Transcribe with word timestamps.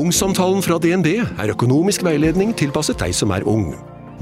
Ungsamtalen 0.00 0.62
fra 0.64 0.78
DNB 0.80 1.08
er 1.20 1.50
økonomisk 1.52 2.00
veiledning 2.06 2.54
tilpasset 2.56 2.96
deg 3.02 3.12
som 3.12 3.34
er 3.36 3.44
ung. 3.44 3.74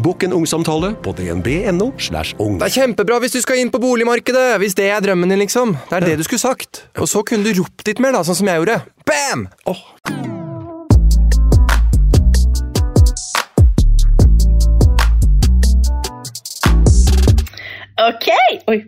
Bokk 0.03 0.25
en 0.27 0.33
ungsamtale 0.35 0.89
på 1.05 1.13
dnb.no. 1.15 1.93
slash 2.03 2.35
ung. 2.43 2.57
Det 2.59 2.67
er 2.67 2.75
kjempebra 2.81 3.21
hvis 3.23 3.37
du 3.37 3.39
skal 3.45 3.61
inn 3.63 3.71
på 3.71 3.79
boligmarkedet, 3.83 4.57
hvis 4.59 4.75
det 4.79 4.89
er 4.91 5.05
drømmen 5.05 5.31
din, 5.31 5.39
liksom. 5.45 5.77
Det 5.91 6.01
er 6.01 6.07
det 6.09 6.17
du 6.19 6.25
skulle 6.27 6.43
sagt. 6.43 6.83
Og 6.99 7.07
så 7.11 7.23
kunne 7.23 7.47
du 7.47 7.61
ropt 7.61 7.87
litt 7.87 8.03
mer, 8.03 8.17
da, 8.17 8.25
sånn 8.27 8.41
som 8.41 8.51
jeg 8.51 8.59
gjorde. 8.59 8.81
Bam! 9.07 9.47
Oh. 9.71 9.87
Ok! 18.09 18.29
Oi, 18.75 18.79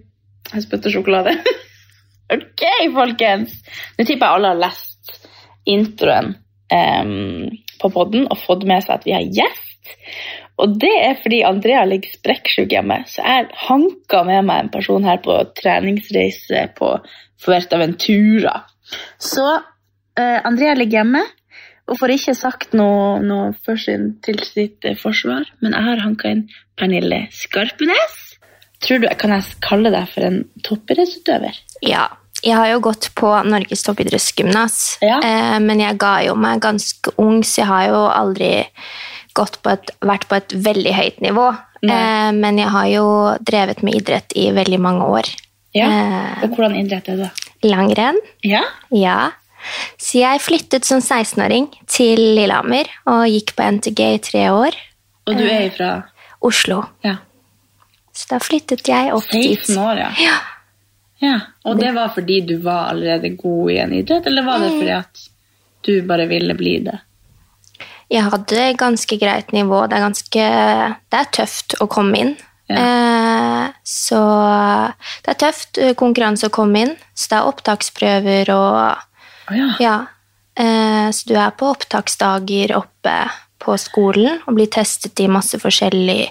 jeg 0.57 0.67
spytter 0.67 0.99
sjokolade. 0.99 1.39
ok, 2.37 2.69
folkens. 2.99 3.59
Nå 3.95 4.11
tipper 4.11 4.27
jeg 4.27 4.41
alle 4.41 4.55
har 4.57 4.65
lest 4.67 5.19
introen 5.71 6.35
em, 6.75 7.51
på 7.81 7.91
podden 7.93 8.29
og 8.31 8.39
fått 8.43 8.67
med 8.69 8.85
seg 8.85 8.99
at 8.99 9.09
vi 9.09 9.17
har 9.17 9.27
gjest. 9.41 9.93
Og 10.61 10.77
det 10.81 10.93
er 11.01 11.19
fordi 11.23 11.41
Andrea 11.47 11.87
ligger 11.89 12.13
sprekksjuk 12.19 12.73
hjemme, 12.75 13.01
så 13.09 13.25
jeg 13.25 13.49
hanka 13.67 14.23
med 14.29 14.45
meg 14.49 14.65
en 14.65 14.73
person 14.75 15.07
her 15.09 15.21
på 15.25 15.39
treningsreise 15.57 16.67
på 16.77 16.93
Fuerteventura. 17.41 18.59
Så 19.17 19.47
eh, 19.57 20.39
Andrea 20.45 20.75
ligger 20.77 21.01
hjemme 21.01 21.25
og 21.91 21.99
får 21.99 22.15
ikke 22.15 22.37
sagt 22.39 22.75
noe, 22.77 23.19
noe 23.25 23.51
for 23.65 23.81
sin, 23.81 24.13
til 24.25 24.39
sitt 24.47 24.85
eh, 24.87 24.99
forsvar, 24.99 25.49
men 25.65 25.75
jeg 25.75 25.89
har 25.89 26.05
hanka 26.05 26.35
inn 26.35 26.45
Pernille 26.79 27.25
Skarpenes. 27.35 28.19
Tror 28.81 29.03
du, 29.03 29.09
Kan 29.21 29.35
jeg 29.35 29.59
kalle 29.65 29.93
deg 29.93 30.09
for 30.13 30.29
en 30.29 30.43
toppidrettsutøver? 30.65 31.57
Ja. 31.85 32.07
Jeg 32.43 32.57
har 32.57 32.69
jo 32.73 32.81
gått 32.81 33.11
på 33.15 33.31
Norges 33.45 33.83
toppidrettsgymnas, 33.85 34.99
Ja. 35.03 35.19
eh, 35.23 35.59
men 35.61 35.81
jeg 35.81 35.99
ga 35.99 36.21
jo 36.25 36.35
meg 36.35 36.61
ganske 36.61 37.13
ung, 37.19 37.43
så 37.43 37.59
jeg 37.63 37.67
har 37.67 37.87
jo 37.89 38.01
aldri 38.09 38.67
gått 39.35 39.59
på 39.63 39.71
et, 39.73 39.91
vært 40.01 40.27
på 40.29 40.37
et 40.37 40.49
veldig 40.49 40.95
høyt 40.97 41.21
nivå. 41.21 41.51
Nei. 41.83 41.95
Eh, 41.95 42.33
men 42.33 42.59
jeg 42.59 42.69
har 42.69 42.87
jo 42.87 43.05
drevet 43.45 43.83
med 43.83 43.95
idrett 43.95 44.33
i 44.37 44.51
veldig 44.53 44.81
mange 44.81 45.05
år. 45.05 45.29
Ja. 45.75 45.87
Eh, 45.87 46.45
Og 46.45 46.57
hvordan 46.57 46.77
idrett 46.81 47.09
er 47.09 47.17
det? 47.17 47.31
langrenn, 47.63 48.17
Ja. 48.43 48.63
ja. 48.91 49.31
Så 49.99 50.19
jeg 50.21 50.41
flyttet 50.41 50.85
som 50.87 51.01
16-åring 51.01 51.69
til 51.87 52.17
Lillehammer 52.17 52.87
og 53.07 53.27
gikk 53.29 53.55
på 53.57 53.63
NTG 53.77 54.01
i 54.15 54.19
tre 54.19 54.47
år. 54.49 54.73
Og 55.29 55.37
du 55.37 55.45
er 55.45 55.69
fra 55.77 56.05
Oslo. 56.43 56.87
ja. 57.05 57.17
Så 58.15 58.27
da 58.29 58.39
flyttet 58.39 58.83
jeg 58.89 59.13
opp 59.15 59.29
dit. 59.31 59.61
16 59.61 59.77
år, 59.79 59.97
ja. 59.99 60.11
Ja. 60.19 60.39
Ja. 61.21 61.37
Og 61.69 61.79
det 61.81 61.93
var 61.97 62.13
fordi 62.15 62.41
du 62.49 62.57
var 62.65 62.91
allerede 62.95 63.35
god 63.39 63.71
i 63.73 63.79
en 63.83 63.93
idrett, 63.93 64.27
eller 64.27 64.47
var 64.47 64.63
det 64.63 64.71
fordi 64.75 64.95
at 64.97 65.25
du 65.87 65.95
bare 66.09 66.27
ville 66.31 66.55
bli 66.57 66.79
det? 66.85 66.99
Jeg 68.11 68.27
hadde 68.27 68.71
ganske 68.79 69.17
greit 69.21 69.53
nivå. 69.55 69.85
Det 69.87 69.97
er 69.97 70.07
ganske 70.09 70.47
Det 71.13 71.19
er 71.21 71.29
tøft 71.37 71.77
å 71.81 71.87
komme 71.91 72.25
inn. 72.25 72.33
Eh, 72.71 73.67
så 73.83 74.23
det 75.25 75.33
er 75.33 75.39
tøft 75.39 75.79
eh, 75.79 75.95
konkurranse 75.99 76.51
å 76.51 76.55
komme 76.55 76.85
inn. 76.85 76.97
Så 77.15 77.33
det 77.33 77.39
er 77.39 77.51
opptaksprøver 77.51 78.53
og 78.55 78.81
oh, 78.81 79.55
ja. 79.57 79.71
Ja. 79.83 79.95
Eh, 80.59 81.09
så 81.15 81.31
du 81.31 81.37
er 81.39 81.55
på 81.55 81.71
opptaksdager 81.71 82.77
oppe 82.79 83.17
på 83.61 83.77
skolen 83.79 84.41
og 84.47 84.57
blir 84.57 84.71
testet 84.73 85.21
i 85.21 85.29
masse 85.31 85.59
forskjellig 85.61 86.31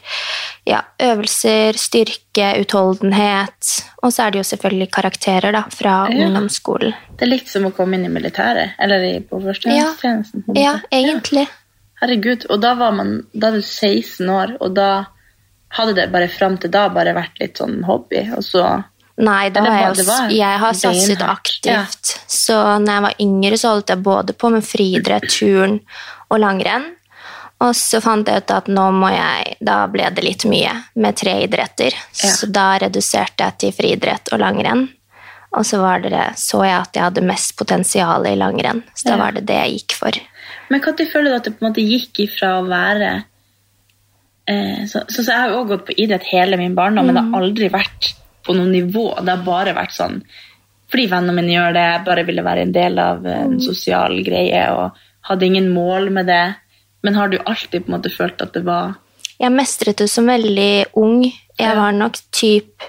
ja, 0.70 0.82
øvelser, 1.02 1.78
styrke, 1.82 2.52
utholdenhet. 2.62 3.70
Og 4.04 4.14
så 4.14 4.26
er 4.28 4.34
det 4.34 4.42
jo 4.44 4.48
selvfølgelig 4.52 4.90
karakterer 4.94 5.56
da, 5.56 5.64
fra 5.74 5.96
Ja. 6.12 6.28
ungdomsskolen. 6.28 6.94
Det 7.18 7.26
er 7.26 7.32
litt 7.34 7.50
som 7.50 7.66
å 7.66 7.72
komme 7.76 7.98
inn 7.98 8.06
i 8.06 8.14
militæret, 8.14 8.76
eller 8.80 9.04
i, 9.08 9.20
på 9.20 9.42
førstegangstjenesten. 9.44 10.44
Ja. 10.54 10.62
Ja, 10.62 10.74
egentlig. 10.92 11.10
egentlig. 11.10 11.48
Herregud, 12.00 12.46
og 12.50 12.62
da 12.64 12.76
var 12.80 12.94
man 12.96 13.16
da 13.34 13.50
er 13.50 13.58
du 13.60 13.62
16 13.66 14.30
år, 14.30 14.56
og 14.62 14.76
da 14.78 15.08
hadde 15.76 15.96
det 15.98 16.12
bare 16.14 16.30
fram 16.32 16.58
til 16.58 16.72
da 16.72 16.88
bare 16.94 17.14
vært 17.18 17.42
litt 17.42 17.60
sånn 17.60 17.84
hobby, 17.84 18.24
og 18.36 18.44
så 18.46 18.84
Nei, 19.20 19.50
da 19.52 19.66
har 19.66 19.82
jeg, 19.94 20.06
var 20.08 20.30
jeg 20.32 20.60
har 20.62 20.76
satset 20.80 21.22
aktivt. 21.22 22.14
Så 22.32 22.56
når 22.80 22.94
jeg 22.94 23.04
var 23.04 23.18
yngre, 23.20 23.58
så 23.60 23.74
holdt 23.74 23.92
jeg 23.92 24.00
både 24.06 24.32
på 24.32 24.50
med 24.54 24.64
friidrett, 24.64 25.28
turn 25.28 25.82
og 26.32 26.40
langrenn. 26.40 26.86
Og 27.60 27.76
så 27.76 28.00
fant 28.00 28.28
jeg 28.28 28.44
ut 28.44 28.52
at 28.56 28.70
nå 28.72 28.86
må 28.96 29.10
jeg 29.12 29.58
Da 29.60 29.82
ble 29.92 30.06
det 30.16 30.24
litt 30.24 30.46
mye 30.48 30.72
med 30.96 31.18
tre 31.20 31.34
idretter. 31.44 31.92
Ja. 31.92 32.32
Så 32.32 32.48
da 32.48 32.78
reduserte 32.80 33.44
jeg 33.50 33.58
til 33.64 33.76
friidrett 33.76 34.32
og 34.32 34.40
langrenn. 34.40 34.86
Og 35.58 35.66
så 35.66 35.80
var 35.82 36.00
det, 36.04 36.38
så 36.38 36.62
jeg 36.64 36.78
at 36.78 36.96
jeg 36.96 37.04
hadde 37.08 37.26
mest 37.26 37.56
potensial 37.58 38.28
i 38.30 38.36
langrenn. 38.38 38.84
Så 38.94 39.10
da 39.10 39.16
Ja. 39.18 39.24
var 39.24 39.32
det 39.32 39.46
det 39.50 39.58
jeg 39.58 39.80
gikk 39.80 39.98
for. 39.98 40.12
Men 40.70 40.82
når 40.82 41.12
føler 41.12 41.30
du 41.32 41.36
at 41.36 41.44
det 41.44 41.58
på 41.58 41.66
en 41.66 41.72
måte 41.72 41.82
gikk 41.86 42.20
ifra 42.20 42.60
å 42.60 42.68
være 42.70 43.24
eh, 44.48 44.86
så, 44.86 45.04
så, 45.10 45.24
så 45.24 45.32
Jeg 45.32 45.40
har 45.40 45.50
jo 45.50 45.58
også 45.64 45.72
gått 45.74 45.86
på 45.88 45.98
idrett 45.98 46.24
hele 46.32 46.58
min 46.58 46.76
barndom, 46.76 47.06
men 47.06 47.16
det 47.16 47.24
har 47.26 47.42
aldri 47.42 47.70
vært 47.70 48.14
på 48.46 48.56
noe 48.56 48.70
nivå. 48.70 49.20
Det 49.20 49.36
har 49.36 49.44
bare 49.46 49.74
vært 49.78 49.98
sånn 49.98 50.22
fordi 50.90 51.06
vennene 51.06 51.36
mine 51.38 51.54
gjør 51.54 51.76
det, 51.76 51.84
jeg 51.86 52.06
bare 52.08 52.24
ville 52.26 52.44
være 52.46 52.62
en 52.66 52.72
del 52.74 52.96
av 52.98 53.26
en 53.30 53.60
sosial 53.62 54.16
greie 54.26 54.64
og 54.74 54.98
hadde 55.30 55.46
ingen 55.46 55.68
mål 55.70 56.10
med 56.16 56.26
det. 56.26 56.56
Men 57.06 57.16
har 57.16 57.32
du 57.32 57.38
alltid 57.40 57.86
på 57.86 57.92
en 57.92 57.98
måte 57.98 58.12
følt 58.14 58.42
at 58.44 58.56
det 58.58 58.66
var 58.68 58.98
Jeg 59.40 59.56
mestret 59.56 60.02
det 60.02 60.10
som 60.12 60.28
veldig 60.28 60.96
ung. 61.00 61.24
Jeg 61.60 61.76
var 61.78 61.94
nok 61.96 62.18
typ 62.36 62.84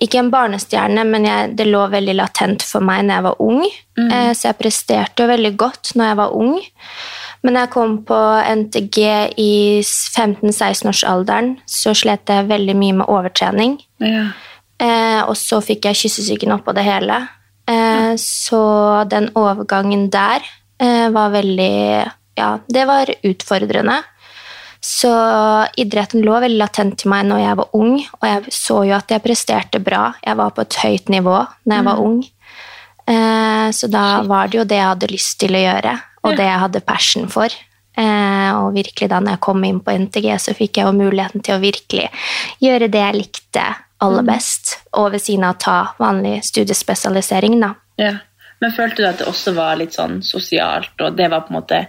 Ikke 0.00 0.18
en 0.18 0.30
barnestjerne, 0.32 1.04
men 1.06 1.26
jeg, 1.28 1.52
det 1.58 1.68
lå 1.68 1.84
veldig 1.92 2.16
latent 2.18 2.64
for 2.66 2.82
meg 2.82 3.04
når 3.04 3.14
jeg 3.14 3.24
var 3.28 3.42
ung. 3.44 3.60
Eh, 3.94 4.32
så 4.34 4.48
jeg 4.48 4.58
presterte 4.58 5.22
jo 5.22 5.30
veldig 5.30 5.52
godt 5.60 5.92
når 5.94 6.08
jeg 6.08 6.18
var 6.18 6.34
ung. 6.34 6.56
Men 7.44 7.54
da 7.54 7.62
jeg 7.62 7.72
kom 7.76 7.94
på 8.08 8.18
NTG 8.64 8.98
i 9.38 9.52
15-16-årsalderen, 9.84 11.52
så 11.68 11.94
slet 11.94 12.32
jeg 12.32 12.48
veldig 12.50 12.74
mye 12.80 12.98
med 13.02 13.12
overtrening. 13.12 13.78
ja. 14.02 14.32
Eh, 14.82 15.20
og 15.22 15.36
så 15.38 15.60
fikk 15.62 15.86
jeg 15.88 16.00
kyssesyken 16.02 16.54
oppå 16.56 16.74
det 16.74 16.82
hele. 16.86 17.20
Eh, 17.70 18.12
så 18.20 18.62
den 19.08 19.30
overgangen 19.38 20.08
der 20.12 20.44
eh, 20.82 21.08
var 21.14 21.32
veldig 21.34 22.04
Ja, 22.38 22.58
det 22.66 22.84
var 22.90 23.10
utfordrende. 23.22 24.02
Så 24.84 25.10
idretten 25.80 26.20
lå 26.26 26.36
veldig 26.42 26.60
latent 26.60 26.98
til 27.00 27.08
meg 27.08 27.24
når 27.30 27.40
jeg 27.40 27.58
var 27.60 27.76
ung, 27.78 27.92
og 28.20 28.26
jeg 28.28 28.52
så 28.52 28.82
jo 28.84 28.96
at 28.98 29.14
jeg 29.14 29.24
presterte 29.24 29.80
bra. 29.80 30.10
Jeg 30.20 30.36
var 30.36 30.52
på 30.52 30.64
et 30.66 30.80
høyt 30.82 31.12
nivå 31.14 31.38
når 31.64 31.78
jeg 31.78 31.86
var 31.86 32.02
ung. 32.04 32.18
Eh, 33.04 33.68
så 33.72 33.88
da 33.92 34.04
var 34.28 34.50
det 34.50 34.60
jo 34.60 34.66
det 34.68 34.80
jeg 34.80 34.90
hadde 34.90 35.12
lyst 35.12 35.38
til 35.40 35.56
å 35.56 35.62
gjøre, 35.62 35.94
og 36.24 36.36
det 36.36 36.50
jeg 36.50 36.60
hadde 36.66 36.84
passion 36.84 37.32
for. 37.32 37.56
Eh, 37.96 38.50
og 38.58 38.74
virkelig 38.74 39.08
da 39.08 39.22
når 39.22 39.36
jeg 39.36 39.44
kom 39.46 39.64
inn 39.64 39.80
på 39.84 39.96
NTG, 40.04 40.28
så 40.42 40.56
fikk 40.58 40.80
jeg 40.80 40.88
jo 40.90 40.98
muligheten 40.98 41.44
til 41.44 41.56
å 41.56 41.62
virkelig 41.62 42.10
gjøre 42.64 42.90
det 42.92 43.02
jeg 43.06 43.20
likte 43.22 43.66
aller 44.04 44.26
best, 44.26 44.78
og 44.98 45.12
ved 45.14 45.22
siden 45.24 45.46
av 45.48 45.56
å 45.56 45.62
ta 45.64 45.78
vanlig 45.96 46.42
studiespesialisering, 46.44 47.56
da. 47.62 47.74
Ja. 48.00 48.14
Men 48.60 48.72
følte 48.72 49.02
du 49.02 49.08
at 49.08 49.20
det 49.20 49.28
også 49.28 49.52
var 49.56 49.76
litt 49.76 49.96
sånn 49.96 50.20
sosialt, 50.24 50.94
og 51.00 51.16
det 51.18 51.26
var 51.32 51.44
på 51.44 51.52
en 51.52 51.58
måte 51.58 51.84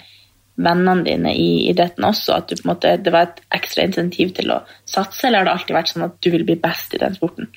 vennene 0.55 1.03
dine 1.05 1.35
i 1.35 1.67
idretten 1.69 2.07
også? 2.07 2.39
At 2.39 2.49
du 2.49 2.55
på 2.57 2.65
en 2.67 2.73
måte, 2.73 2.95
det 3.01 3.13
var 3.13 3.29
et 3.29 3.43
ekstra 3.57 3.85
insentiv 3.87 4.33
til 4.37 4.53
å 4.55 4.61
satse, 4.87 5.27
eller 5.27 5.43
har 5.43 5.49
det 5.49 5.55
alltid 5.57 5.77
vært 5.77 5.93
sånn 5.93 6.07
at 6.07 6.17
du 6.21 6.31
vil 6.33 6.47
bli 6.47 6.57
best 6.59 6.95
i 6.95 7.01
den 7.01 7.17
sporten? 7.17 7.51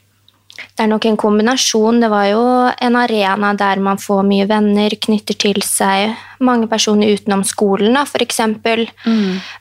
Det 0.58 0.82
er 0.82 0.90
nok 0.90 1.06
en 1.06 1.18
kombinasjon. 1.18 2.00
Det 2.02 2.08
var 2.10 2.24
jo 2.30 2.42
en 2.70 2.96
arena 2.98 3.52
der 3.58 3.82
man 3.82 4.00
får 4.02 4.24
mye 4.26 4.46
venner, 4.50 4.94
knytter 5.06 5.38
til 5.38 5.62
seg 5.62 6.16
mange 6.42 6.66
personer 6.70 7.14
utenom 7.14 7.44
skolen, 7.46 7.94
da, 7.94 8.04
for 8.08 8.22
eksempel. 8.24 8.86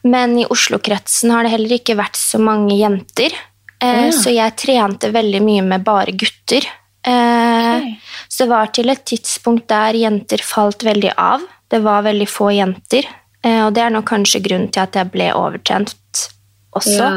Men 0.06 0.38
i 0.42 0.48
Oslo-kretsen 0.50 1.33
har 1.33 1.45
det 1.45 1.54
heller 1.54 1.78
ikke 1.78 1.98
vært 2.00 2.18
så 2.18 2.42
mange 2.42 2.78
jenter. 2.78 3.36
Eh, 3.78 4.07
ja. 4.07 4.13
Så 4.13 4.33
jeg 4.33 4.57
trente 4.57 5.12
veldig 5.13 5.42
mye 5.45 5.66
med 5.66 5.86
bare 5.86 6.16
gutter. 6.18 6.66
Eh, 7.06 7.75
okay. 7.78 7.94
Så 8.28 8.45
det 8.45 8.51
var 8.51 8.74
til 8.74 8.90
et 8.94 9.06
tidspunkt 9.06 9.68
der 9.69 9.98
jenter 9.98 10.42
falt 10.44 10.86
veldig 10.86 11.13
av. 11.18 11.45
Det 11.69 11.81
var 11.86 12.06
veldig 12.07 12.30
få 12.31 12.51
jenter. 12.57 13.07
Eh, 13.47 13.61
og 13.65 13.71
det 13.77 13.85
er 13.85 13.94
nok 13.95 14.09
kanskje 14.11 14.44
grunnen 14.44 14.71
til 14.73 14.83
at 14.83 14.97
jeg 14.99 15.11
ble 15.13 15.31
overtrent 15.38 16.27
også. 16.77 16.99
Ja. 16.99 17.11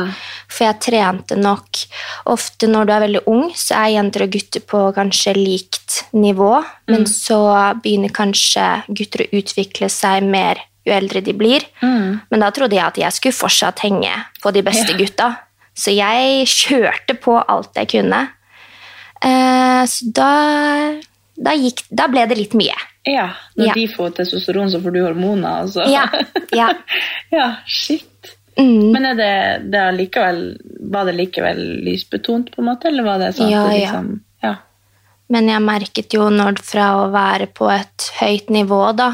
For 0.50 0.66
jeg 0.66 0.80
trente 0.84 1.36
nok 1.38 1.82
Ofte 2.30 2.68
når 2.70 2.86
du 2.86 2.92
er 2.94 3.02
veldig 3.04 3.20
ung, 3.30 3.46
så 3.56 3.80
er 3.80 3.94
jenter 3.96 4.24
og 4.26 4.32
gutter 4.34 4.62
på 4.72 4.80
kanskje 4.94 5.34
likt 5.36 6.00
nivå, 6.14 6.50
men 6.92 7.06
så 7.08 7.40
begynner 7.82 8.12
kanskje 8.14 8.66
gutter 8.88 9.24
å 9.24 9.30
utvikle 9.40 9.88
seg 9.92 10.26
mer 10.28 10.60
jo 10.86 10.94
eldre 10.94 11.22
de 11.24 11.34
blir. 11.36 11.64
Men 12.30 12.44
da 12.44 12.50
trodde 12.54 12.76
jeg 12.76 12.84
at 12.86 13.00
jeg 13.00 13.16
skulle 13.16 13.36
fortsatt 13.36 13.82
henge 13.84 14.12
på 14.42 14.52
de 14.54 14.62
beste 14.64 14.94
gutta. 14.98 15.32
Så 15.76 15.94
jeg 15.96 16.46
kjørte 16.50 17.16
på 17.20 17.38
alt 17.40 17.76
jeg 17.78 17.90
kunne. 17.96 18.20
Eh, 19.24 19.82
så 19.88 20.12
da, 20.16 20.30
da, 21.36 21.56
gikk, 21.56 21.84
da 21.90 22.08
ble 22.12 22.26
det 22.30 22.38
litt 22.38 22.56
mye. 22.58 22.76
Ja, 23.08 23.30
når 23.56 23.66
Ja. 23.66 23.74
de 23.74 23.86
får 23.88 24.10
testosteron, 24.18 24.70
så 24.70 24.80
får 24.82 24.92
du 24.92 25.00
hormoner. 25.02 25.62
Altså. 25.62 25.86
Ja, 25.88 26.04
ja. 26.52 26.68
ja, 27.30 27.46
shit. 27.66 28.34
Mm. 28.58 28.90
Men 28.92 29.16
det, 29.16 29.30
det 29.72 29.84
likevel, 29.96 30.40
var 30.92 31.06
det 31.08 31.14
likevel 31.16 31.60
lysbetont, 31.86 32.50
på 32.52 32.60
en 32.60 32.68
måte? 32.68 32.88
Eller 32.90 33.06
var 33.06 33.18
det 33.22 33.30
sånn 33.38 33.48
Ja, 33.50 33.62
at 33.64 33.70
det 33.72 33.78
liksom 33.80 34.10
Ja. 34.44 34.54
Men 35.30 35.48
jeg 35.48 35.62
merket 35.62 36.12
jo 36.12 36.26
når 36.34 36.58
fra 36.66 36.88
å 37.04 37.10
være 37.12 37.46
på 37.54 37.70
et 37.72 38.10
høyt 38.18 38.50
nivå, 38.50 38.80
da, 38.98 39.12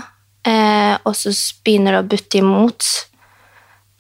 eh, 0.49 0.97
og 1.05 1.15
så 1.15 1.31
begynner 1.63 1.93
det 1.93 2.01
å 2.03 2.09
butte 2.09 2.39
imot, 2.41 2.87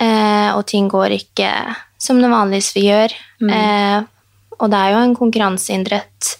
eh, 0.00 0.50
og 0.56 0.64
ting 0.66 0.88
går 0.88 1.14
ikke 1.20 1.50
som 1.98 2.18
det 2.22 2.30
vanligvis 2.32 2.72
vi 2.74 2.86
gjør. 2.88 3.12
Eh, 3.52 4.02
og 4.58 4.70
det 4.72 4.78
er 4.78 4.94
jo 4.94 5.02
en 5.04 5.14
konkurranseidrett, 5.18 6.30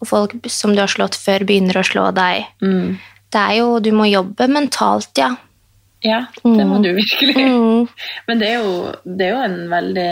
og 0.00 0.08
folk 0.08 0.34
som 0.50 0.72
du 0.74 0.80
har 0.80 0.90
slått 0.90 1.18
før, 1.18 1.44
begynner 1.48 1.80
å 1.80 1.86
slå 1.86 2.08
deg. 2.16 2.48
Mm. 2.64 2.96
Det 3.28 3.40
er 3.44 3.54
jo 3.58 3.78
Du 3.84 3.90
må 3.92 4.06
jobbe 4.08 4.46
mentalt, 4.48 5.10
ja. 5.20 5.34
Ja, 6.00 6.20
det 6.44 6.64
må 6.66 6.78
du 6.80 6.92
virkelig. 6.94 7.34
Mm. 7.36 7.88
Men 8.28 8.38
det 8.40 8.48
er 8.52 8.60
jo, 8.62 8.92
det 9.04 9.26
er 9.26 9.32
jo 9.34 9.40
en 9.44 9.56
veldig 9.72 10.10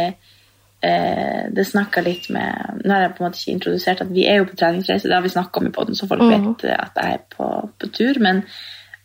eh, 0.82 1.42
Det 1.54 1.64
snakka 1.68 2.02
litt 2.02 2.26
med 2.34 2.80
Nå 2.84 2.90
har 2.92 3.04
jeg 3.04 3.12
på 3.14 3.22
en 3.22 3.28
måte 3.28 3.38
ikke 3.40 3.54
introdusert 3.54 4.02
at 4.02 4.10
vi 4.12 4.24
er 4.28 4.40
jo 4.40 4.48
på 4.50 4.58
treningsreise, 4.58 5.06
det 5.08 5.14
har 5.14 5.22
vi 5.24 5.30
snakka 5.32 5.60
om 5.62 5.68
i 5.70 5.74
poden, 5.76 5.94
så 5.94 6.08
folk 6.10 6.22
Mm. 6.26 6.32
vet 6.34 6.66
at 6.74 6.98
jeg 6.98 7.14
er 7.20 7.22
på, 7.36 7.46
på 7.78 7.92
tur. 7.94 8.18
Men, 8.20 8.42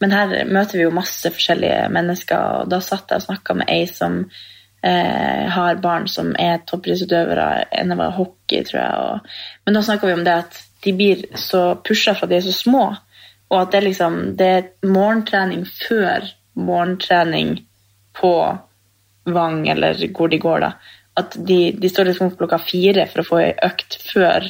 men 0.01 0.11
her 0.17 0.33
møter 0.49 0.79
vi 0.79 0.87
jo 0.87 0.95
masse 0.95 1.29
forskjellige 1.31 1.85
mennesker, 1.93 2.63
og 2.63 2.73
da 2.73 2.81
satt 2.81 3.13
jeg 3.13 3.21
og 3.21 3.27
snakka 3.29 3.53
med 3.61 3.69
ei 3.69 3.85
som 3.87 4.23
eh, 4.83 5.47
har 5.55 5.81
barn 5.83 6.07
som 6.11 6.33
er 6.39 6.61
toppidrettsutøvere. 6.67 7.47
En 7.81 7.95
var 7.97 8.15
hockey, 8.17 8.63
tror 8.67 8.81
jeg. 8.81 9.05
Og, 9.05 9.33
men 9.65 9.77
da 9.77 9.83
snakker 9.85 10.09
vi 10.09 10.17
om 10.19 10.25
det 10.27 10.37
at 10.43 10.59
de 10.81 10.93
blir 10.97 11.25
så 11.37 11.63
pusha 11.85 12.15
fra 12.17 12.29
de 12.29 12.39
er 12.39 12.45
så 12.45 12.55
små, 12.55 12.85
og 13.51 13.57
at 13.59 13.75
det, 13.75 13.83
liksom, 13.89 14.21
det 14.39 14.47
er 14.47 14.69
morgentrening 14.87 15.65
før 15.67 16.25
morgentrening 16.57 17.59
på 18.17 18.33
Vang, 19.31 19.67
eller 19.69 19.99
hvor 20.17 20.31
de 20.31 20.39
går, 20.41 20.63
da. 20.63 20.71
At 21.19 21.35
de, 21.37 21.59
de 21.77 21.89
står 21.91 22.07
liksom 22.09 22.31
opp 22.31 22.39
klokka 22.39 22.57
fire 22.63 23.03
for 23.11 23.21
å 23.21 23.27
få 23.27 23.41
ei 23.43 23.51
økt 23.67 23.99
før 24.01 24.47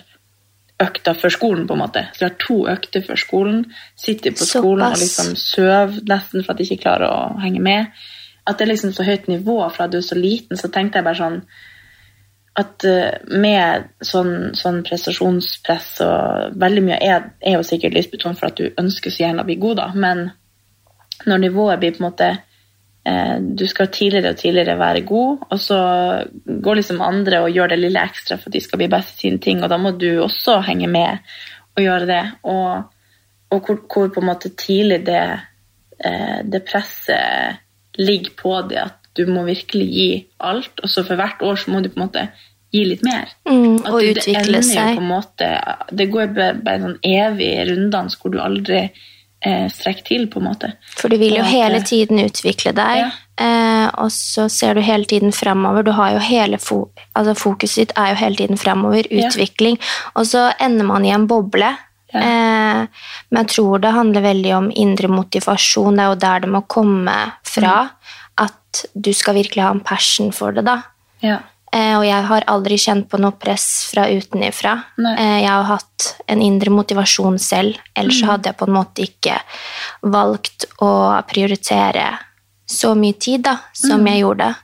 økta 0.81 1.13
før 1.17 1.33
skolen, 1.33 1.67
på 1.67 1.75
en 1.75 1.81
måte. 1.83 2.05
Så 2.13 2.23
de 2.23 2.27
har 2.29 2.37
to 2.41 2.57
økter 2.71 3.03
før 3.05 3.19
skolen, 3.19 3.59
sitter 3.99 4.33
på 4.33 4.47
skolen 4.47 4.87
og 4.87 4.97
liksom 5.01 5.35
sover 5.39 5.99
nesten 6.09 6.41
for 6.41 6.53
at 6.53 6.61
de 6.61 6.67
ikke 6.67 6.83
klarer 6.85 7.11
å 7.11 7.41
henge 7.43 7.61
med. 7.63 8.01
At 8.47 8.57
det 8.57 8.65
er 8.65 8.73
liksom 8.73 8.93
så 8.95 9.05
høyt 9.05 9.27
nivå 9.29 9.59
fra 9.69 9.87
du 9.87 9.99
er 9.99 10.05
så 10.05 10.17
liten, 10.17 10.57
så 10.57 10.71
tenkte 10.73 10.99
jeg 10.99 11.07
bare 11.07 11.21
sånn 11.21 11.41
at 12.59 12.83
eh, 12.83 13.21
med 13.31 13.91
sånn, 14.03 14.51
sånn 14.57 14.81
prestasjonspress 14.83 15.91
og 16.03 16.57
veldig 16.59 16.83
mye 16.83 16.99
er, 16.99 17.27
er 17.39 17.57
jo 17.57 17.65
sikkert 17.67 17.95
lystbetont 17.95 18.39
for 18.39 18.49
at 18.49 18.59
du 18.59 18.81
ønsker 18.81 19.13
så 19.13 19.23
gjerne 19.25 19.45
å 19.45 19.47
bli 19.47 19.59
god, 19.61 19.79
da, 19.79 19.87
men 19.95 20.25
når 21.29 21.43
nivået 21.45 21.79
blir 21.79 21.93
på 21.95 22.01
en 22.01 22.07
måte 22.07 22.29
eh, 23.05 23.35
Du 23.39 23.67
skal 23.69 23.91
tidligere 23.93 24.33
og 24.33 24.39
tidligere 24.41 24.77
være 24.79 25.03
god, 25.07 25.45
og 25.47 25.61
så 25.61 25.79
går 26.65 26.81
liksom 26.81 27.03
andre 27.05 27.43
og 27.45 27.55
gjør 27.55 27.73
det 27.73 27.79
lille 27.79 28.03
ekstra 28.09 28.39
for 28.39 28.49
at 28.49 28.57
de 28.57 28.63
skal 28.65 28.81
bli 28.81 28.89
best 28.91 29.15
i 29.15 29.27
sine 29.27 29.41
ting, 29.43 29.63
og 29.63 29.71
da 29.71 29.79
må 29.81 29.93
du 29.95 30.09
også 30.23 30.59
henge 30.65 30.89
med 30.91 31.21
og 31.77 31.83
gjøre 31.85 32.09
det. 32.09 32.23
Og, 32.51 32.83
og 33.51 33.65
hvor, 33.67 33.83
hvor 33.87 34.11
på 34.11 34.23
en 34.23 34.27
måte 34.27 34.51
tidlig 34.59 35.05
det, 35.07 35.23
eh, 36.03 36.39
det 36.43 36.65
presset 36.67 37.60
ligger 37.97 38.31
på 38.37 38.61
det 38.69 38.77
at 38.77 38.97
du 39.15 39.25
må 39.27 39.43
virkelig 39.43 39.87
gi 39.91 40.25
alt, 40.39 40.71
og 40.83 40.89
så 40.89 41.03
for 41.05 41.15
hvert 41.19 41.41
år 41.43 41.55
så 41.59 41.71
må 41.73 41.81
du 41.83 41.89
på 41.89 41.99
en 41.99 42.05
måte 42.07 42.29
gi 42.71 42.85
litt 42.87 43.01
mer. 43.03 43.27
Mm, 43.49 43.81
og 43.85 43.99
det- 43.99 44.17
utvikle 44.17 44.61
jo 44.61 44.61
seg. 44.63 44.99
Måte, 45.03 45.49
det 45.91 46.09
går 46.11 46.27
bare, 46.33 46.53
bare 46.63 46.75
en 46.75 46.81
sånn 46.81 46.99
evig 47.03 47.67
runddans 47.69 48.15
hvor 48.15 48.31
du 48.31 48.39
aldri 48.39 48.89
eh, 49.43 49.67
strekker 49.73 50.03
til, 50.05 50.27
på 50.27 50.39
en 50.39 50.45
måte. 50.45 50.71
For 50.95 51.09
du 51.09 51.17
vil 51.17 51.33
jo 51.35 51.41
Og 51.41 51.49
hele 51.49 51.75
eh, 51.81 51.83
tiden 51.83 52.19
utvikle 52.23 52.71
deg, 52.77 52.97
Ja. 53.01 53.09
eh, 53.41 53.89
og 53.97 54.11
så 54.11 54.47
ser 54.49 54.75
du 54.75 54.81
hele 54.81 55.03
tiden 55.05 55.31
fremover. 55.33 55.83
Du 55.83 55.91
har 55.91 56.11
jo 56.13 56.19
hele 56.19 56.57
fo 56.61 56.91
altså 57.15 57.33
Fokuset 57.35 57.75
ditt 57.87 57.93
er 57.97 58.09
jo 58.13 58.15
hele 58.15 58.35
tiden 58.35 58.57
fremover, 58.57 59.03
Ja. 59.11 59.27
utvikling. 59.27 59.79
Og 60.15 60.25
så 60.25 60.53
ender 60.61 60.85
man 60.85 61.03
i 61.05 61.09
en 61.11 61.27
boble. 61.27 61.75
Ja. 62.13 62.19
Eh, 62.19 62.87
men 63.31 63.43
jeg 63.45 63.53
tror 63.55 63.79
det 63.81 63.91
handler 63.95 64.21
veldig 64.21 64.55
om 64.57 64.71
indre 64.71 65.07
motivasjon. 65.07 65.95
Det 65.95 66.03
er 66.03 66.09
jo 66.09 66.19
der 66.25 66.39
det 66.45 66.49
må 66.49 66.61
komme 66.67 67.15
fra. 67.43 67.75
Mm. 67.83 68.17
At 68.47 68.85
du 68.95 69.11
skal 69.13 69.35
virkelig 69.35 69.63
ha 69.63 69.71
en 69.71 69.79
passion 69.83 70.31
for 70.31 70.51
det, 70.51 70.65
da. 70.65 70.81
Ja. 71.21 71.39
Eh, 71.73 71.93
og 71.97 72.03
jeg 72.03 72.23
har 72.27 72.43
aldri 72.51 72.75
kjent 72.75 73.07
på 73.07 73.19
noe 73.19 73.31
press 73.31 73.85
fra 73.91 74.03
utenifra. 74.11 74.73
Eh, 74.99 75.37
jeg 75.43 75.47
har 75.49 75.63
hatt 75.69 76.09
en 76.27 76.41
indre 76.41 76.69
motivasjon 76.69 77.39
selv, 77.39 77.77
ellers 77.95 78.21
Mm. 78.21 78.27
hadde 78.27 78.43
jeg 78.49 78.57
på 78.57 78.67
en 78.67 78.73
måte 78.73 79.01
ikke 79.07 79.37
valgt 80.03 80.65
å 80.81 81.23
prioritere 81.27 82.17
så 82.67 82.93
mye 82.95 83.17
tid 83.19 83.43
da, 83.43 83.57
som 83.73 84.01
Mm. 84.01 84.07
jeg 84.07 84.21
gjorde. 84.23 84.55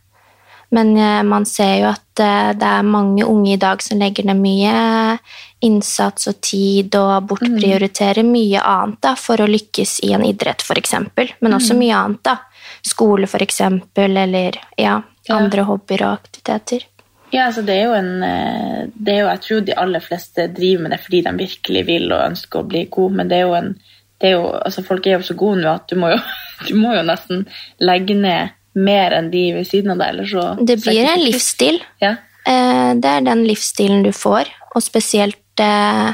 Men 0.76 0.98
eh, 0.98 1.22
man 1.24 1.46
ser 1.48 1.78
jo 1.82 1.88
at 1.94 2.20
eh, 2.20 2.50
det 2.60 2.68
er 2.68 2.84
mange 2.84 3.24
unge 3.24 3.54
i 3.54 3.60
dag 3.62 3.82
som 3.82 4.00
legger 4.02 4.26
ned 4.28 4.42
mye 4.42 5.20
innsats 5.64 6.28
og 6.28 6.42
tid 6.44 6.96
og 7.00 7.28
bortprioriterer 7.30 8.24
Mm. 8.24 8.32
mye 8.34 8.62
annet 8.62 9.00
da, 9.02 9.16
for 9.16 9.38
å 9.38 9.48
lykkes 9.48 10.00
i 10.04 10.12
en 10.14 10.26
idrett, 10.26 10.62
f.eks. 10.62 10.94
Men 11.42 11.54
også 11.54 11.74
Mm. 11.74 11.80
mye 11.80 11.96
annet. 11.96 12.24
da. 12.24 12.38
Skole, 12.84 13.24
f.eks., 13.28 13.62
eller 13.96 14.54
ja, 14.78 15.02
Ja. 15.30 15.36
andre 15.36 15.64
hobbyer 15.64 16.02
og 16.06 16.20
aktiviteter. 16.20 16.84
Ja, 17.32 17.48
altså 17.48 17.62
det 17.66 17.76
er 17.76 17.84
jo 17.86 17.94
en 17.94 18.24
eh, 18.24 18.86
det 18.96 19.14
er 19.14 19.20
jo, 19.22 19.28
Jeg 19.28 19.42
tror 19.42 19.66
de 19.66 19.74
aller 19.76 20.00
fleste 20.00 20.48
driver 20.54 20.82
med 20.84 20.92
det 20.92 21.00
fordi 21.02 21.22
de 21.24 21.32
virkelig 21.38 21.86
vil 21.86 22.12
og 22.14 22.30
ønsker 22.32 22.60
å 22.60 22.68
bli 22.68 22.86
gode, 22.86 23.16
men 23.16 23.28
det 23.28 23.38
er 23.38 23.42
jo 23.48 23.54
en 23.54 23.76
det 24.20 24.30
er 24.30 24.32
jo, 24.32 24.52
altså 24.66 24.84
Folk 24.86 25.06
er 25.08 25.12
jo 25.20 25.20
så 25.20 25.36
gode 25.38 25.62
nå 25.62 25.74
at 25.76 25.88
du 25.90 25.96
må 25.96 26.10
jo, 26.10 26.18
du 26.68 26.74
må 26.76 26.94
jo 26.96 27.04
nesten 27.04 27.46
legge 27.82 28.16
ned 28.16 28.50
mer 28.78 29.16
enn 29.18 29.32
de 29.34 29.44
ved 29.58 29.68
siden 29.70 29.92
av 29.96 29.98
deg. 30.02 30.14
Eller 30.16 30.30
så 30.30 30.48
Det 30.66 30.80
blir 30.84 31.04
en 31.10 31.24
livsstil. 31.26 31.82
Ja. 32.04 32.16
Eh, 32.48 32.94
Det 32.96 33.06
er 33.18 33.22
den 33.28 33.46
livsstilen 33.48 34.04
du 34.06 34.12
får, 34.16 34.46
og 34.76 34.82
spesielt 34.86 35.60
eh, 35.60 36.14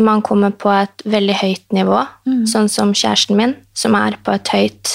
når 0.00 0.04
man 0.06 0.22
kommer 0.24 0.50
på 0.56 0.70
et 0.72 1.02
veldig 1.04 1.34
høyt 1.42 1.72
nivå, 1.76 1.98
sånn 2.48 2.68
som 2.72 2.92
kjæresten 2.96 3.36
min, 3.36 3.50
som 3.76 3.92
er 3.98 4.14
på 4.24 4.32
et 4.32 4.48
høyt, 4.48 4.94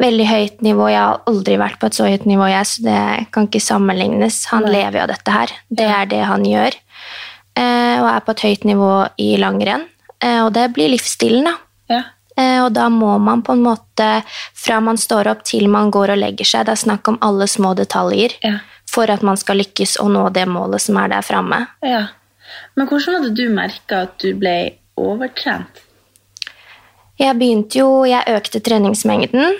veldig 0.00 0.26
høyt 0.26 0.62
nivå. 0.66 0.88
Jeg 0.90 0.98
har 0.98 1.20
aldri 1.30 1.54
vært 1.60 1.78
på 1.78 1.86
et 1.86 1.94
så 1.94 2.08
høyt 2.08 2.24
nivå, 2.26 2.48
jeg, 2.50 2.66
så 2.66 2.82
det 2.82 3.26
kan 3.30 3.46
ikke 3.46 3.62
sammenlignes. 3.62 4.40
Han 4.50 4.64
Nei. 4.66 4.72
lever 4.72 4.98
jo 4.98 5.02
av 5.04 5.12
dette 5.12 5.30
her. 5.36 5.52
Det 5.70 5.86
er 5.86 6.06
det 6.10 6.22
han 6.26 6.42
gjør. 6.50 6.74
Eh, 7.56 8.00
Og 8.02 8.08
er 8.10 8.20
på 8.26 8.34
et 8.34 8.42
høyt 8.48 8.64
nivå 8.66 8.90
i 9.22 9.36
langrenn. 9.38 9.86
Eh, 10.20 10.40
Og 10.42 10.52
det 10.52 10.72
blir 10.74 10.90
livsstilen, 10.90 11.44
da. 11.44 11.54
Ja. 11.94 12.02
Eh, 12.36 12.64
Og 12.64 12.72
da 12.72 12.88
må 12.90 13.18
man 13.20 13.42
på 13.42 13.52
en 13.52 13.62
måte, 13.62 14.24
fra 14.54 14.80
man 14.80 14.96
står 14.96 15.26
opp 15.30 15.44
til 15.44 15.68
man 15.68 15.90
går 15.90 16.10
og 16.16 16.18
legger 16.18 16.44
seg, 16.44 16.66
det 16.66 16.72
er 16.72 16.82
snakk 16.82 17.08
om 17.08 17.18
alle 17.22 17.46
små 17.46 17.74
detaljer 17.78 18.32
Ja. 18.42 18.58
for 18.90 19.10
at 19.10 19.22
man 19.22 19.36
skal 19.36 19.56
lykkes 19.58 19.96
og 20.00 20.10
nå 20.10 20.32
det 20.32 20.46
målet 20.48 20.80
som 20.80 20.96
er 20.96 21.08
der 21.08 21.22
framme. 21.22 21.66
ja. 21.82 22.06
Men 22.76 22.86
hvordan 22.86 23.14
hadde 23.22 23.34
du 23.34 23.48
merka 23.50 24.02
at 24.02 24.18
du 24.18 24.34
ble 24.34 24.74
overtrent? 24.96 25.80
Jeg 27.18 27.36
begynte 27.38 27.78
jo, 27.78 28.04
jeg 28.04 28.22
økte 28.26 28.60
treningsmengden, 28.60 29.56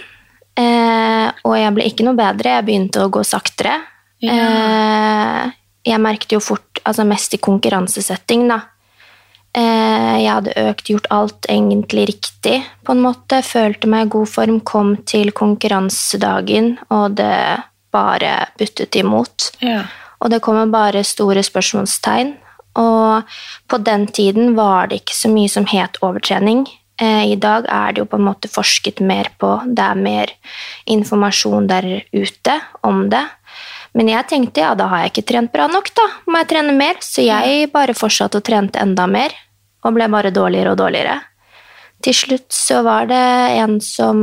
eh, 0.56 1.30
og 1.44 1.54
jeg 1.56 1.74
ble 1.74 1.84
ikke 1.88 2.04
noe 2.04 2.14
bedre. 2.18 2.56
Jeg 2.58 2.64
begynte 2.66 3.02
å 3.04 3.10
gå 3.10 3.22
saktere. 3.24 3.80
Eh, 4.22 5.50
jeg 5.84 6.00
merket 6.00 6.32
jo 6.32 6.40
fort, 6.40 6.80
altså 6.84 7.04
mest 7.06 7.34
i 7.34 7.38
konkurransesetting, 7.38 8.48
da. 8.48 8.60
Eh, 9.54 10.14
jeg 10.24 10.30
hadde 10.32 10.54
økt, 10.58 10.88
gjort 10.90 11.10
alt 11.14 11.46
egentlig 11.50 12.08
riktig, 12.10 12.56
på 12.82 12.94
en 12.94 13.02
måte. 13.04 13.38
Følte 13.46 13.90
meg 13.90 14.08
i 14.08 14.14
god 14.16 14.30
form, 14.32 14.60
kom 14.66 14.96
til 15.06 15.30
konkurransedagen, 15.36 16.74
og 16.90 17.14
det 17.20 17.62
bare 17.94 18.48
buttet 18.58 18.98
imot. 18.98 19.52
Ja. 19.62 19.84
Og 20.18 20.32
det 20.32 20.42
kommer 20.42 20.66
bare 20.72 21.04
store 21.06 21.44
spørsmålstegn. 21.46 22.34
Og 22.80 23.36
på 23.70 23.78
den 23.86 24.08
tiden 24.10 24.56
var 24.56 24.90
det 24.90 25.02
ikke 25.02 25.14
så 25.14 25.30
mye 25.30 25.50
som 25.52 25.68
het 25.70 26.00
overtrening. 26.02 26.64
Eh, 26.98 27.32
I 27.32 27.36
dag 27.38 27.66
er 27.70 27.94
det 27.94 28.02
jo 28.02 28.08
på 28.10 28.18
en 28.18 28.26
måte 28.26 28.50
forsket 28.50 29.02
mer 29.02 29.30
på, 29.38 29.56
det 29.66 29.82
er 29.82 29.98
mer 29.98 30.32
informasjon 30.90 31.66
der 31.70 31.88
ute 32.14 32.58
om 32.86 33.08
det. 33.10 33.22
Men 33.94 34.10
jeg 34.10 34.26
tenkte 34.30 34.64
ja, 34.64 34.72
da 34.74 34.88
har 34.90 35.04
jeg 35.04 35.12
ikke 35.12 35.28
trent 35.30 35.52
bra 35.54 35.68
nok, 35.70 35.92
da 35.94 36.06
må 36.26 36.40
jeg 36.42 36.50
trene 36.50 36.74
mer. 36.74 36.98
Så 37.04 37.22
jeg 37.26 37.70
bare 37.74 37.94
fortsatte 37.94 38.40
å 38.40 38.44
trente 38.44 38.82
enda 38.82 39.06
mer, 39.10 39.34
og 39.86 39.94
ble 39.94 40.08
bare 40.10 40.34
dårligere 40.34 40.74
og 40.74 40.82
dårligere. 40.82 41.20
til 42.04 42.12
slutt 42.12 42.52
så 42.52 42.82
var 42.84 43.06
det 43.08 43.16
en 43.62 43.78
som 43.80 44.18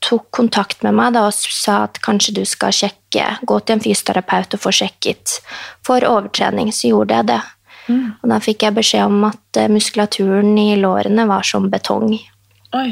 tok 0.00 0.30
kontakt 0.30 0.82
med 0.82 0.94
meg 0.96 1.12
da, 1.12 1.26
og 1.28 1.34
sa 1.34 1.82
at 1.84 1.98
kanskje 2.00 2.32
du 2.38 2.44
skal 2.48 2.72
sjekke, 2.72 3.26
gå 3.42 3.58
til 3.60 3.76
en 3.76 3.82
fysioterapeut 3.84 4.54
og 4.54 4.62
få 4.62 4.72
sjekket 4.72 5.42
for 5.84 6.00
overtrening. 6.08 6.72
Så 6.72 6.88
gjorde 6.88 7.18
jeg 7.18 7.28
det. 7.34 7.42
Og 8.22 8.30
da 8.30 8.38
fikk 8.42 8.62
jeg 8.66 8.76
beskjed 8.76 9.10
om 9.10 9.24
at 9.28 9.58
eh, 9.58 9.70
muskulaturen 9.72 10.54
i 10.58 10.76
lårene 10.78 11.26
var 11.28 11.46
som 11.46 11.68
betong. 11.72 12.14
Oi. 12.78 12.90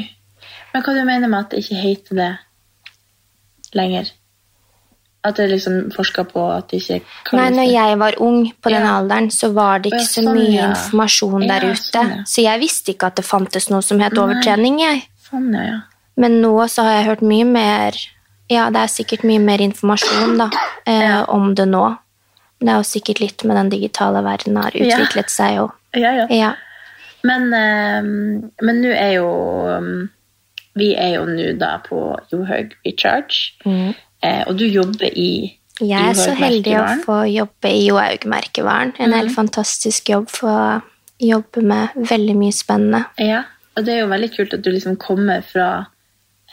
Men 0.73 0.83
hva 0.83 0.95
du 0.95 1.03
mener 1.07 1.31
med 1.31 1.39
at 1.39 1.53
det 1.53 1.63
ikke 1.63 1.79
heter 1.81 2.19
det 2.19 2.31
lenger? 3.77 4.11
At 5.23 5.35
det 5.37 5.49
liksom 5.51 5.91
forska 5.93 6.23
på 6.31 6.43
at 6.49 6.71
de 6.71 6.79
ikke 6.79 7.35
Nei, 7.37 7.49
når 7.53 7.67
jeg 7.69 7.97
var 8.01 8.15
ung 8.17 8.39
på 8.61 8.69
den 8.73 8.81
Ja. 8.81 8.95
alderen, 8.99 9.29
så 9.29 9.51
var 9.53 9.79
det 9.79 9.91
ikke 9.91 10.07
så 10.07 10.23
sånn, 10.23 10.33
mye 10.33 10.55
ja. 10.55 10.69
informasjon 10.71 11.47
der 11.47 11.61
Ja, 11.67 11.71
ute. 11.75 11.91
sånn. 11.91 12.25
Så 12.25 12.41
jeg 12.41 12.59
visste 12.59 12.91
ikke 12.95 13.07
at 13.11 13.15
det 13.15 13.25
fantes 13.25 13.69
noe 13.69 13.81
som 13.85 13.99
het 13.99 14.13
overtrening, 14.17 14.79
jeg. 14.79 15.03
Sånn. 15.29 15.83
Men 16.17 16.41
nå 16.41 16.55
så 16.67 16.83
har 16.83 16.97
jeg 17.03 17.05
hørt 17.11 17.21
mye 17.21 17.45
mer 17.45 17.93
Ja, 18.49 18.69
det 18.69 18.81
er 18.81 18.87
sikkert 18.91 19.23
mye 19.23 19.39
mer 19.39 19.59
informasjon 19.59 20.37
da, 20.37 20.49
eh, 20.85 21.23
om 21.29 21.53
det 21.55 21.67
nå. 21.69 21.97
Det 22.59 22.67
er 22.69 22.77
jo 22.81 22.83
sikkert 22.83 23.19
litt 23.21 23.43
med 23.45 23.55
den 23.55 23.69
digitale 23.69 24.21
verden 24.23 24.57
har 24.57 24.71
utviklet 24.71 25.29
seg 25.29 25.59
og 25.61 25.71
ja, 25.95 26.11
ja. 26.11 26.27
Ja. 26.29 26.53
Men 27.23 27.53
ehm, 27.53 28.51
nå 28.61 28.91
er 28.91 29.13
jo 29.13 29.27
ehm, 29.67 30.09
Vi 30.75 30.93
er 30.95 31.15
jo 31.15 31.25
nå 31.25 31.57
da 31.59 31.77
på 31.83 32.17
Johaug 32.31 32.73
Recharge, 32.85 33.53
eh, 33.65 33.93
og 34.21 34.57
du 34.59 34.67
jobber 34.67 35.09
i 35.17 35.57
Mm. 35.81 35.87
Jeg 35.89 36.09
er 36.09 36.17
så 36.17 36.33
heldig 36.37 36.73
å 36.77 36.89
få 37.05 37.17
jobbe 37.31 37.71
i 37.71 37.85
Johaug-merkevaren. 37.87 38.93
En 38.99 39.09
Mm. 39.09 39.17
helt 39.17 39.35
fantastisk 39.35 40.09
jobb 40.09 40.29
for 40.29 40.49
å 40.49 40.81
jobbe 41.19 41.63
med 41.63 41.89
veldig 41.95 42.35
mye 42.35 42.51
spennende. 42.51 43.05
Ja, 43.17 43.43
og 43.75 43.85
det 43.85 43.93
er 43.95 43.99
jo 44.01 44.11
veldig 44.11 44.35
kult 44.35 44.53
at 44.53 44.61
du 44.61 44.71
liksom 44.71 44.97
kommer 44.97 45.41
fra 45.41 45.87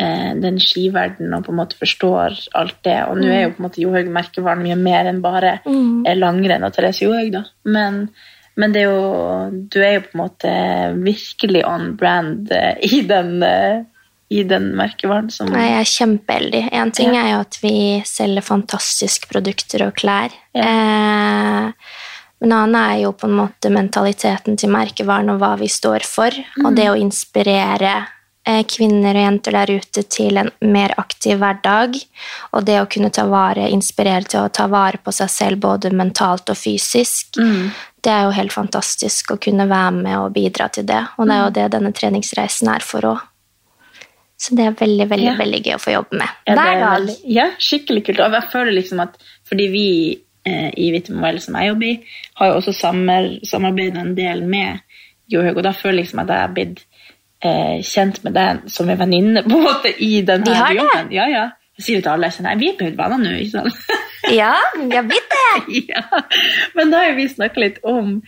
eh, 0.01 0.35
den 0.35 0.59
skiverdenen 0.59 1.35
og 1.35 1.45
på 1.45 1.51
en 1.51 1.59
måte 1.59 1.77
forstår 1.77 2.49
alt 2.55 2.83
det. 2.85 3.03
Og 3.09 3.19
nå 3.19 3.27
er 3.27 3.43
jo 3.43 3.51
på 3.51 3.63
en 3.63 3.69
måte 3.69 3.83
Johaug 3.83 4.07
merkevaren 4.07 4.63
mye 4.63 4.77
mer 4.77 5.07
enn 5.07 5.21
bare 5.21 5.61
mm. 5.67 6.05
langrenn 6.17 6.65
og 6.65 6.73
Therese 6.73 7.03
Johaug, 7.03 7.33
da. 7.33 7.45
Men, 7.65 8.09
men 8.57 8.73
det 8.73 8.83
er 8.83 8.93
jo, 8.93 9.51
du 9.51 9.81
er 9.83 9.95
jo 9.95 10.05
på 10.07 10.15
en 10.15 10.23
måte 10.23 10.53
virkelig 11.03 11.65
on 11.67 11.97
brand 11.97 12.53
eh, 12.53 12.77
i 12.83 13.03
den, 13.03 13.43
eh, 13.43 13.83
i 14.31 14.43
den 14.45 14.71
merkevaren 14.77 15.31
som 15.33 15.49
Nei, 15.53 15.65
jeg 15.71 15.81
er 15.81 15.93
kjempeheldig. 15.95 16.63
En 16.73 16.91
ting 16.93 17.15
Ja. 17.15 17.23
er 17.23 17.31
jo 17.33 17.41
at 17.41 17.59
vi 17.63 18.03
selger 18.05 18.43
fantastiske 18.45 19.29
produkter 19.31 19.87
og 19.87 19.95
klær. 19.97 20.31
Ja. 20.55 20.67
Eh, 20.67 21.73
men 22.41 22.53
annen 22.53 22.77
er 22.77 23.01
jo 23.03 23.13
på 23.13 23.27
en 23.27 23.35
måte 23.39 23.71
mentaliteten 23.73 24.57
til 24.61 24.71
merkevaren 24.71 25.31
og 25.33 25.41
hva 25.41 25.57
vi 25.59 25.67
står 25.67 26.05
for. 26.07 26.31
Og 26.65 26.77
det 26.77 26.87
å 26.91 26.99
inspirere 27.01 27.95
eh, 28.47 28.63
kvinner 28.65 29.17
og 29.17 29.25
jenter 29.27 29.53
der 29.53 29.73
ute 29.81 30.05
til 30.09 30.39
en 30.41 30.51
mer 30.63 30.95
aktiv 30.99 31.39
hverdag. 31.41 31.99
Og 32.53 32.65
det 32.65 32.79
å 32.81 32.87
kunne 32.89 33.11
ta 33.11 33.25
vare, 33.27 33.67
inspirere 33.75 34.25
til 34.29 34.41
å 34.45 34.53
ta 34.53 34.69
vare 34.71 35.01
på 35.03 35.13
seg 35.13 35.29
selv 35.33 35.61
både 35.65 35.91
mentalt 35.91 36.49
og 36.53 36.57
fysisk. 36.57 37.41
Det 38.01 38.13
er 38.13 38.29
jo 38.29 38.37
helt 38.37 38.53
fantastisk 38.55 39.33
å 39.35 39.41
kunne 39.43 39.67
være 39.69 39.91
med 39.99 40.19
og 40.21 40.33
bidra 40.37 40.69
til 40.71 40.87
det. 40.87 41.03
Og 41.19 41.27
det 41.27 41.35
er 41.35 41.43
jo 41.45 41.51
det 41.59 41.67
denne 41.75 41.93
treningsreisen 41.93 42.69
er 42.73 42.81
for 42.87 43.01
òg. 43.03 43.25
Så 44.39 44.55
det 44.55 44.65
er 44.69 44.75
veldig, 44.79 45.09
veldig, 45.11 45.27
Ja. 45.27 45.37
veldig 45.37 45.61
gøy 45.67 45.75
å 45.75 45.83
få 45.83 45.93
jobbe 45.97 46.19
med. 46.21 46.29
Ja, 46.47 46.55
Hver 46.55 46.69
er 46.77 46.81
dag. 46.81 46.93
veldig- 47.01 47.35
Ja, 47.35 47.47
skikkelig 47.59 48.05
kult. 48.07 48.21
Og 48.21 48.33
jeg 48.33 48.51
føler 48.53 48.73
liksom 48.73 49.01
at 49.03 49.17
fordi 49.49 49.69
vi 49.73 49.87
eh, 50.47 50.71
i 50.79 50.91
Vitamovel 50.95 51.41
som 51.41 51.55
jeg 51.57 51.69
jobber 51.69 51.87
i, 51.87 52.05
har 52.37 52.47
jo 52.53 52.55
også 52.61 52.73
samar, 52.75 53.27
samarbeidet 53.45 53.99
en 53.99 54.15
del 54.15 54.43
med 54.43 54.81
Johaug, 55.29 55.57
og 55.59 55.63
da 55.65 55.73
føler 55.73 55.99
jeg 55.99 56.05
liksom 56.07 56.21
at 56.23 56.29
jeg 56.29 56.39
har 56.41 56.55
blitt 56.55 56.85
eh, 57.43 57.83
kjent 57.83 58.23
med 58.25 58.35
deg 58.35 58.71
som 58.71 58.89
en 58.89 58.97
venninne 58.99 59.43
på 59.49 59.59
en 59.59 59.65
måte 59.67 59.93
i 60.01 60.23
den 60.23 60.47
her 60.47 60.69
det. 60.73 60.77
jobben. 60.79 61.11
Ja, 61.13 61.27
ja. 61.29 61.51
Jeg 61.79 61.85
sier 61.85 62.01
til 62.03 62.11
alle, 62.11 62.27
jeg 62.31 62.33
kjenner, 62.39 62.59
vi 62.59 62.69
er 62.71 62.77
blitt 62.79 62.97
venner 62.97 63.19
nå, 63.19 63.35
ikke 63.39 63.51
sant? 63.51 63.75
Ja, 64.35 64.55
vi 64.77 64.95
har 64.97 65.05
blitt 65.07 65.29
det! 65.35 65.85
ja. 65.93 66.03
Men 66.75 66.91
da 66.91 66.99
har 67.03 67.11
jo 67.11 67.17
vi 67.21 67.29
snakket 67.29 67.57
litt 67.63 67.79
om 67.85 68.23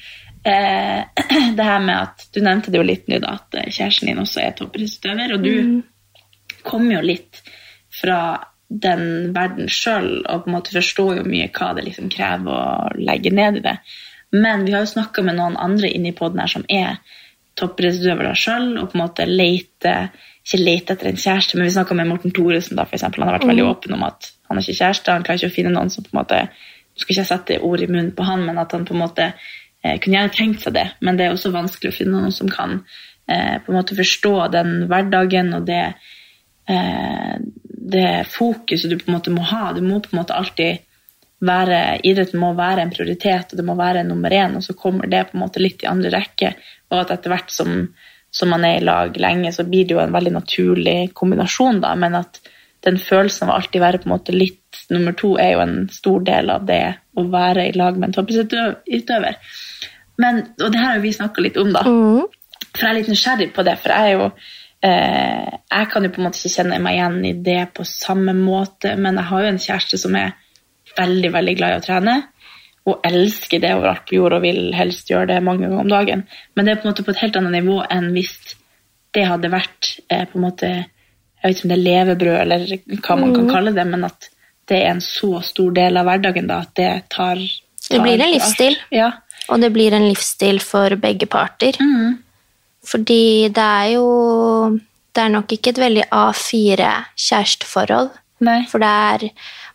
eh, 0.44 1.02
det 1.56 1.64
her 1.64 1.80
med 1.80 1.96
at, 1.96 2.26
du 2.34 2.40
nevnte 2.40 2.70
det 2.70 2.78
jo 2.78 2.84
litt 2.86 3.08
nå 3.08 3.18
da, 3.20 3.38
at 3.40 3.54
eh, 3.58 3.70
kjæresten 3.70 4.06
din 4.12 4.18
også 4.22 4.40
er 4.44 4.52
toppidrettsutøver, 4.60 5.34
og 5.34 5.42
du 5.42 5.82
kommer 6.66 6.98
jo 6.98 7.02
litt 7.12 7.42
fra 8.00 8.20
den 8.70 9.32
verden 9.34 9.66
sjøl 9.70 10.20
og 10.20 10.44
på 10.44 10.50
en 10.50 10.54
måte 10.54 10.74
forstår 10.76 11.20
jo 11.20 11.26
mye 11.26 11.48
hva 11.54 11.72
det 11.74 11.88
liksom 11.88 12.10
krever 12.12 12.54
å 12.54 13.00
legge 13.00 13.32
ned 13.34 13.58
i 13.58 13.64
det. 13.64 13.76
Men 14.30 14.62
vi 14.64 14.76
har 14.76 14.84
jo 14.84 14.92
snakka 14.92 15.24
med 15.26 15.40
noen 15.40 15.58
andre 15.58 15.90
inni 15.90 16.12
poden 16.14 16.38
her 16.42 16.52
som 16.52 16.66
er 16.70 17.00
toppidrettsutøvere 17.58 18.34
sjøl, 18.38 18.76
og 18.78 18.92
på 18.92 18.96
en 18.98 19.02
måte 19.02 19.26
leter 19.26 20.12
ikke 20.40 20.60
leter 20.62 20.96
etter 20.96 21.10
en 21.10 21.20
kjæreste, 21.20 21.56
men 21.58 21.68
vi 21.68 21.72
snakka 21.74 21.94
med 21.94 22.08
Morten 22.08 22.32
Thoresen, 22.34 22.78
da, 22.78 22.86
for 22.88 22.96
eksempel. 22.96 23.22
Han 23.22 23.30
har 23.30 23.38
vært 23.38 23.50
veldig 23.50 23.66
åpen 23.68 23.96
om 23.96 24.04
at 24.06 24.30
han 24.48 24.58
er 24.58 24.64
ikke 24.64 24.78
kjæreste, 24.78 25.12
han 25.12 25.26
klarer 25.26 25.42
ikke 25.42 25.52
å 25.52 25.56
finne 25.56 25.72
noen 25.74 25.92
som 25.92 26.06
på 26.06 26.14
en 26.14 26.22
måte 26.22 26.44
Du 26.90 27.04
skal 27.04 27.14
ikke 27.14 27.28
sette 27.28 27.56
ord 27.64 27.80
i 27.80 27.86
munnen 27.86 28.10
på 28.16 28.24
han, 28.26 28.42
men 28.44 28.58
at 28.58 28.72
han 28.74 28.82
på 28.84 28.96
en 28.96 29.00
måte 29.00 29.26
eh, 29.30 29.94
kunne 30.02 30.16
gjerne 30.16 30.32
tenkt 30.34 30.64
seg 30.64 30.74
det. 30.74 30.86
Men 31.06 31.16
det 31.16 31.26
er 31.26 31.36
også 31.36 31.52
vanskelig 31.54 31.92
å 31.92 31.96
finne 31.96 32.18
noen 32.18 32.34
som 32.34 32.50
kan 32.50 32.80
eh, 33.30 33.60
på 33.62 33.70
en 33.70 33.78
måte 33.78 33.96
forstå 33.96 34.32
den 34.52 34.72
hverdagen 34.90 35.54
og 35.56 35.68
det 35.68 35.84
det 37.90 38.10
fokuset 38.30 38.90
du 38.90 38.98
på 38.98 39.08
en 39.08 39.16
måte 39.16 39.32
må 39.34 39.42
ha. 39.42 39.72
Du 39.74 39.80
må 39.82 40.00
på 40.00 40.12
en 40.12 40.20
måte 40.20 40.36
alltid 40.36 40.84
være, 41.40 41.80
Idretten 42.06 42.40
må 42.40 42.52
være 42.58 42.84
en 42.84 42.92
prioritet, 42.92 43.52
og 43.52 43.58
det 43.60 43.66
må 43.66 43.74
være 43.78 44.04
nummer 44.06 44.32
én, 44.34 44.56
og 44.58 44.64
så 44.64 44.76
kommer 44.78 45.08
det 45.10 45.26
på 45.30 45.38
en 45.38 45.44
måte 45.44 45.62
litt 45.62 45.84
i 45.84 45.90
andre 45.90 46.12
rekke. 46.14 46.52
Og 46.92 47.00
at 47.00 47.14
etter 47.16 47.32
hvert 47.32 47.52
som, 47.54 47.76
som 48.30 48.52
man 48.52 48.66
er 48.68 48.78
i 48.78 48.84
lag 48.84 49.16
lenge, 49.20 49.52
så 49.56 49.64
blir 49.68 49.88
det 49.88 49.96
jo 49.96 50.02
en 50.02 50.14
veldig 50.14 50.34
naturlig 50.36 50.98
kombinasjon, 51.16 51.80
da, 51.84 51.94
men 51.98 52.18
at 52.20 52.42
den 52.84 52.96
følelsen 53.00 53.48
av 53.48 53.58
alltid 53.58 53.82
være 53.82 54.00
på 54.00 54.08
en 54.08 54.14
måte 54.14 54.36
litt 54.36 54.84
nummer 54.92 55.16
to 55.16 55.34
er 55.40 55.54
jo 55.54 55.64
en 55.64 55.76
stor 55.92 56.22
del 56.24 56.52
av 56.52 56.64
det 56.68 56.84
å 57.18 57.26
være 57.28 57.66
i 57.68 57.74
lag 57.76 57.98
med 57.98 58.08
en 58.10 58.16
toppidrettsutøver. 58.16 59.36
Men, 60.20 60.42
og 60.60 60.68
det 60.72 60.80
her 60.80 60.94
har 60.94 61.02
vi 61.02 61.12
snakka 61.16 61.44
litt 61.44 61.58
om, 61.60 61.72
da. 61.74 61.84
For 62.70 62.84
jeg 62.84 62.90
er 62.90 62.98
litt 63.00 63.10
nysgjerrig 63.10 63.50
på 63.56 63.64
det, 63.66 63.76
for 63.80 63.92
jeg 63.92 64.12
er 64.12 64.18
jo 64.18 64.26
eh, 64.28 64.50
Jeg 64.80 65.88
kan 65.92 66.06
jo 66.06 66.10
på 66.12 66.22
en 66.22 66.24
måte 66.24 66.40
ikke 66.40 66.54
kjenne 66.54 66.78
meg 66.80 66.96
igjen 66.96 67.16
i 67.28 67.32
det 67.44 67.58
på 67.76 67.84
samme 67.84 68.32
måte, 68.32 68.94
men 68.96 69.18
jeg 69.20 69.28
har 69.28 69.42
jo 69.44 69.50
en 69.50 69.60
kjæreste 69.60 69.98
som 70.00 70.14
er 70.16 70.30
veldig, 70.96 71.32
veldig 71.34 71.56
glad 71.58 71.74
i 71.74 71.80
å 71.80 71.84
trene. 71.84 72.14
Og 72.88 73.04
elsker 73.06 73.60
det 73.60 73.74
overalt 73.76 74.06
på 74.08 74.16
jord 74.16 74.38
og 74.38 74.44
vil 74.46 74.70
helst 74.74 75.10
gjøre 75.12 75.34
det 75.34 75.42
mange 75.44 75.66
ganger 75.66 75.82
om 75.82 75.92
dagen. 75.92 76.24
Men 76.56 76.66
det 76.66 76.72
er 76.72 76.80
på 76.80 76.88
en 76.88 76.94
måte 76.94 77.04
på 77.04 77.12
et 77.12 77.22
helt 77.22 77.36
annet 77.36 77.58
nivå 77.58 77.76
enn 77.92 78.08
hvis 78.14 78.34
det 79.14 79.26
hadde 79.26 79.52
vært 79.52 79.94
eh, 80.08 80.24
på 80.30 80.38
en 80.38 80.46
måte 80.46 80.70
Jeg 80.70 81.48
vet 81.48 81.56
ikke 81.56 81.66
om 81.66 81.72
det 81.72 81.76
er 81.78 81.86
levebrød 81.86 82.38
eller 82.42 82.64
hva 83.00 83.14
man 83.16 83.30
kan 83.32 83.46
kalle 83.48 83.72
det, 83.72 83.84
men 83.88 84.02
at 84.04 84.26
det 84.68 84.76
er 84.76 84.90
en 84.92 85.00
så 85.00 85.40
stor 85.42 85.70
del 85.72 85.96
av 85.96 86.04
hverdagen 86.06 86.50
da, 86.50 86.58
at 86.66 86.74
det 86.76 86.88
tar, 87.10 87.40
tar 87.40 87.94
Det 87.94 88.00
blir 88.04 88.20
en 88.20 88.34
livsstil. 88.34 88.76
Ja. 88.92 89.06
Og 89.48 89.62
det 89.62 89.70
blir 89.72 89.96
en 89.96 90.04
livsstil 90.04 90.60
for 90.60 90.94
begge 91.00 91.26
parter. 91.32 91.78
Mm. 91.80 92.18
Fordi 92.86 93.48
det 93.48 93.64
er 93.64 93.88
jo 93.96 94.78
Det 95.10 95.24
er 95.24 95.28
nok 95.28 95.50
ikke 95.50 95.72
et 95.72 95.78
veldig 95.82 96.04
A4 96.14 96.86
kjæresteforhold. 97.18 98.10
For 98.70 98.78
det 98.78 98.88
er 98.88 99.30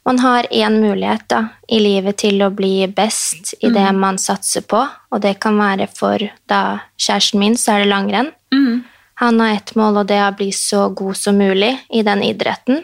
Man 0.05 0.19
har 0.19 0.45
én 0.51 0.79
mulighet 0.79 1.27
da, 1.27 1.47
i 1.67 1.79
livet 1.79 2.17
til 2.21 2.41
å 2.45 2.51
bli 2.53 2.85
best 2.87 3.55
i 3.59 3.71
det 3.73 3.91
man 3.97 4.19
satser 4.21 4.61
på, 4.61 4.83
og 5.11 5.21
det 5.21 5.39
kan 5.41 5.57
være 5.57 5.87
for 5.89 6.21
da 6.45 6.79
kjæresten 6.95 7.39
min, 7.39 7.57
så 7.57 7.71
er 7.73 7.79
det 7.79 7.89
langrenn. 7.89 8.29
Han 9.15 9.39
har 9.39 9.55
ett 9.55 9.75
mål, 9.75 9.97
og 9.97 10.07
det 10.07 10.19
er 10.19 10.29
å 10.29 10.37
bli 10.37 10.51
så 10.51 10.89
god 10.93 11.17
som 11.17 11.37
mulig 11.37 11.71
i 11.89 12.03
den 12.03 12.21
idretten. 12.21 12.83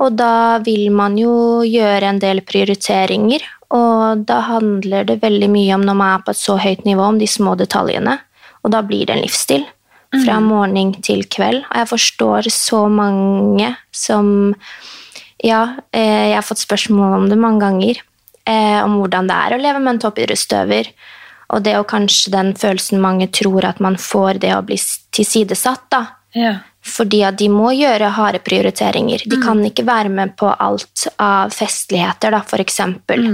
Og 0.00 0.16
da 0.16 0.58
vil 0.58 0.90
man 0.90 1.16
jo 1.20 1.62
gjøre 1.62 2.08
en 2.08 2.18
del 2.18 2.40
prioriteringer, 2.42 3.44
og 3.70 4.24
da 4.26 4.40
handler 4.48 5.04
det 5.04 5.20
veldig 5.22 5.50
mye 5.52 5.74
om 5.76 5.84
når 5.86 5.94
man 5.94 6.14
er 6.16 6.24
på 6.24 6.34
et 6.34 6.40
så 6.40 6.56
høyt 6.58 6.84
nivå, 6.84 7.02
om 7.12 7.18
de 7.20 7.28
små 7.30 7.54
detaljene. 7.54 8.18
Og 8.64 8.72
da 8.74 8.82
blir 8.86 9.06
det 9.06 9.16
en 9.16 9.24
livsstil. 9.24 9.66
Fra 10.10 10.40
morgen 10.42 10.90
til 11.06 11.22
kveld. 11.30 11.62
Og 11.68 11.76
jeg 11.78 11.86
forstår 11.86 12.48
så 12.50 12.88
mange 12.90 13.76
som 13.94 14.54
Ja, 15.40 15.76
eh, 15.92 16.28
jeg 16.28 16.34
har 16.34 16.44
fått 16.44 16.60
spørsmål 16.60 17.14
om 17.16 17.28
det 17.30 17.38
mange 17.38 17.60
ganger. 17.60 18.00
Eh, 18.44 18.84
om 18.84 18.98
hvordan 18.98 19.28
det 19.30 19.36
er 19.36 19.54
å 19.54 19.60
leve 19.62 19.80
med 19.80 19.94
en 19.94 20.00
toppidrettsutøver. 20.02 20.90
Og 21.54 21.62
det 21.62 21.76
og 21.78 21.86
kanskje 21.88 22.32
den 22.34 22.52
følelsen 22.54 23.00
mange 23.00 23.30
tror 23.32 23.64
at 23.64 23.80
man 23.80 23.96
får 23.96 24.40
det 24.42 24.52
å 24.52 24.64
bli 24.66 24.76
tilsidesatt. 25.16 25.86
da. 25.90 26.06
Ja. 26.34 26.58
Fordi 26.84 27.22
at 27.26 27.38
de 27.38 27.48
må 27.52 27.72
gjøre 27.76 28.12
harde 28.16 28.40
prioriteringer. 28.44 29.24
De 29.28 29.40
kan 29.42 29.58
ikke 29.64 29.84
være 29.86 30.08
med 30.08 30.36
på 30.36 30.48
alt 30.48 31.06
av 31.18 31.50
festligheter, 31.52 32.30
da, 32.30 32.40
for 32.40 32.62
eksempel. 32.62 33.26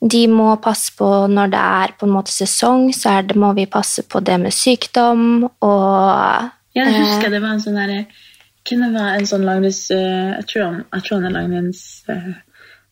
De 0.00 0.22
må 0.30 0.52
passe 0.62 0.92
på 0.94 1.06
når 1.26 1.50
det 1.50 1.60
er 1.82 1.94
på 1.98 2.06
en 2.06 2.14
måte 2.14 2.30
sesong, 2.30 2.92
så 2.94 3.16
det, 3.26 3.34
må 3.36 3.52
vi 3.56 3.66
passe 3.66 4.04
på 4.06 4.20
det 4.22 4.36
med 4.40 4.54
sykdom 4.54 5.48
og 5.48 6.50
Jeg 6.78 6.94
husker. 6.94 7.30
Det 7.30 7.40
var 7.42 7.56
en 7.56 7.62
sånn 7.64 7.78
der 7.80 8.04
kunne 8.68 8.92
var 8.92 9.16
en 9.16 9.26
sånn 9.26 9.46
langrenns... 9.48 9.90
eh, 9.90 10.36
Jeg 10.36 10.46
tror 10.50 10.64
han, 10.66 10.84
jeg 10.92 11.02
tror 11.06 11.16
han 11.18 11.26
er 11.30 11.34
langrenns... 11.40 11.82
Som 12.06 12.36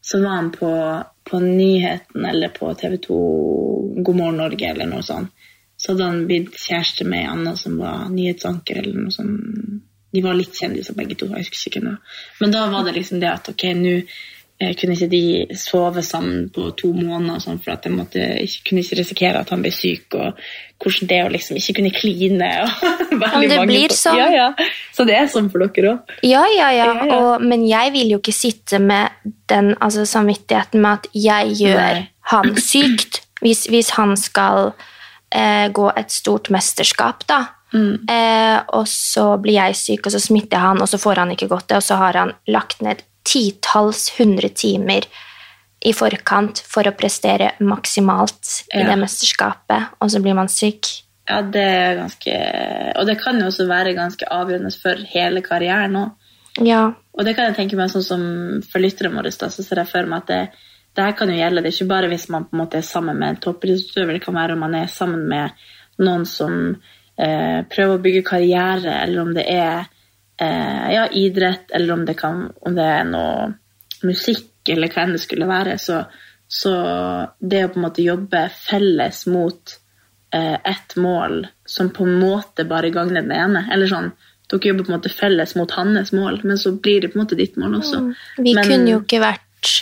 Så 0.06 0.22
var 0.22 0.36
han 0.36 0.50
på, 0.54 0.68
på 1.30 1.38
nyheten 1.42 2.26
eller 2.26 2.48
på 2.54 2.68
TV 2.78 2.96
2 3.02 3.16
God 4.06 4.16
morgen 4.16 4.36
Norge 4.38 4.68
eller 4.70 4.86
noe 4.86 5.02
sånt. 5.02 5.32
så 5.76 5.92
hadde 5.92 6.04
han 6.04 6.26
blitt 6.28 6.54
kjæreste 6.54 7.04
med 7.04 7.24
ei 7.24 7.26
anna 7.26 7.56
som 7.58 7.74
var 7.78 8.06
nyhetsanker 8.08 8.78
eller 8.82 9.00
noe 9.02 9.10
sånt. 9.12 9.82
De 10.14 10.22
var 10.22 10.38
litt 10.38 10.54
kjendiser 10.56 10.94
begge 10.94 11.16
to. 11.18 11.26
jeg 11.26 11.44
husker 11.44 11.70
ikke 11.72 11.82
noe. 11.84 11.98
Men 12.40 12.54
da 12.54 12.68
var 12.70 12.86
det 12.86 12.94
liksom 12.96 13.20
det 13.20 13.28
at 13.32 13.50
ok, 13.50 13.64
nå 13.76 13.96
eh, 14.60 14.72
kunne 14.78 14.94
ikke 14.96 15.08
de 15.12 15.56
sove 15.58 16.02
sammen 16.06 16.48
på 16.54 16.70
to 16.78 16.92
måneder, 16.96 17.42
sånn, 17.44 17.58
for 17.62 17.74
at 17.74 17.84
de 17.86 17.92
måtte, 17.94 18.22
ikke, 18.42 18.62
kunne 18.70 18.84
ikke 18.84 18.98
risikere 19.00 19.42
at 19.42 19.52
han 19.54 19.64
ble 19.64 19.72
syk, 19.74 20.16
og 20.16 20.40
hvordan 20.82 21.10
det 21.10 21.20
å 21.24 21.30
liksom 21.32 21.58
ikke 21.60 21.76
kunne 21.78 21.92
kline. 21.96 22.50
Veldig 23.12 23.50
det 23.52 23.60
blir 23.68 23.88
på- 23.92 23.98
sånn. 23.98 24.18
Ja, 24.20 24.28
ja. 24.34 24.68
Så 24.96 25.06
det 25.08 25.16
er 25.18 25.30
sånn 25.32 25.50
for 25.52 25.64
dere 25.66 25.94
òg. 25.94 26.16
Ja, 26.26 26.44
ja, 26.56 26.70
ja. 26.74 26.90
Ja, 26.92 27.06
ja. 27.06 27.20
Og, 27.20 27.44
men 27.44 27.66
jeg 27.68 27.92
vil 27.96 28.16
jo 28.16 28.20
ikke 28.22 28.36
sitte 28.36 28.80
med 28.82 29.32
den 29.52 29.74
altså, 29.80 30.06
samvittigheten 30.08 30.82
med 30.84 31.00
at 31.02 31.08
jeg 31.12 31.56
gjør 31.62 31.80
Nei. 31.82 32.04
han 32.32 32.56
sykt. 32.72 33.22
Hvis, 33.44 33.66
hvis 33.68 33.90
han 33.98 34.14
skal 34.16 34.70
eh, 35.30 35.66
gå 35.72 35.90
et 35.92 36.12
stort 36.14 36.48
mesterskap, 36.54 37.26
da. 37.28 37.42
Mm. 37.74 38.06
Eh, 38.08 38.60
og 38.78 38.86
så 38.88 39.34
blir 39.42 39.58
jeg 39.58 39.76
syk, 39.76 40.06
og 40.08 40.14
så 40.14 40.20
smitter 40.22 40.56
jeg 40.56 40.64
han, 40.64 40.80
og 40.80 40.88
så 40.88 41.00
får 41.02 41.20
han 41.20 41.34
ikke 41.34 41.48
godt 41.50 41.68
det, 41.68 41.80
og 41.82 41.84
så 41.84 41.98
har 42.00 42.16
han 42.16 42.32
lagt 42.48 42.80
ned 42.84 43.02
titalls 43.26 44.08
hundre 44.18 44.48
timer 44.54 45.06
i 45.86 45.92
forkant 45.94 46.62
for 46.66 46.88
å 46.88 46.94
prestere 46.96 47.52
maksimalt 47.60 48.62
i 48.72 48.80
Ja. 48.80 48.86
det 48.90 48.98
mesterskapet, 49.02 49.90
og 50.00 50.10
så 50.10 50.22
blir 50.22 50.34
man 50.34 50.48
syk. 50.48 50.88
Ja, 51.28 51.42
det 51.42 51.62
er 51.62 51.96
ganske 51.96 52.34
Og 52.96 53.06
det 53.06 53.18
kan 53.20 53.38
jo 53.40 53.46
også 53.46 53.66
være 53.68 53.94
ganske 53.94 54.24
avgjørende 54.30 54.70
for 54.80 54.94
hele 55.10 55.42
karrieren 55.42 55.96
òg. 55.96 56.10
Ja, 56.64 56.92
Og 57.18 57.24
det 57.24 57.34
kan 57.36 57.46
jeg 57.46 57.56
tenke 57.56 57.76
meg 57.76 57.90
sånn 57.90 58.04
som 58.04 58.62
for 58.70 58.78
lytterne 58.78 59.14
våre, 59.16 59.30
så 59.32 59.50
ser 59.50 59.76
jeg 59.76 59.88
for 59.88 60.06
meg 60.06 60.22
at 60.22 60.26
det, 60.26 60.50
det 60.94 61.04
her 61.04 61.12
kan 61.12 61.28
jo 61.28 61.36
gjelde. 61.36 61.62
Det 61.62 61.68
er 61.72 61.76
ikke 61.76 61.88
bare 61.88 62.08
hvis 62.08 62.28
man 62.28 62.44
på 62.44 62.54
en 62.54 62.60
måte 62.60 62.76
er 62.78 62.82
sammen 62.82 63.18
med 63.18 63.28
en 63.28 63.36
toppidrettsutøver, 63.36 64.12
det 64.12 64.22
kan 64.24 64.34
være 64.34 64.52
om 64.52 64.60
man 64.60 64.74
er 64.74 64.86
sammen 64.86 65.26
med 65.28 65.50
noen 65.98 66.24
som 66.26 66.76
eh, 67.18 67.62
prøver 67.68 67.96
å 67.96 68.02
bygge 68.02 68.22
karriere, 68.24 69.02
eller 69.02 69.20
om 69.22 69.34
det 69.34 69.44
er 69.48 69.86
eh, 70.40 70.92
ja, 70.94 71.06
idrett, 71.12 71.70
eller 71.70 71.94
om 71.94 72.04
det, 72.04 72.14
kan, 72.14 72.46
om 72.60 72.76
det 72.76 72.86
er 72.98 73.08
noe 73.08 73.50
musikk, 74.06 74.52
eller 74.68 74.92
hva 74.92 75.06
enn 75.06 75.16
det 75.16 75.22
skulle 75.24 75.48
være. 75.48 75.78
Så, 75.80 76.02
så 76.48 76.76
det 77.38 77.64
å 77.64 77.72
på 77.72 77.80
en 77.80 77.86
måte 77.88 78.06
jobbe 78.06 78.46
felles 78.54 79.24
mot 79.30 79.76
eh, 80.34 80.54
ett 80.54 80.96
mål 80.96 81.44
som 81.66 81.90
på 81.94 82.06
en 82.06 82.18
måte 82.20 82.66
bare 82.68 82.92
gagner 82.94 83.22
den 83.22 83.36
ene, 83.36 83.66
eller 83.72 83.90
sånn 83.90 84.12
dere 84.46 84.70
jobber 84.70 84.86
på 84.86 84.92
en 84.92 84.98
måte 85.00 85.10
felles 85.10 85.56
mot 85.58 85.72
hans 85.74 86.12
mål, 86.14 86.40
men 86.46 86.58
så 86.58 86.70
blir 86.78 87.02
det 87.02 87.10
på 87.10 87.18
en 87.18 87.24
måte 87.24 87.38
ditt 87.38 87.56
mål 87.58 87.80
også. 87.80 88.02
Vi 88.38 88.54
men, 88.54 88.68
kunne 88.68 88.92
jo 88.92 89.00
ikke 89.02 89.18
vært 89.24 89.72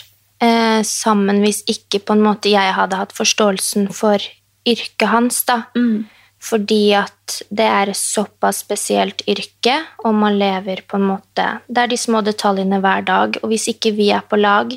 eh, 0.41 0.81
sammen 0.87 1.43
hvis 1.45 1.61
ikke 1.69 2.01
på 2.01 2.15
en 2.15 2.23
måte 2.25 2.49
jeg 2.49 2.73
hadde 2.73 2.97
hatt 2.97 3.13
forståelsen 3.13 3.91
for 3.93 4.23
yrket 4.65 5.07
hans, 5.11 5.43
da. 5.45 5.61
Mm. 5.77 6.07
Fordi 6.45 6.93
at 6.93 7.39
det 7.49 7.65
er 7.65 7.89
et 7.89 7.97
såpass 7.97 8.61
spesielt 8.61 9.23
yrke, 9.29 9.79
og 10.05 10.13
man 10.13 10.37
lever 10.37 10.83
på 10.85 10.99
en 10.99 11.07
måte 11.09 11.45
Det 11.65 11.81
er 11.81 11.89
de 11.89 11.97
små 11.97 12.21
detaljene 12.21 12.79
hver 12.83 13.05
dag, 13.07 13.39
og 13.41 13.49
hvis 13.49 13.69
ikke 13.73 13.95
vi 13.97 14.11
er 14.13 14.25
på 14.29 14.37
lag, 14.37 14.75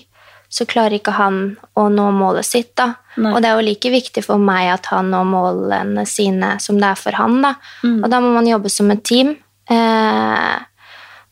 så 0.49 0.65
klarer 0.65 0.97
ikke 0.97 1.13
han 1.19 1.59
å 1.77 1.89
nå 1.93 2.07
målet 2.17 2.47
sitt, 2.49 2.73
da. 2.81 2.95
Nei. 3.21 3.35
Og 3.35 3.43
det 3.43 3.51
er 3.51 3.59
jo 3.59 3.67
like 3.67 3.91
viktig 3.93 4.23
for 4.25 4.41
meg 4.41 4.71
at 4.79 4.89
han 4.95 5.11
når 5.13 5.27
målene 5.29 6.07
sine 6.09 6.55
som 6.65 6.79
det 6.81 6.89
er 6.89 7.01
for 7.01 7.19
han, 7.21 7.43
da. 7.45 7.53
Mm. 7.85 7.99
Og 8.01 8.09
da 8.09 8.23
må 8.25 8.33
man 8.33 8.49
jobbe 8.49 8.73
som 8.73 8.89
et 8.95 9.05
team. 9.05 9.35
Eh, 9.69 10.57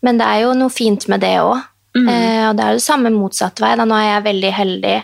men 0.04 0.20
det 0.20 0.28
er 0.28 0.44
jo 0.44 0.52
noe 0.58 0.72
fint 0.72 1.08
med 1.08 1.24
det 1.24 1.32
òg. 1.40 1.64
Mm. 1.96 2.08
Eh, 2.12 2.42
og 2.50 2.58
det 2.58 2.64
er 2.64 2.74
jo 2.74 2.82
det 2.82 2.84
samme 2.84 3.12
motsatt 3.14 3.62
vei. 3.64 3.72
Da. 3.78 3.88
Nå 3.88 3.96
er 3.96 4.10
jeg 4.10 4.26
veldig 4.28 4.52
heldig. 4.58 4.96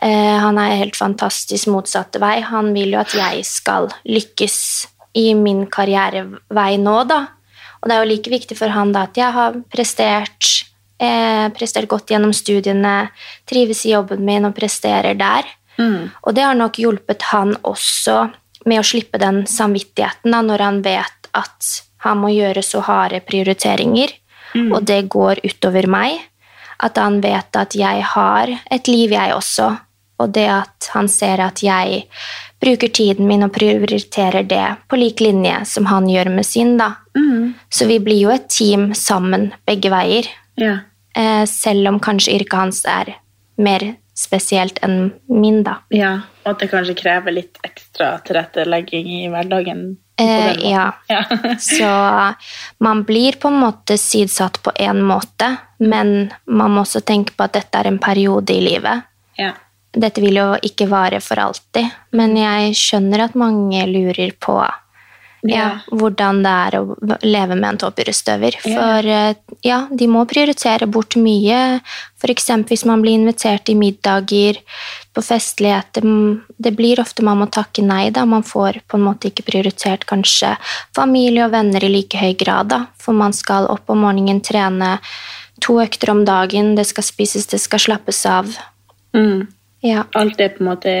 Eh, 0.00 0.36
han 0.40 0.58
er 0.58 0.78
helt 0.80 0.96
fantastisk 0.96 1.68
motsatte 1.72 2.20
vei. 2.22 2.38
Han 2.40 2.72
vil 2.76 2.94
jo 2.94 3.02
at 3.02 3.12
jeg 3.16 3.44
skal 3.44 3.90
lykkes 4.08 4.56
i 5.20 5.32
min 5.36 5.66
karrierevei 5.70 6.72
nå, 6.80 6.96
da. 7.10 7.20
Og 7.80 7.88
det 7.88 7.96
er 7.96 8.02
jo 8.02 8.10
like 8.10 8.32
viktig 8.32 8.56
for 8.58 8.72
han 8.72 8.92
da 8.94 9.06
at 9.08 9.18
jeg 9.18 9.32
har 9.36 9.56
prestert, 9.72 10.48
eh, 11.00 11.48
prestert 11.56 11.88
godt 11.88 12.12
gjennom 12.12 12.32
studiene, 12.36 13.10
trives 13.48 13.84
i 13.86 13.94
jobben 13.94 14.24
min 14.24 14.48
og 14.48 14.56
presterer 14.56 15.16
der. 15.18 15.48
Mm. 15.80 16.10
Og 16.22 16.34
det 16.36 16.44
har 16.44 16.56
nok 16.56 16.80
hjulpet 16.80 17.28
han 17.32 17.56
også 17.64 18.30
med 18.68 18.80
å 18.80 18.84
slippe 18.86 19.20
den 19.20 19.46
samvittigheten 19.48 20.32
da, 20.32 20.42
når 20.44 20.64
han 20.64 20.82
vet 20.84 21.30
at 21.36 21.70
han 22.04 22.20
må 22.20 22.32
gjøre 22.32 22.62
så 22.64 22.82
harde 22.84 23.20
prioriteringer, 23.24 24.12
og 24.56 24.82
det 24.84 25.04
går 25.12 25.40
utover 25.44 25.86
meg. 25.86 26.18
At 26.80 26.96
han 26.98 27.20
vet 27.20 27.56
at 27.56 27.76
jeg 27.76 28.02
har 28.14 28.50
et 28.72 28.88
liv, 28.88 29.12
jeg 29.12 29.34
også. 29.36 29.68
Og 30.20 30.32
det 30.36 30.46
at 30.52 30.90
han 30.94 31.08
ser 31.08 31.40
at 31.44 31.62
jeg 31.64 32.04
bruker 32.60 32.92
tiden 32.92 33.28
min 33.28 33.46
og 33.46 33.54
prioriterer 33.56 34.44
det 34.48 34.66
på 34.88 34.98
lik 35.00 35.22
linje 35.24 35.62
som 35.68 35.88
han 35.88 36.08
gjør 36.10 36.32
med 36.34 36.46
sin. 36.46 36.76
da. 36.78 36.92
Mm. 37.16 37.54
Så 37.68 37.88
vi 37.88 37.98
blir 37.98 38.20
jo 38.26 38.34
et 38.34 38.48
team 38.52 38.92
sammen 38.94 39.50
begge 39.66 39.92
veier. 39.92 40.28
Ja. 40.60 40.78
Eh, 41.16 41.44
selv 41.48 41.88
om 41.88 42.00
kanskje 42.00 42.36
yrket 42.36 42.58
hans 42.58 42.84
er 42.84 43.14
mer 43.60 43.94
spesielt 44.20 44.78
enn 44.84 45.12
min, 45.28 45.62
da. 45.64 45.80
ja. 45.94 46.18
Og 46.44 46.54
at 46.54 46.62
det 46.62 46.70
kanskje 46.72 46.96
krever 46.96 47.34
litt 47.34 47.58
ekstra 47.64 48.14
tilrettelegging 48.24 49.08
i 49.12 49.26
hverdagen. 49.32 49.82
Eh, 50.20 50.70
ja. 50.70 50.86
ja. 51.08 51.24
Så 51.58 51.88
man 52.84 53.02
blir 53.08 53.36
på 53.40 53.48
en 53.48 53.60
måte 53.60 53.96
sidsatt 54.00 54.60
på 54.64 54.72
én 54.76 55.00
måte, 55.04 55.54
men 55.78 56.30
man 56.44 56.76
må 56.76 56.84
også 56.84 57.00
tenke 57.00 57.36
på 57.36 57.48
at 57.48 57.56
dette 57.56 57.80
er 57.80 57.88
en 57.88 58.00
periode 58.02 58.56
i 58.56 58.62
livet. 58.64 59.08
ja. 59.40 59.56
Dette 59.90 60.22
vil 60.22 60.38
jo 60.38 60.52
ikke 60.62 60.86
vare 60.90 61.18
for 61.24 61.40
alltid, 61.42 61.90
men 62.14 62.36
jeg 62.38 62.76
skjønner 62.78 63.26
at 63.26 63.38
mange 63.38 63.82
lurer 63.90 64.36
på 64.38 64.60
ja, 65.48 65.80
hvordan 65.88 66.42
det 66.44 66.50
er 66.52 66.76
å 66.76 67.16
leve 67.24 67.56
med 67.56 67.68
en 67.70 67.78
toppidrettsutøver. 67.80 68.58
Ja. 68.60 68.72
For 68.76 69.08
eh, 69.08 69.56
ja, 69.64 69.78
de 69.88 70.08
må 70.10 70.26
prioritere 70.28 70.88
bort 70.90 71.16
mye. 71.16 71.80
F.eks. 72.20 72.50
hvis 72.68 72.84
man 72.88 73.00
blir 73.00 73.16
invitert 73.16 73.72
i 73.72 73.76
middager, 73.78 74.60
på 75.16 75.22
festligheter. 75.24 76.04
Det 76.60 76.70
blir 76.76 77.00
ofte 77.02 77.24
man 77.26 77.40
må 77.40 77.48
takke 77.50 77.82
nei, 77.82 78.10
da. 78.14 78.26
Man 78.28 78.44
får 78.46 78.82
på 78.86 78.98
en 78.98 79.06
måte 79.08 79.30
ikke 79.30 79.46
prioritert 79.48 80.04
kanskje 80.10 80.54
familie 80.96 81.46
og 81.48 81.54
venner 81.56 81.84
i 81.84 81.90
like 81.90 82.20
høy 82.20 82.34
grad, 82.38 82.70
da. 82.74 82.84
For 83.00 83.16
man 83.16 83.34
skal 83.36 83.68
opp 83.72 83.90
om 83.90 84.04
morgenen, 84.04 84.42
trene 84.44 84.98
to 85.60 85.80
økter 85.82 86.12
om 86.12 86.22
dagen, 86.28 86.74
det 86.76 86.86
skal 86.88 87.04
spises, 87.04 87.48
det 87.50 87.60
skal 87.64 87.82
slappes 87.82 88.22
av. 88.28 88.52
Mm. 89.16 89.48
Ja. 89.80 90.04
Alt 90.18 90.40
er 90.40 90.50
på 90.52 90.60
en 90.60 90.68
måte 90.68 90.92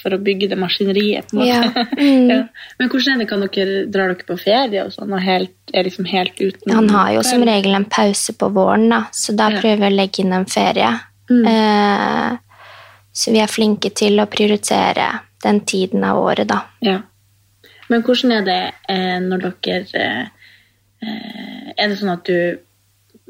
for 0.00 0.16
å 0.16 0.18
bygge 0.24 0.48
det 0.52 0.56
maskineriet. 0.60 1.28
på 1.28 1.36
en 1.36 1.42
måte. 1.42 1.48
Ja. 1.50 1.86
Mm. 1.98 2.30
ja. 2.32 2.38
Men 2.78 2.88
hvordan 2.92 3.14
er 3.14 3.20
det, 3.20 3.28
kan 3.28 3.44
dere, 3.44 3.82
dra 3.92 4.06
dere 4.08 4.28
på 4.28 4.38
ferie 4.40 4.86
og 4.86 4.94
sånn, 4.94 5.12
og 5.12 5.20
helt, 5.24 5.54
er 5.72 5.88
liksom 5.88 6.08
helt 6.08 6.40
uten 6.40 6.72
Han 6.72 6.88
har 6.92 7.12
jo 7.18 7.26
som 7.26 7.44
regel 7.46 7.76
en 7.76 7.88
pause 7.92 8.36
på 8.38 8.48
våren, 8.54 8.88
da, 8.92 9.04
så 9.12 9.36
da 9.36 9.50
prøver 9.58 9.84
vi 9.84 9.90
å 9.90 9.98
legge 9.98 10.24
inn 10.24 10.32
en 10.36 10.48
ferie. 10.48 10.90
Mm. 11.28 11.44
Eh, 11.52 12.72
så 13.12 13.34
vi 13.34 13.42
er 13.44 13.52
flinke 13.52 13.92
til 13.92 14.20
å 14.22 14.28
prioritere 14.32 15.10
den 15.44 15.60
tiden 15.68 16.04
av 16.08 16.22
året, 16.22 16.48
da. 16.48 16.62
Ja. 16.84 17.00
Men 17.92 18.04
hvordan 18.06 18.32
er 18.38 18.44
det 18.46 18.60
eh, 18.88 19.18
når 19.20 19.42
dere 19.42 19.80
eh, 20.00 20.22
eh, 21.02 21.72
Er 21.76 21.90
det 21.90 21.98
sånn 22.00 22.14
at 22.14 22.24
du 22.28 22.62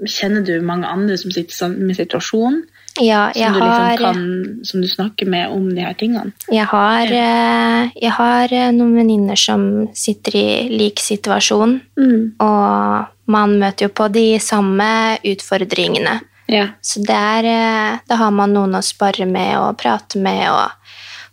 Kjenner 0.03 0.43
du 0.47 0.57
mange 0.67 0.89
andre 0.91 1.17
som 1.19 1.31
sitter 1.31 1.55
sånn 1.55 1.75
med 1.87 1.95
situasjon? 1.95 2.63
Ja, 3.01 3.31
Som 3.33 3.41
du, 3.55 3.61
liksom 3.61 3.69
har, 3.71 3.97
kan, 3.97 4.61
som 4.65 4.81
du 4.83 4.89
snakker 4.89 5.27
med 5.27 5.49
om 5.51 5.71
de 5.75 5.81
her 5.81 5.95
tingene? 5.95 6.33
jeg 6.51 6.67
har, 6.67 7.03
eh, 7.07 7.91
jeg 7.97 8.11
har 8.11 8.53
eh, 8.53 8.71
noen 8.73 8.97
venninner 8.97 9.37
som 9.37 9.89
sitter 9.95 10.37
i 10.37 10.69
lik 10.69 11.01
situasjon, 11.01 11.81
Mm. 11.97 12.33
og 12.41 13.07
man 13.33 13.59
møter 13.59 13.87
jo 13.87 13.89
på 13.89 14.11
de 14.13 14.39
samme 14.39 15.17
utfordringene. 15.25 16.21
Ja. 16.49 16.67
Så 16.83 17.01
der, 17.07 17.45
eh, 17.45 17.99
da 18.09 18.17
har 18.17 18.31
man 18.31 18.53
noen 18.53 18.75
å 18.77 18.83
spare 18.85 19.25
med 19.27 19.57
og 19.57 19.79
prate 19.79 20.19
med. 20.19 20.51
og 20.51 20.71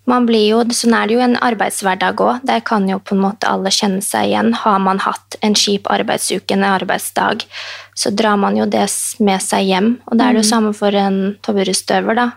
jo, 0.09 0.63
Sånn 0.73 0.95
er 0.97 1.07
det 1.07 1.15
jo 1.15 1.21
en 1.23 1.37
arbeidshverdag 1.37 2.21
òg. 2.21 2.41
Der 2.43 2.59
kan 2.59 2.89
jo 2.89 2.99
på 2.99 3.15
en 3.15 3.23
måte 3.23 3.47
alle 3.47 3.69
kjenne 3.69 4.01
seg 4.01 4.29
igjen. 4.29 4.53
Har 4.53 4.79
man 4.79 4.99
hatt 4.99 5.37
en 5.41 5.55
kjip 5.55 5.87
arbeidsuke, 5.87 6.53
en 6.53 6.63
arbeidsdag, 6.63 7.45
så 7.93 8.11
drar 8.11 8.37
man 8.37 8.57
jo 8.57 8.65
det 8.65 8.87
med 9.19 9.41
seg 9.41 9.69
hjem. 9.69 9.99
Og 10.07 10.17
det 10.17 10.25
er 10.25 10.33
det 10.33 10.43
jo 10.43 10.49
samme 10.49 10.73
for 10.73 10.95
en 10.95 11.37
toppidrettsutøver. 11.41 12.15
da. 12.15 12.31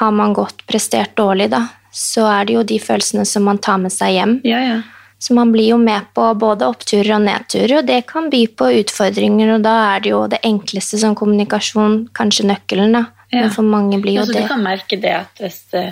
Har 0.00 0.12
man 0.12 0.34
godt 0.34 0.66
prestert 0.66 1.16
dårlig, 1.16 1.50
da, 1.50 1.68
så 1.92 2.26
er 2.28 2.44
det 2.44 2.54
jo 2.54 2.62
de 2.62 2.78
følelsene 2.78 3.24
som 3.24 3.44
man 3.44 3.58
tar 3.58 3.78
med 3.78 3.92
seg 3.92 4.12
hjem. 4.18 4.40
ja, 4.44 4.60
ja. 4.60 4.82
Så 5.18 5.34
man 5.34 5.52
blir 5.52 5.70
jo 5.70 5.78
med 5.80 6.10
på 6.14 6.26
både 6.36 6.66
oppturer 6.68 7.14
og 7.16 7.22
nedturer, 7.24 7.78
og 7.78 7.86
det 7.88 8.02
kan 8.10 8.28
by 8.30 8.42
på 8.52 8.68
utfordringer, 8.82 9.54
og 9.54 9.62
da 9.64 9.76
er 9.94 10.02
det 10.04 10.10
jo 10.12 10.18
det 10.28 10.42
enkleste 10.44 11.00
som 11.00 11.16
kommunikasjon 11.16 12.02
kanskje 12.16 12.44
nøkkelen, 12.50 12.98
da. 12.98 13.06
Ja. 13.32 13.46
Men 13.46 13.54
for 13.54 13.66
mange 13.66 13.98
blir 14.02 14.20
jo 14.20 14.26
det 14.28 14.44
du 14.44 14.50
kan 14.50 14.62
merke 14.62 14.98
det 15.00 15.14
at 15.16 15.40
hvis 15.42 15.62
det, 15.72 15.86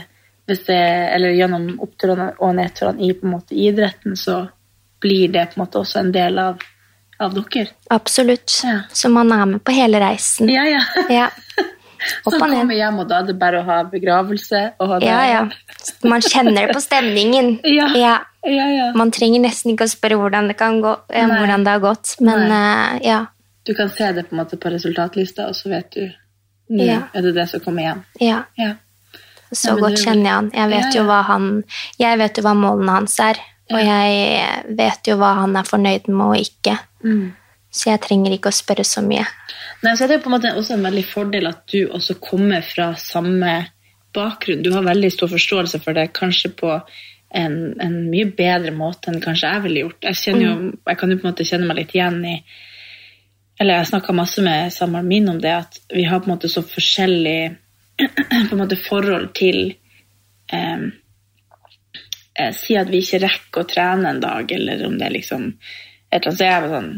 hvis 0.46 0.66
det 0.66 0.76
Eller 1.14 1.35
gjennom 1.38 1.80
oppturene 1.80 2.33
og 2.38 2.54
nedturene 2.59 3.04
i 3.07 3.12
på 3.16 3.26
en 3.26 3.35
måte 3.38 3.57
idretten, 3.57 4.16
så 4.16 4.46
blir 5.00 5.28
det 5.33 5.46
på 5.52 5.59
en 5.59 5.64
måte 5.64 5.80
også 5.80 6.00
en 6.00 6.12
del 6.12 6.38
av, 6.38 6.61
av 7.20 7.37
dere. 7.37 7.68
Absolutt. 7.92 8.61
Ja. 8.64 8.83
Så 8.92 9.09
man 9.12 9.33
er 9.33 9.46
med 9.46 9.64
på 9.64 9.72
hele 9.76 10.00
reisen. 10.00 10.52
Ja, 10.52 10.66
ja. 10.68 10.83
Ja. 11.12 11.30
Så 12.04 12.37
kommer 12.37 12.76
hjem, 12.76 12.98
og 13.00 13.09
da 13.09 13.22
er 13.22 13.28
det 13.30 13.35
bare 13.40 13.62
å 13.62 13.64
ha 13.64 13.78
begravelse 13.88 14.59
og 14.76 14.90
ha 14.90 14.98
Ja, 15.00 15.20
ja. 15.24 15.44
Man 16.04 16.20
kjenner 16.20 16.66
det 16.66 16.76
på 16.76 16.83
stemningen. 16.85 17.54
Ja. 17.78 17.87
Ja. 17.96 18.16
ja, 18.44 18.66
ja. 18.68 18.90
Man 18.96 19.12
trenger 19.14 19.40
nesten 19.40 19.72
ikke 19.72 19.87
å 19.88 19.92
spørre 19.92 20.18
hvordan 20.20 20.50
det, 20.50 20.59
kan 20.61 20.83
gå, 20.85 20.92
eh, 21.09 21.24
hvordan 21.30 21.64
det 21.64 21.72
har 21.72 21.80
gått, 21.80 22.16
men 22.20 22.44
uh, 22.52 23.00
ja. 23.00 23.22
Du 23.64 23.72
kan 23.72 23.88
se 23.88 24.11
det 24.12 24.26
på 24.28 24.37
en 24.37 24.42
måte 24.42 24.61
på 24.61 24.68
resultatlista, 24.68 25.48
og 25.48 25.57
så 25.57 25.72
vet 25.72 25.96
du 25.96 26.04
nå 26.74 26.85
er 26.85 27.24
det 27.24 27.33
det 27.37 27.48
som 27.48 27.61
kommer 27.64 27.87
igjen. 27.87 28.04
ja. 28.61 28.74
Så 29.52 29.68
Ja, 29.68 29.74
godt 29.76 29.96
det- 29.96 30.04
kjenner 30.04 30.24
jeg 30.24 30.33
han. 30.33 30.50
Jeg 30.54 30.68
vet, 30.70 30.94
Ja, 30.94 31.22
han. 31.22 31.64
jeg 31.98 32.18
vet 32.18 32.37
jo 32.37 32.42
hva 32.42 32.54
målene 32.54 32.90
hans 32.90 33.18
er, 33.20 33.37
og 33.70 33.78
jeg 33.80 34.76
vet 34.76 35.07
jo 35.07 35.16
hva 35.16 35.35
han 35.35 35.57
er 35.57 35.62
fornøyd 35.62 36.09
med 36.09 36.26
og 36.26 36.37
ikke. 36.37 36.78
Mm. 37.04 37.33
Så 37.70 37.90
jeg 37.90 38.00
trenger 38.00 38.33
ikke 38.33 38.50
å 38.50 38.54
spørre 38.54 38.85
så 38.85 39.02
mye. 39.02 39.26
Nei, 39.83 39.94
så 39.94 40.04
er 40.04 40.09
det 40.09 40.18
jo 40.18 40.30
på 40.30 40.33
en 40.33 40.40
måte 40.40 40.54
også 40.54 40.74
en 40.74 40.85
veldig 40.87 41.04
fordel 41.04 41.48
at 41.48 41.66
du 41.66 41.88
også 41.88 42.14
kommer 42.20 42.62
fra 42.62 42.94
samme 42.94 43.66
bakgrunn. 44.14 44.62
Du 44.62 44.72
har 44.72 44.83
veldig 44.83 45.11
stor 45.12 45.28
forståelse 45.28 45.80
for 45.83 45.92
det, 45.92 46.12
kanskje 46.12 46.52
på 46.54 46.83
en, 47.35 47.74
en 47.80 47.96
mye 48.11 48.30
bedre 48.37 48.70
måte 48.70 49.11
enn 49.11 49.20
kanskje 49.22 49.50
jeg 49.50 49.64
ville 49.64 49.83
gjort. 49.83 50.07
Jeg, 50.07 50.37
jo, 50.40 50.54
jeg 50.87 50.98
kan 51.00 51.11
jo 51.11 51.18
på 51.18 51.26
en 51.26 51.33
måte 51.33 51.48
kjenne 51.48 51.66
meg 51.66 51.76
litt 51.83 51.94
igjen 51.96 52.22
i 52.24 52.37
Eller 53.61 53.78
jeg 53.78 53.87
snakka 53.92 54.11
masse 54.18 54.42
med 54.42 54.72
samboeren 54.74 55.07
min 55.07 55.28
om 55.30 55.37
det, 55.38 55.50
at 55.54 55.76
vi 55.94 56.02
har 56.02 56.18
på 56.18 56.26
en 56.26 56.33
måte 56.33 56.48
så 56.50 56.62
forskjellig 56.66 57.57
på 57.96 58.52
en 58.52 58.59
måte 58.59 58.76
forhold 58.80 59.35
til 59.37 59.74
eh, 60.52 60.80
eh, 62.38 62.52
Si 62.57 62.76
at 62.78 62.88
vi 62.90 62.98
ikke 63.04 63.18
rekker 63.24 63.61
å 63.62 63.70
trene 63.70 64.09
en 64.11 64.20
dag, 64.22 64.52
eller 64.52 64.87
om 64.88 64.98
det 64.98 65.07
er 65.09 65.16
liksom 65.18 65.42
et 66.11 66.20
eller 66.20 66.30
annet. 66.30 66.38
Så 66.38 66.44
jeg 66.44 66.54
sånn 66.74 66.92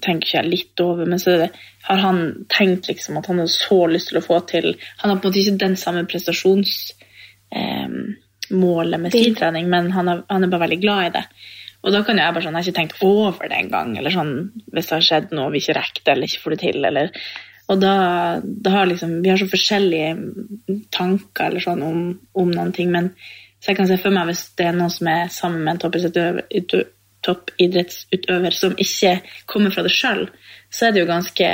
tenker 0.00 0.26
ikke 0.26 0.38
jeg 0.38 0.48
litt 0.48 0.80
over, 0.80 1.04
men 1.08 1.18
så 1.20 1.30
har 1.84 1.98
han 2.00 2.46
tenkt 2.52 2.88
liksom 2.88 3.16
at 3.20 3.26
han 3.28 3.38
har 3.42 3.50
så 3.52 3.86
lyst 3.90 4.08
til 4.10 4.18
å 4.20 4.24
få 4.24 4.36
til 4.48 4.66
Han 5.02 5.10
har 5.10 5.18
på 5.18 5.22
en 5.26 5.30
måte 5.30 5.40
ikke 5.42 5.60
den 5.60 5.76
samme 5.76 6.02
prestasjonsmålet 6.08 9.00
med 9.02 9.12
sin 9.12 9.34
trening, 9.36 9.68
men 9.68 9.92
han 9.92 10.08
er, 10.08 10.22
han 10.30 10.44
er 10.44 10.50
bare 10.52 10.64
veldig 10.64 10.80
glad 10.80 11.06
i 11.08 11.14
det. 11.18 11.24
Og 11.84 11.92
da 11.92 12.00
kan 12.00 12.16
jo 12.16 12.24
jeg 12.24 12.32
bare 12.32 12.44
sånn, 12.46 12.56
jeg 12.56 12.62
har 12.62 12.68
ikke 12.70 12.80
tenkt 12.80 13.02
over 13.04 13.44
det 13.50 13.58
engang, 13.58 13.88
eller 14.00 14.12
sånn 14.14 14.34
hvis 14.72 14.88
det 14.88 14.96
har 14.96 15.08
skjedd 15.08 15.28
noe 15.36 15.52
vi 15.52 15.58
ikke 15.60 15.76
rekker 15.76 16.00
det, 16.00 16.12
eller 16.14 16.26
ikke 16.30 16.44
får 16.44 16.52
det 16.54 16.62
til, 16.62 16.78
eller 16.88 17.06
Og 17.72 17.80
da, 17.80 17.94
da 18.44 18.70
har 18.74 18.90
liksom 18.90 19.22
Vi 19.24 19.30
har 19.32 19.40
så 19.40 19.48
forskjellige 19.48 20.10
tanker 20.92 21.46
eller 21.48 21.64
sånn 21.64 21.84
om, 21.84 22.02
om 22.36 22.50
noen 22.52 22.74
ting, 22.76 22.90
men 22.92 23.14
så 23.60 23.72
jeg 23.72 23.78
kan 23.78 23.88
se 23.88 23.96
for 23.96 24.12
meg 24.12 24.28
hvis 24.28 24.42
det 24.58 24.66
er 24.68 24.76
noen 24.76 24.92
som 24.92 25.08
er 25.08 25.30
sammen 25.32 25.62
med 25.64 25.72
en 25.72 25.80
toppidrettsutøver 25.80 26.44
utø- 26.60 26.88
toppidrettsutøver 27.24 28.52
som 28.52 28.74
ikke 28.76 29.14
kommer 29.48 29.72
fra 29.72 29.84
det 29.86 29.92
sjøl, 29.94 30.26
så 30.68 30.86
er 30.86 30.92
det 30.92 31.00
jo 31.00 31.08
ganske 31.08 31.48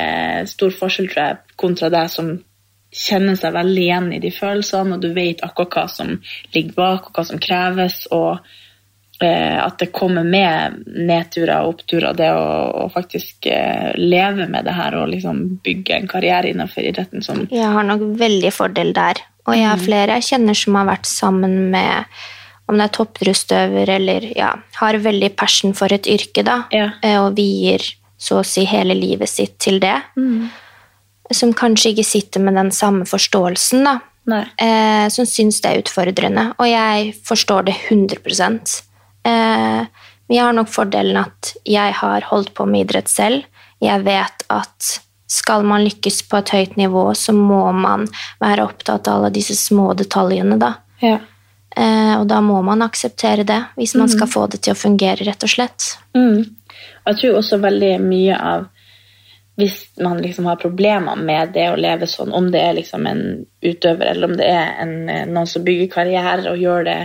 stor 0.51 0.75
forskjell, 0.75 1.11
tror 1.13 1.23
jeg, 1.23 1.39
kontra 1.61 1.91
deg 1.95 2.11
som 2.11 2.33
kjenner 2.91 3.39
seg 3.39 3.55
veldig 3.55 3.85
igjen 3.85 4.09
i 4.17 4.19
de 4.23 4.33
følelsene, 4.35 4.97
og 4.97 5.05
du 5.05 5.13
vet 5.15 5.45
akkurat 5.47 5.77
hva 5.77 5.85
som 5.93 6.17
ligger 6.55 6.75
bak, 6.75 7.07
og 7.07 7.15
hva 7.15 7.27
som 7.29 7.43
kreves, 7.43 8.01
og 8.11 8.43
at 9.29 9.77
det 9.83 9.91
kommer 9.93 10.25
med 10.25 10.81
nedturer 10.87 11.61
og 11.61 11.75
oppturer, 11.75 12.17
det 12.17 12.31
å, 12.33 12.45
å 12.85 12.89
faktisk 12.93 13.47
eh, 13.53 13.93
leve 14.01 14.47
med 14.49 14.65
det 14.65 14.75
her 14.77 14.97
og 14.97 15.11
liksom 15.13 15.43
bygge 15.65 15.99
en 15.99 16.09
karriere 16.11 16.53
innenfor 16.53 16.87
idretten 16.89 17.25
som 17.25 17.45
Jeg 17.53 17.69
har 17.75 17.87
nok 17.87 18.07
veldig 18.21 18.53
fordel 18.55 18.95
der. 18.97 19.21
Og 19.49 19.57
jeg 19.57 19.67
har 19.67 19.81
flere 19.83 20.19
jeg 20.21 20.29
kjenner 20.35 20.57
som 20.57 20.77
har 20.79 20.89
vært 20.89 21.09
sammen 21.09 21.57
med 21.73 22.21
om 22.71 22.79
det 22.79 22.87
er 22.87 22.95
toppidrettsutøver 22.95 23.91
eller 23.97 24.27
ja, 24.37 24.53
har 24.79 24.99
veldig 25.03 25.33
passion 25.39 25.73
for 25.75 25.93
et 25.93 26.07
yrke, 26.07 26.45
da. 26.47 26.63
Ja. 26.75 26.93
eh, 27.03 27.19
Og 27.19 27.35
vier 27.39 27.83
så 28.21 28.41
å 28.41 28.47
si 28.47 28.67
hele 28.69 28.95
livet 28.95 29.33
sitt 29.33 29.57
til 29.63 29.81
det. 29.83 29.97
Som 31.35 31.55
kanskje 31.57 31.95
ikke 31.95 32.07
sitter 32.07 32.45
med 32.45 32.55
den 32.59 32.71
samme 32.75 33.09
forståelsen, 33.09 33.87
da. 33.89 33.99
Eh, 34.31 35.09
som 35.11 35.27
syns 35.27 35.61
det 35.65 35.71
er 35.73 35.83
utfordrende. 35.83 36.51
Og 36.61 36.69
jeg 36.69 37.15
forstår 37.27 37.67
det 37.71 37.77
100 37.89 38.21
eh, 38.21 38.61
Men 39.25 40.37
jeg 40.37 40.45
har 40.45 40.55
nok 40.57 40.69
fordelen 40.71 41.19
at 41.21 41.53
jeg 41.67 41.95
har 41.99 42.27
holdt 42.31 42.55
på 42.55 42.67
med 42.67 42.87
idrett 42.87 43.11
selv. 43.11 43.43
Jeg 43.83 44.05
vet 44.07 44.45
at 44.53 44.91
skal 45.31 45.63
man 45.67 45.85
lykkes 45.87 46.23
på 46.27 46.41
et 46.41 46.51
høyt 46.55 46.79
nivå, 46.79 47.05
så 47.15 47.33
må 47.37 47.63
man 47.73 48.09
være 48.43 48.65
opptatt 48.67 49.07
av 49.07 49.21
alle 49.21 49.31
disse 49.35 49.55
små 49.59 49.93
detaljene, 49.99 50.59
da. 50.59 50.73
Ja. 51.03 51.21
Eh, 51.77 52.15
og 52.19 52.27
da 52.31 52.41
må 52.43 52.59
man 52.67 52.83
akseptere 52.83 53.45
det, 53.47 53.61
hvis 53.79 53.95
man 53.95 54.11
skal 54.11 54.31
få 54.31 54.49
det 54.51 54.65
til 54.65 54.75
å 54.75 54.81
fungere, 54.81 55.23
rett 55.29 55.47
og 55.47 55.53
slett. 55.53 55.93
Mm. 56.19 56.43
Jeg 57.07 57.21
tror 57.21 57.39
også 57.39 57.61
veldig 57.63 57.95
mye 58.03 58.37
av 58.37 58.69
hvis 59.61 59.77
man 60.01 60.23
liksom 60.25 60.47
har 60.49 60.59
problemer 60.59 61.19
med 61.21 61.53
det 61.55 61.67
å 61.69 61.79
leve 61.79 62.07
sånn, 62.09 62.33
om 62.33 62.49
det 62.51 62.63
er 62.65 62.79
liksom 62.79 63.07
en 63.07 63.25
utøver 63.61 64.09
eller 64.09 64.31
om 64.31 64.39
det 64.39 64.47
er 64.49 64.71
en, 64.83 64.95
eh, 65.09 65.27
noen 65.29 65.47
som 65.47 65.65
bygger 65.67 65.91
karriere 65.93 66.51
og 66.51 66.59
gjør 66.59 66.87
det 66.89 67.01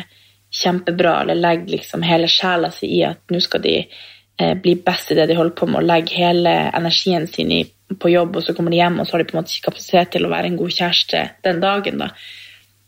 kjempebra, 0.56 1.22
eller 1.22 1.36
legger 1.36 1.78
liksom 1.78 2.04
hele 2.06 2.28
sjela 2.32 2.72
si 2.72 2.90
i 3.00 3.04
at 3.08 3.22
nå 3.32 3.42
skal 3.44 3.64
de 3.64 3.76
eh, 3.82 4.54
bli 4.62 4.76
best 4.86 5.12
i 5.12 5.18
det 5.20 5.28
de 5.30 5.38
holder 5.38 5.56
på 5.58 5.68
med, 5.70 5.82
og 5.82 5.90
legge 5.90 6.20
hele 6.20 6.54
energien 6.72 7.28
sin 7.28 7.52
i, 7.52 7.62
på 8.00 8.12
jobb, 8.12 8.38
og 8.38 8.46
så 8.46 8.56
kommer 8.58 8.74
de 8.74 8.80
hjem, 8.82 9.00
og 9.00 9.08
så 9.08 9.16
har 9.16 9.24
de 9.24 9.30
på 9.30 9.36
en 9.36 9.42
måte 9.42 9.56
ikke 9.56 9.70
kapasitet 9.70 10.14
til 10.16 10.28
å 10.28 10.32
være 10.32 10.52
en 10.52 10.60
god 10.60 10.76
kjæreste 10.78 11.24
den 11.46 11.64
dagen. 11.64 12.02
da. 12.02 12.12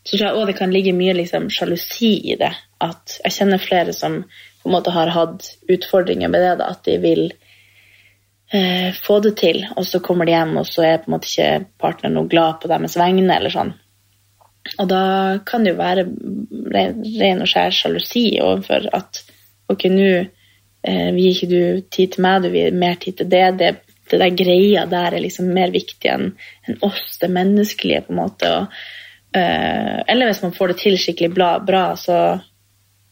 Så 0.03 0.15
tror 0.15 0.25
jeg 0.25 0.37
også 0.37 0.51
det 0.51 0.59
kan 0.61 0.73
ligge 0.73 0.95
mye 0.95 1.17
liksom, 1.17 1.49
sjalusi 1.51 2.13
i 2.31 2.37
det. 2.39 2.53
At 2.83 3.17
jeg 3.25 3.35
kjenner 3.35 3.61
flere 3.61 3.95
som 3.95 4.21
på 4.23 4.69
en 4.69 4.75
måte 4.77 4.93
har 4.95 5.11
hatt 5.11 5.51
utfordringer 5.67 6.31
med 6.31 6.43
det, 6.43 6.53
da, 6.61 6.71
at 6.71 6.87
de 6.87 6.95
vil 7.03 7.25
eh, 8.55 8.93
få 8.95 9.19
det 9.25 9.35
til, 9.41 9.65
og 9.75 9.85
så 9.87 9.99
kommer 10.03 10.27
de 10.27 10.37
hjem, 10.37 10.55
og 10.61 10.69
så 10.69 10.87
er 10.87 11.03
på 11.03 11.11
en 11.11 11.17
måte 11.17 11.29
ikke 11.29 11.51
partneren 11.83 12.15
noe 12.15 12.31
glad 12.31 12.61
på 12.61 12.71
deres 12.71 12.95
vegne. 12.99 13.27
eller 13.35 13.53
sånn. 13.53 13.75
Og 14.79 14.89
da 14.89 15.03
kan 15.47 15.65
det 15.65 15.73
jo 15.73 15.79
være 15.79 16.05
ren, 16.73 17.41
og 17.43 17.49
skjær 17.49 17.75
sjalusi 17.75 18.25
overfor 18.43 18.89
at 18.95 19.21
ok, 19.71 19.87
nå 19.91 20.07
eh, 20.17 21.09
gir 21.15 21.33
ikke 21.33 21.49
du 21.51 21.61
tid 21.93 22.15
til 22.15 22.25
meg, 22.25 22.43
du 22.43 22.55
gir 22.55 22.75
mer 22.75 22.99
tid 23.01 23.19
til 23.21 23.29
det. 23.31 23.45
det. 23.59 23.73
Det 24.07 24.21
der 24.21 24.35
greia 24.39 24.85
der 24.87 25.17
er 25.17 25.23
liksom 25.23 25.49
mer 25.51 25.73
viktig 25.73 26.07
enn 26.07 26.29
en 26.67 26.77
oss, 26.87 27.17
det 27.19 27.27
menneskelige, 27.33 28.05
på 28.05 28.13
en 28.13 28.21
måte. 28.21 28.51
Og, 28.61 28.77
eh, 29.35 29.97
eller 30.07 30.31
hvis 30.31 30.43
man 30.45 30.55
får 30.55 30.73
det 30.73 30.77
til 30.83 30.99
skikkelig 30.99 31.33
bra, 31.35 31.49
bra, 31.59 31.89
så 31.99 32.39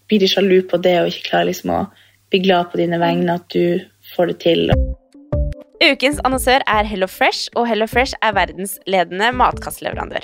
blir 0.08 0.22
de 0.24 0.30
sjalu 0.32 0.62
på 0.70 0.80
det 0.80 1.00
og 1.02 1.10
ikke 1.12 1.30
klarer 1.32 1.50
liksom 1.52 1.74
å 1.76 1.82
bli 2.32 2.44
glad 2.46 2.72
på 2.72 2.80
dine 2.80 3.00
vegne 3.02 3.40
at 3.40 3.50
du 3.52 3.82
får 4.16 4.32
det 4.32 4.38
til. 4.46 4.72
Ukens 5.84 6.22
annonsør 6.24 6.64
er 6.72 6.88
Hello 6.88 7.08
Fresh, 7.12 7.50
og 7.56 7.68
Hello 7.68 7.88
Fresh 7.90 8.16
er 8.24 8.34
verdensledende 8.38 9.34
matkastleverandør. 9.36 10.24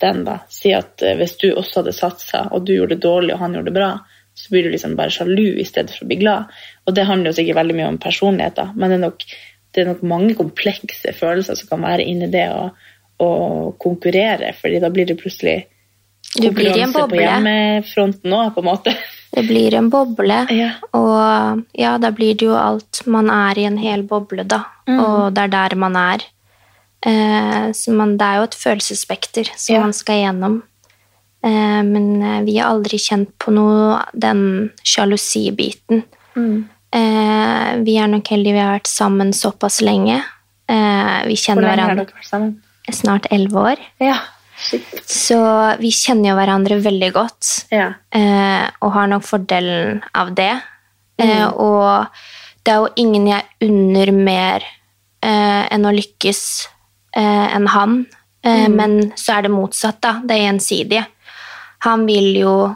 den, 0.00 0.24
da. 0.26 0.38
Si 0.52 0.72
at 0.76 1.02
eh, 1.06 1.16
hvis 1.20 1.36
du 1.40 1.50
også 1.52 1.82
hadde 1.82 1.94
satsa, 1.96 2.46
og 2.54 2.64
du 2.66 2.74
gjorde 2.76 2.96
det 2.96 3.04
dårlig, 3.04 3.34
og 3.36 3.42
han 3.44 3.54
gjorde 3.58 3.70
det 3.72 3.76
bra, 3.78 3.90
så 4.40 4.52
blir 4.54 4.64
du 4.64 4.70
liksom 4.72 4.94
bare 4.96 5.12
sjalu 5.12 5.58
i 5.60 5.66
stedet 5.68 5.92
for 5.92 6.06
å 6.06 6.10
bli 6.10 6.20
glad. 6.22 6.52
Og 6.86 6.94
det 6.96 7.04
handler 7.08 7.32
jo 7.32 7.38
sikkert 7.40 7.58
veldig 7.60 7.76
mye 7.80 7.88
om 7.92 7.98
personlighet, 8.00 8.56
da. 8.56 8.68
men 8.74 8.92
det 8.92 8.96
er 9.00 9.04
nok, 9.04 9.24
det 9.74 9.82
er 9.82 9.90
nok 9.90 10.04
mange 10.14 10.36
komplekse 10.38 11.12
følelser 11.18 11.58
som 11.58 11.68
kan 11.72 11.84
være 11.84 12.06
inni 12.08 12.30
det 12.32 12.46
å, 12.54 12.70
å 13.20 13.30
konkurrere, 13.80 14.54
fordi 14.56 14.80
da 14.82 14.90
blir 14.94 15.10
det 15.10 15.18
plutselig 15.20 15.58
Du 16.36 16.46
blir 16.54 16.70
i 16.76 16.84
en 16.84 16.92
konkurranse 16.94 17.10
på 17.10 17.20
hjemmefronten 17.20 18.32
òg, 18.38 18.52
på 18.54 18.62
en 18.62 18.68
måte. 18.70 18.94
Det 19.34 19.44
blir 19.46 19.74
en 19.78 19.90
boble, 19.92 20.40
Ja. 20.62 20.70
og 20.96 21.64
ja, 21.78 21.96
da 22.02 22.10
blir 22.14 22.34
det 22.38 22.46
jo 22.48 22.56
alt 22.58 23.02
Man 23.06 23.30
er 23.34 23.58
i 23.58 23.66
en 23.68 23.78
hel 23.82 24.02
boble, 24.08 24.44
da, 24.46 24.64
Mm. 24.90 24.98
og 25.04 25.34
det 25.36 25.42
er 25.44 25.50
der 25.52 25.74
man 25.78 25.94
er. 25.96 26.22
Eh, 27.06 27.70
så 27.72 27.92
man, 27.96 28.16
det 28.20 28.26
er 28.26 28.36
jo 28.40 28.42
et 28.48 28.56
følelsesspekter 28.60 29.48
som 29.56 29.74
Ja. 29.74 29.80
man 29.80 29.92
skal 29.96 30.14
igjennom. 30.20 30.62
Eh, 31.42 31.82
men 31.82 32.22
eh, 32.22 32.42
vi 32.44 32.58
har 32.58 32.70
aldri 32.74 32.98
kjent 32.98 33.30
på 33.38 33.52
noe 33.52 34.02
den 34.14 34.70
sjalusibiten. 34.84 36.02
Mm. 36.36 36.68
Eh, 36.92 37.76
vi 37.86 37.96
er 37.96 38.06
nok 38.08 38.26
heldige 38.28 38.52
vi 38.52 38.58
har 38.60 38.78
vært 38.78 38.90
sammen 38.90 39.32
såpass 39.32 39.80
lenge. 39.80 40.22
Eh, 40.68 41.24
vi 41.26 41.34
Hvor 41.34 41.44
kjenner 41.46 41.62
hverandre. 41.70 41.86
har 41.88 41.94
dere 41.96 42.14
vært 42.20 42.28
sammen? 42.28 42.62
snart 42.90 43.26
elleve 43.30 43.54
år. 43.54 43.78
Ja. 44.00 44.18
Så 45.06 45.38
vi 45.80 45.90
kjenner 45.94 46.30
jo 46.32 46.36
hverandre 46.36 46.80
veldig 46.82 47.12
godt 47.14 47.64
Ja. 47.70 47.94
eh, 48.12 48.68
og 48.82 48.92
har 48.92 49.06
nok 49.06 49.22
fordelen 49.22 50.02
av 50.14 50.34
det. 50.34 50.60
Eh, 51.18 51.46
Mm. 51.48 51.54
og 51.58 52.06
det 52.64 52.72
er 52.74 52.76
jo 52.76 52.88
ingen 52.96 53.26
jeg 53.28 53.44
unner 53.62 54.12
mer 54.12 54.62
eh, 55.22 55.68
enn 55.70 55.84
å 55.84 55.92
lykkes 55.94 56.66
enn 57.16 57.66
han. 57.68 58.06
Eh, 58.44 58.66
Mm. 58.68 58.76
Men 58.76 59.12
så 59.16 59.38
er 59.38 59.42
det 59.42 59.50
motsatt, 59.50 60.00
da. 60.00 60.12
Det 60.24 60.30
er 60.36 60.46
gjensidige. 60.52 61.06
Han 61.84 62.06
vil 62.06 62.34
jo 62.40 62.74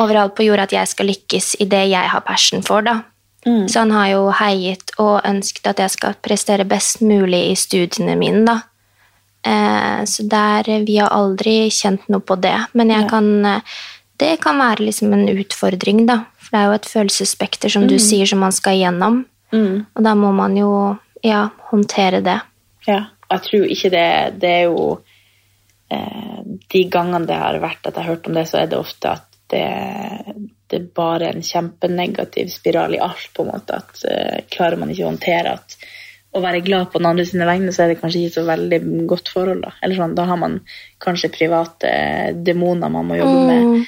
overalt 0.00 0.34
på 0.36 0.44
jorda 0.44 0.62
at 0.64 0.72
jeg 0.72 0.88
skal 0.88 1.06
lykkes 1.06 1.56
i 1.60 1.64
det 1.64 1.88
jeg 1.90 2.08
har 2.08 2.20
passion 2.20 2.62
for, 2.62 2.82
da. 2.82 3.02
Mm. 3.46 3.68
Så 3.68 3.78
han 3.78 3.90
har 3.90 4.08
jo 4.10 4.30
heiet 4.30 4.90
og 4.98 5.22
ønsket 5.24 5.66
at 5.66 5.78
jeg 5.78 5.90
skal 5.90 6.14
prestere 6.20 6.64
best 6.68 7.00
mulig 7.00 7.50
i 7.52 7.54
studiene 7.54 8.16
mine, 8.18 8.44
da. 8.44 8.60
Eh, 9.46 10.04
så 10.04 10.22
der, 10.28 10.64
vi 10.84 10.96
har 10.98 11.08
aldri 11.14 11.68
kjent 11.70 12.08
noe 12.10 12.20
på 12.20 12.36
det. 12.42 12.56
Men 12.74 12.90
jeg 12.90 13.08
kan, 13.08 13.44
eh, 13.46 13.60
det 14.18 14.40
kan 14.40 14.58
være 14.58 14.84
liksom 14.86 15.12
en 15.12 15.28
utfordring, 15.28 16.06
da. 16.06 16.24
For 16.38 16.50
det 16.50 16.60
er 16.60 16.66
jo 16.66 16.72
et 16.72 16.90
følelsesspekter, 16.92 17.70
som 17.70 17.86
du 17.86 17.94
Mm. 17.94 18.00
sier, 18.00 18.26
som 18.26 18.38
man 18.40 18.52
skal 18.52 18.72
igjennom. 18.74 19.24
Mm. 19.52 19.86
Og 19.96 20.02
da 20.02 20.14
må 20.14 20.32
man 20.34 20.56
jo 20.56 20.98
ja, 21.22 21.48
håndtere 21.70 22.22
det. 22.22 22.40
Ja, 22.86 23.06
jeg 23.30 23.44
tror 23.48 23.70
ikke 23.74 23.90
det 23.90 24.08
Det 24.40 24.50
er 24.50 24.64
jo 24.68 24.82
eh, 25.90 26.38
De 26.72 26.84
gangene 26.92 27.26
det 27.26 27.38
har 27.40 27.58
vært 27.62 27.86
at 27.86 27.94
jeg 27.94 28.04
har 28.04 28.14
hørt 28.14 28.28
om 28.30 28.38
det, 28.38 28.46
så 28.50 28.60
er 28.62 28.70
det 28.70 28.78
ofte 28.78 29.14
at 29.16 29.26
det, 29.50 29.66
det 30.66 30.80
er 30.80 30.88
bare 30.94 31.28
en 31.30 31.44
kjempenegativ 31.46 32.48
spiral 32.50 32.96
i 32.96 33.02
alt, 33.02 33.28
på 33.34 33.44
en 33.44 33.52
måte. 33.52 33.78
At 33.78 34.02
eh, 34.10 34.40
klarer 34.50 34.80
man 34.80 34.90
ikke 34.90 35.04
å 35.06 35.12
håndtere 35.12 35.52
at 35.54 35.76
å 36.36 36.42
være 36.42 36.64
glad 36.64 36.90
på 36.92 37.00
den 37.00 37.08
andre 37.08 37.24
sine 37.28 37.46
vegne, 37.48 37.72
så 37.72 37.84
er 37.84 37.92
det 37.92 38.00
kanskje 38.00 38.24
ikke 38.24 38.40
så 38.40 38.46
veldig 38.48 38.80
godt 39.08 39.30
forhold. 39.32 39.62
Da 39.64 39.76
Eller 39.80 40.00
sånn, 40.00 40.16
da 40.18 40.26
har 40.28 40.40
man 40.40 40.58
kanskje 41.02 41.32
private 41.32 41.92
demoner 42.46 42.92
man 42.92 43.08
må 43.08 43.20
jobbe 43.20 43.46
med. 43.46 43.70
Mm. 43.70 43.86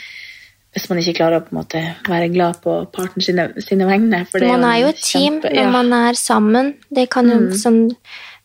Hvis 0.76 0.88
man 0.90 1.00
ikke 1.02 1.16
klarer 1.18 1.40
å 1.40 1.44
på 1.44 1.52
en 1.52 1.58
måte 1.58 1.82
være 2.06 2.30
glad 2.32 2.60
på 2.62 2.78
partneren 2.94 3.24
sine, 3.24 3.46
sine 3.64 3.88
vegne. 3.88 4.22
For 4.30 4.44
det 4.44 4.50
man 4.52 4.66
er 4.68 4.82
jo 4.84 4.90
et 4.92 5.02
team 5.02 5.40
og 5.40 5.48
når 5.48 5.64
ja. 5.64 5.70
man 5.74 5.94
er 5.98 6.18
sammen. 6.20 6.74
Det 6.88 7.08
kan 7.12 7.28
jo, 7.28 7.38
Mm. 7.48 7.54
som 7.56 7.80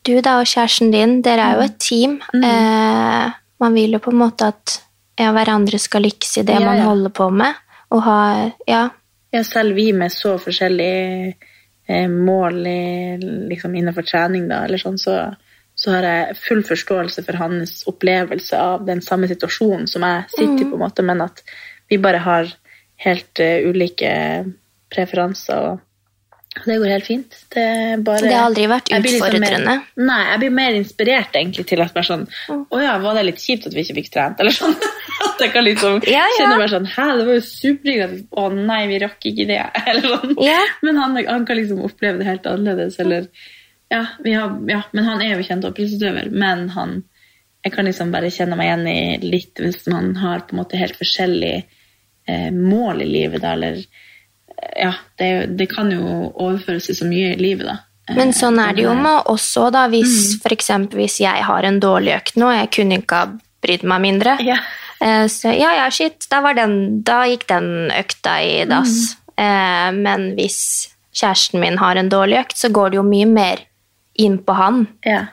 du 0.04 0.18
da 0.22 0.40
og 0.42 0.50
kjæresten 0.50 0.92
din, 0.94 1.22
dere 1.26 1.50
er 1.50 1.60
jo 1.60 1.68
et 1.68 1.78
team. 1.80 2.18
Mm. 2.34 2.44
Eh, 2.48 3.38
man 3.64 3.78
vil 3.78 3.96
jo 3.96 4.02
på 4.04 4.12
en 4.12 4.20
måte 4.20 4.50
at 4.52 4.80
ja, 5.20 5.30
hverandre 5.36 5.80
skal 5.80 6.04
lykkes 6.04 6.40
i 6.42 6.46
det 6.48 6.58
Ja, 6.58 6.66
man 6.66 6.82
ja. 6.82 6.90
holder 6.90 7.14
på 7.14 7.30
med. 7.32 7.62
Og 7.94 8.04
ha 8.08 8.20
Ja. 8.68 8.90
Ja, 9.34 9.42
selv 9.44 9.74
vi 9.76 9.88
med 9.98 10.12
så 10.14 10.36
forskjellige 10.38 11.34
eh, 11.88 12.10
mål 12.10 12.68
i, 12.68 13.18
liksom 13.50 13.76
innenfor 13.76 14.06
trening, 14.06 14.46
da, 14.48 14.60
eller 14.68 14.78
sånn, 14.78 15.00
så, 15.02 15.16
så 15.74 15.96
har 15.96 16.06
jeg 16.06 16.36
full 16.38 16.62
forståelse 16.68 17.24
for 17.26 17.40
hans 17.42 17.80
opplevelse 17.90 18.60
av 18.60 18.86
den 18.86 19.02
samme 19.02 19.28
situasjonen 19.32 19.88
som 19.90 20.06
jeg 20.06 20.28
sitter 20.36 20.52
i, 20.62 20.68
mm. 20.68 20.70
på 20.70 20.78
en 20.78 20.84
måte, 20.84 21.06
men 21.08 21.24
at 21.26 21.42
vi 21.90 21.98
bare 21.98 22.22
har 22.22 22.54
helt 23.02 23.42
uh, 23.42 23.66
ulike 23.70 24.14
preferanser. 24.94 25.74
og 25.74 25.82
det 26.66 26.76
går 26.78 26.92
helt 26.92 27.06
fint. 27.08 27.36
Det, 27.54 27.64
bare, 28.06 28.22
Det 28.22 28.34
har 28.34 28.46
aldri 28.48 28.66
vært 28.70 28.92
Jeg 28.92 29.02
liksom 29.04 29.24
utfordrende. 29.26 29.74
Mer, 29.82 30.06
nei, 30.10 30.20
jeg 30.30 30.42
blir 30.44 30.52
mer 30.60 30.76
inspirert 30.78 31.38
egentlig 31.40 31.66
til 31.70 31.82
at 31.82 31.96
bare 31.96 32.06
sånn 32.08 32.26
Å 32.54 32.82
ja, 32.84 32.94
var 33.02 33.18
det 33.18 33.24
litt 33.26 33.42
kjipt 33.42 33.66
at 33.70 33.74
vi 33.74 33.82
ikke 33.82 33.96
fikk 33.98 34.12
trent? 34.14 34.44
Eller 34.44 34.56
sånn. 34.56 34.76
At 35.28 35.42
jeg 35.42 35.54
kan 35.56 35.66
liksom 35.66 35.98
Ja, 36.10 36.22
ja. 36.22 36.36
kjenne 36.38 36.60
meg 36.62 36.70
sånn 36.74 36.88
Hæ, 36.94 37.08
det 37.18 37.26
var 37.30 37.40
jo 37.40 37.44
superhyggelig. 37.48 38.22
Å 38.38 38.46
nei, 38.54 38.80
vi 38.92 39.00
rakk 39.02 39.28
ikke 39.32 39.48
det. 39.50 39.60
Eller 39.90 40.08
sånn. 40.14 40.36
Ja. 40.46 40.60
Men 40.86 41.02
han, 41.02 41.18
han 41.26 41.48
kan 41.50 41.60
liksom 41.60 41.82
oppleve 41.86 42.22
det 42.22 42.30
helt 42.30 42.48
annerledes. 42.50 43.00
Eller 43.02 43.28
ja, 43.94 44.04
vi 44.26 44.38
har, 44.38 44.54
ja, 44.70 44.84
men 44.94 45.10
han 45.10 45.26
er 45.26 45.34
jo 45.36 45.48
kjent 45.48 45.66
toppidrettsutøver. 45.66 46.30
Men 46.34 46.68
han 46.78 47.02
Jeg 47.64 47.72
kan 47.78 47.88
liksom 47.88 48.10
bare 48.12 48.32
kjenne 48.34 48.58
meg 48.60 48.68
igjen 48.68 48.88
i 48.92 49.30
litt 49.34 49.60
hvis 49.64 49.86
man 49.88 50.14
har 50.20 50.46
på 50.46 50.54
en 50.54 50.60
måte 50.60 50.80
helt 50.82 50.98
forskjellig 51.00 51.54
eh, 52.28 52.50
mål 52.52 53.06
i 53.06 53.08
livet, 53.08 53.40
da, 53.42 53.54
eller 53.56 53.78
ja, 54.78 54.94
det, 55.20 55.58
det 55.58 55.70
kan 55.72 55.90
jo 55.92 56.32
overføres 56.36 56.86
til 56.90 56.96
så 56.96 57.06
mye 57.10 57.34
i 57.34 57.40
livet, 57.42 57.66
da. 57.68 57.78
Eh, 58.10 58.16
Men 58.18 58.34
sånn 58.36 58.60
er 58.60 58.74
det 58.76 58.84
jo 58.84 58.94
med 58.96 59.24
oss 59.32 59.48
òg, 59.58 59.72
da. 59.74 59.88
Hvis 59.88 60.36
Mm. 60.44 60.52
eksempel 60.52 61.00
hvis 61.04 61.20
jeg 61.20 61.44
har 61.44 61.64
en 61.64 61.80
dårlig 61.80 62.16
økt 62.18 62.36
nå, 62.36 62.52
jeg 62.52 62.72
kunne 62.72 62.98
ikke 63.02 63.16
ha 63.16 63.28
brydd 63.64 63.84
meg 63.84 64.02
mindre. 64.02 64.38
Ja. 64.44 64.58
Eh, 65.02 65.26
Så 65.28 65.52
ja, 65.58 65.72
ja, 65.76 65.90
shit, 65.90 66.28
da, 66.30 66.42
var 66.42 66.54
den, 66.54 67.02
da 67.04 67.24
gikk 67.26 67.48
den 67.48 67.92
økta 67.92 68.38
i 68.44 68.66
dass. 68.66 69.16
Mm. 69.38 69.44
Eh, 69.46 69.92
Men 69.92 70.36
hvis 70.36 70.90
kjæresten 71.14 71.60
min 71.60 71.78
har 71.78 71.96
en 71.96 72.10
dårlig 72.10 72.40
økt, 72.46 72.58
så 72.58 72.70
går 72.72 72.90
det 72.92 72.96
jo 72.98 73.04
mye 73.04 73.28
mer 73.28 73.58
inn 74.16 74.38
på 74.40 74.54
han 74.56 74.88
Ja. 75.06 75.26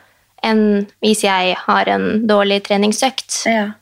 enn 0.43 0.87
hvis 1.03 1.23
jeg 1.23 1.57
har 1.67 1.89
en 1.89 2.27
dårlig 2.27 2.63
treningsøkt. 2.65 3.45
Ja. 3.47 3.73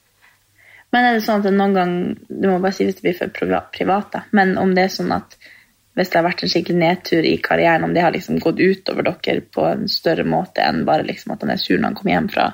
Men 0.95 1.05
er 1.05 1.19
det 1.19 1.25
sånn 1.27 1.43
at 1.45 1.53
noen 1.53 1.75
gang 1.77 1.95
Du 2.29 2.47
må 2.49 2.59
bare 2.63 2.73
si 2.73 2.87
hvis 2.89 2.97
det 2.97 3.05
blir 3.05 3.17
for 3.19 3.33
privat, 3.33 4.11
da. 4.15 4.23
Men 4.37 4.57
om 4.61 4.75
det 4.77 4.87
er 4.87 4.95
sånn 4.95 5.13
at 5.17 5.37
hvis 5.99 6.13
det 6.13 6.21
har 6.21 6.29
vært 6.29 6.45
en 6.47 6.51
skikkelig 6.53 6.79
nedtur 6.79 7.27
i 7.27 7.35
karrieren, 7.43 7.85
om 7.85 7.95
det 7.95 8.05
har 8.05 8.15
liksom 8.15 8.39
gått 8.39 8.61
utover 8.63 9.09
dere 9.09 9.43
på 9.43 9.65
en 9.67 9.89
større 9.91 10.23
måte 10.29 10.63
enn 10.63 10.85
bare 10.87 11.07
liksom 11.09 11.35
at 11.35 11.43
han 11.43 11.51
er 11.51 11.59
sur 11.59 11.75
når 11.75 11.89
han 11.89 11.97
kommer 11.99 12.15
hjem 12.15 12.29
fra, 12.31 12.47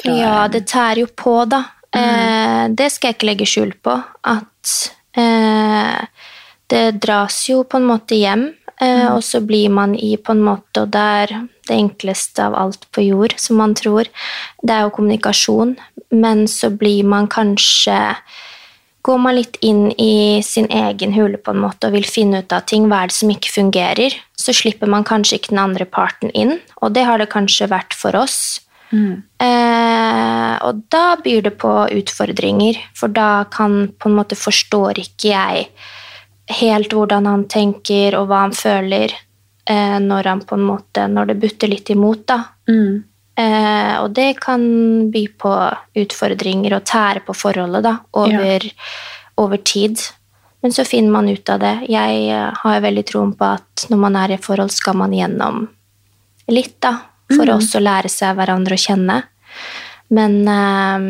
fra 0.00 0.14
Ja, 0.18 0.34
det 0.50 0.64
tærer 0.72 1.04
jo 1.04 1.10
på, 1.14 1.36
da. 1.46 1.62
Eh, 1.94 2.64
det 2.74 2.88
skal 2.90 3.12
jeg 3.12 3.18
ikke 3.18 3.28
legge 3.30 3.46
skjul 3.46 3.76
på. 3.78 3.94
At 4.26 4.74
eh, 5.22 6.26
det 6.74 6.84
dras 7.04 7.38
jo 7.46 7.62
på 7.62 7.78
en 7.78 7.88
måte 7.92 8.18
hjem, 8.18 8.48
eh, 8.80 9.08
og 9.10 9.22
så 9.24 9.40
blir 9.44 9.70
man 9.70 9.94
i 9.94 10.16
på 10.16 10.34
en 10.34 10.42
måte 10.44 10.84
Og 10.84 10.90
det 10.94 11.04
er 11.24 11.34
det 11.68 11.76
enkleste 11.76 12.44
av 12.44 12.54
alt 12.54 12.88
på 12.92 13.06
jord, 13.06 13.34
som 13.40 13.56
man 13.56 13.74
tror. 13.74 14.08
Det 14.62 14.74
er 14.74 14.84
jo 14.84 14.94
kommunikasjon, 14.96 15.76
men 16.12 16.46
så 16.50 16.70
blir 16.70 17.04
man 17.04 17.28
kanskje 17.28 18.16
Går 19.04 19.18
man 19.20 19.34
litt 19.36 19.58
inn 19.60 19.90
i 20.00 20.40
sin 20.40 20.64
egen 20.72 21.12
hule 21.12 21.36
på 21.36 21.52
en 21.52 21.60
måte 21.60 21.90
og 21.90 21.92
vil 21.92 22.06
finne 22.08 22.38
ut 22.40 22.52
av 22.56 22.62
ting, 22.64 22.86
hva 22.88 23.02
er 23.02 23.10
det 23.10 23.16
som 23.18 23.28
ikke 23.28 23.50
fungerer, 23.52 24.14
så 24.32 24.54
slipper 24.56 24.88
man 24.88 25.04
kanskje 25.04 25.36
ikke 25.36 25.52
den 25.52 25.60
andre 25.60 25.84
parten 25.84 26.32
inn, 26.32 26.54
og 26.80 26.94
det 26.96 27.04
har 27.04 27.20
det 27.20 27.28
kanskje 27.34 27.68
vært 27.68 27.92
for 27.92 28.16
oss. 28.16 28.64
Eh, 29.44 30.54
og 30.64 30.80
da 30.88 31.02
byr 31.20 31.44
det 31.48 31.52
på 31.60 31.72
utfordringer, 31.98 32.80
for 32.96 33.12
da 33.12 33.44
kan 33.52 33.90
på 33.92 34.10
en 34.10 34.16
måte 34.16 34.38
forstår 34.38 35.00
ikke 35.04 35.34
jeg 35.34 35.68
helt 36.50 36.92
hvordan 36.92 37.26
han 37.26 37.44
tenker 37.48 38.16
og 38.18 38.28
hva 38.28 38.44
han 38.44 38.52
føler 38.56 39.12
eh, 39.70 39.98
når 40.00 40.30
han 40.30 40.42
på 40.44 40.58
en 40.58 40.66
måte 40.66 41.06
når 41.08 41.32
det 41.32 41.40
butter 41.40 41.70
litt 41.72 41.90
imot, 41.90 42.26
da. 42.28 42.40
Mm. 42.68 43.04
Eh, 43.36 43.94
og 43.98 44.12
det 44.14 44.36
kan 44.42 44.64
by 45.10 45.24
på 45.40 45.54
utfordringer 46.04 46.76
og 46.76 46.84
tære 46.86 47.24
på 47.26 47.34
forholdet 47.34 47.82
da, 47.86 47.96
over, 48.20 48.68
over 49.40 49.62
tid. 49.66 49.98
Men 50.62 50.72
så 50.72 50.84
finner 50.88 51.10
man 51.12 51.28
ut 51.28 51.50
av 51.50 51.58
det. 51.60 51.74
Jeg 51.92 52.28
eh, 52.30 52.60
har 52.62 52.84
veldig 52.84 53.06
troen 53.08 53.32
på 53.36 53.48
at 53.56 53.88
når 53.90 54.04
man 54.04 54.20
er 54.20 54.36
i 54.36 54.40
forhold, 54.40 54.72
skal 54.72 54.96
man 55.00 55.12
gjennom 55.16 55.66
litt, 56.52 56.78
da. 56.80 56.98
For 57.32 57.48
Mm. 57.48 57.56
også 57.56 57.80
å 57.80 57.84
lære 57.84 58.08
seg 58.12 58.36
hverandre 58.36 58.76
å 58.76 58.80
kjenne. 58.80 59.22
Men 60.08 60.48
eh, 60.48 61.06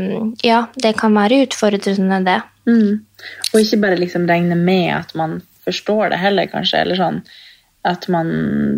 ja, 0.46 0.66
det 0.74 0.94
kan 0.98 1.16
være 1.16 1.42
utfordrende, 1.46 2.20
det. 2.26 2.40
Mm. 2.68 3.00
Og 3.52 3.58
ikke 3.60 3.80
bare 3.82 3.98
liksom 4.00 4.28
regne 4.28 4.56
med 4.56 4.92
at 4.96 5.14
man 5.18 5.40
forstår 5.64 6.14
det 6.14 6.20
heller, 6.22 6.50
kanskje. 6.52 6.84
Eller 6.84 7.00
sånn 7.00 7.22
at 7.84 8.06
man 8.08 8.28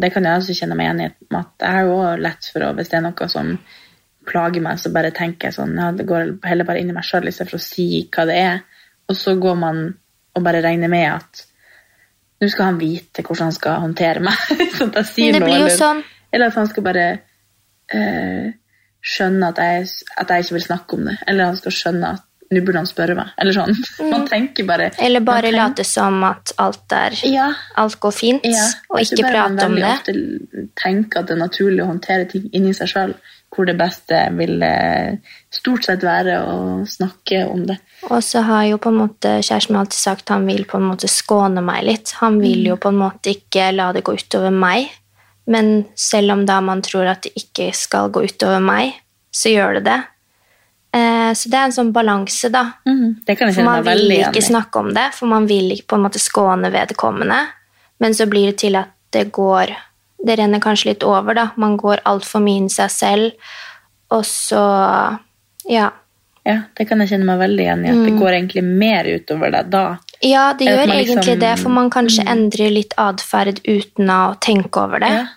Det 0.02 0.10
kan 0.10 0.24
jeg 0.26 0.40
også 0.40 0.54
kjenne 0.58 0.76
meg 0.78 0.88
igjen 0.88 1.02
i. 1.04 1.10
At 1.38 1.66
jeg 1.66 1.82
er 1.82 1.90
jo 1.90 1.98
lett 2.18 2.48
for 2.52 2.66
å 2.66 2.72
Hvis 2.74 2.90
det 2.90 2.98
er 2.98 3.04
noe 3.06 3.28
som 3.30 3.52
plager 4.26 4.64
meg, 4.64 4.80
så 4.82 4.90
bare 4.90 5.12
tenker 5.14 5.48
jeg 5.48 5.54
sånn 5.54 5.76
ja, 5.78 5.92
Det 5.94 6.06
går 6.08 6.32
heller 6.46 6.66
bare 6.66 6.82
inn 6.82 6.90
i 6.90 6.96
meg 6.96 7.06
sjøl 7.06 7.28
istedenfor 7.30 7.60
å 7.60 7.66
si 7.66 7.86
hva 8.10 8.26
det 8.26 8.40
er. 8.42 8.64
Og 9.06 9.18
så 9.18 9.36
går 9.38 9.60
man 9.60 9.84
og 10.36 10.44
bare 10.44 10.64
regner 10.64 10.90
med 10.92 11.06
at 11.12 11.46
nå 12.36 12.48
skal 12.52 12.72
han 12.72 12.80
vite 12.80 13.22
hvordan 13.24 13.48
han 13.48 13.56
skal 13.56 13.80
håndtere 13.84 14.22
meg. 14.26 14.42
sånn 14.76 14.90
at 14.90 15.00
jeg 15.04 15.12
sier 15.12 15.38
noe, 15.40 15.70
sånn. 15.72 16.02
eller 16.34 16.50
at 16.50 16.58
han 16.58 16.68
skal 16.68 16.84
bare 16.84 17.06
eh, 17.94 18.50
skjønne 19.02 19.48
at 19.52 19.58
jeg, 19.58 19.88
at 20.18 20.28
jeg 20.28 20.44
ikke 20.44 20.56
vil 20.58 20.64
snakke 20.66 20.94
om 20.98 21.04
det. 21.10 21.18
Eller 21.28 21.44
han 21.52 21.56
skal 21.56 21.72
skjønne 21.72 22.14
at 22.14 22.22
nå 22.54 22.60
burde 22.62 22.78
han 22.78 22.86
spørre 22.86 23.14
meg. 23.18 23.30
Eller 23.42 23.52
sånn. 23.56 23.74
Man 24.12 24.26
tenker 24.28 24.66
bare 24.68 24.90
Eller 25.02 25.20
bare 25.20 25.50
man 25.50 25.52
tenker- 25.52 25.56
late 25.82 25.84
som 25.84 26.22
at 26.24 26.52
alt, 26.62 26.92
er, 26.92 27.16
Ja. 27.26 27.48
alt 27.76 27.98
går 28.00 28.12
fint, 28.14 28.44
Ja, 28.46 28.68
og 28.90 29.00
ikke 29.02 29.22
man 29.22 29.32
prate 29.32 29.66
om 29.66 29.74
veldig 29.74 29.82
det. 29.82 29.94
ofte 29.96 30.68
tenker 30.82 31.18
at 31.20 31.26
det 31.26 31.34
er 31.36 31.42
naturlig 31.42 31.82
å 31.82 31.88
håndtere 31.90 32.28
ting 32.30 32.48
inni 32.54 32.72
seg 32.72 32.88
sjøl, 32.92 33.14
hvor 33.50 33.66
det 33.66 33.76
beste 33.78 34.20
vil 34.36 34.62
eh, 34.62 35.16
stort 35.50 35.84
sett 35.88 36.02
være 36.06 36.38
å 36.46 36.86
snakke 36.86 37.48
om 37.50 37.64
det. 37.66 37.78
Og 38.10 38.22
så 38.22 38.42
har 38.44 38.64
jo 38.68 38.76
på 38.78 38.90
en 38.92 38.98
måte 39.00 39.38
kjæresten 39.42 39.72
min 39.74 39.80
alltid 39.80 39.98
sagt 39.98 40.22
at 40.30 40.34
han 40.36 40.46
vil 40.46 40.64
på 40.68 40.76
en 40.78 40.86
måte 40.90 41.08
skåne 41.10 41.62
meg 41.64 41.82
litt. 41.84 42.12
Han 42.20 42.38
vil 42.40 42.58
Mm. 42.62 42.66
jo 42.68 42.76
på 42.76 42.88
en 42.94 42.98
måte 43.00 43.34
ikke 43.34 43.74
la 43.74 43.90
det 43.92 44.04
gå 44.04 44.12
utover 44.14 44.52
meg. 44.52 44.86
Men 45.46 45.84
selv 45.94 46.32
om 46.32 46.44
da 46.46 46.60
man 46.60 46.82
tror 46.82 47.06
at 47.06 47.22
det 47.22 47.32
ikke 47.38 47.70
skal 47.74 48.10
gå 48.10 48.24
utover 48.26 48.60
meg, 48.60 48.96
så 49.30 49.52
gjør 49.52 49.78
det 49.78 49.84
det. 49.86 49.98
Eh, 50.96 51.32
så 51.36 51.50
det 51.52 51.58
er 51.58 51.68
en 51.68 51.74
sånn 51.76 51.92
balanse, 51.94 52.48
da. 52.50 52.64
Det 53.26 53.36
kan 53.38 53.48
jeg 53.50 53.58
For 53.58 53.66
man 53.68 53.84
vil 53.84 54.10
ikke 54.16 54.42
snakke 54.42 54.80
om 54.80 54.92
det, 54.96 55.10
for 55.14 55.26
man 55.30 55.46
vil 55.46 55.70
ikke 55.76 55.86
på 55.92 55.98
en 55.98 56.06
måte 56.06 56.22
skåne 56.22 56.70
vedkommende. 56.72 57.38
Men 58.00 58.14
så 58.16 58.26
blir 58.28 58.50
det 58.50 58.58
til 58.64 58.76
at 58.76 58.92
det 59.12 59.30
går 59.32 59.74
Det 60.26 60.38
renner 60.38 60.58
kanskje 60.58 60.86
litt 60.94 61.04
over, 61.04 61.34
da. 61.36 61.50
Man 61.60 61.76
går 61.76 62.00
altfor 62.08 62.40
mye 62.40 62.56
inn 62.56 62.70
i 62.70 62.72
seg 62.72 62.90
selv, 62.90 63.32
og 64.10 64.24
så 64.24 65.18
Ja. 65.68 65.90
Ja, 66.46 66.62
det 66.74 66.88
kan 66.88 66.98
jeg 67.00 67.10
kjenne 67.10 67.26
meg 67.26 67.38
veldig 67.38 67.60
igjen 67.62 67.84
i. 67.84 67.88
At 67.90 68.04
det 68.06 68.12
Mm. 68.14 68.18
går 68.20 68.30
egentlig 68.32 68.64
mer 68.64 69.04
utover 69.04 69.50
deg 69.52 69.70
da. 69.70 69.98
Ja, 70.22 70.52
det 70.52 70.66
gjør 70.66 70.86
liksom- 70.86 71.18
egentlig 71.18 71.40
det, 71.40 71.58
for 71.58 71.68
man 71.68 71.90
kanskje 71.90 72.24
endrer 72.26 72.70
litt 72.72 72.94
atferd 72.96 73.60
uten 73.64 74.06
å 74.08 74.38
tenke 74.40 74.76
over 74.82 74.98
det. 75.00 75.28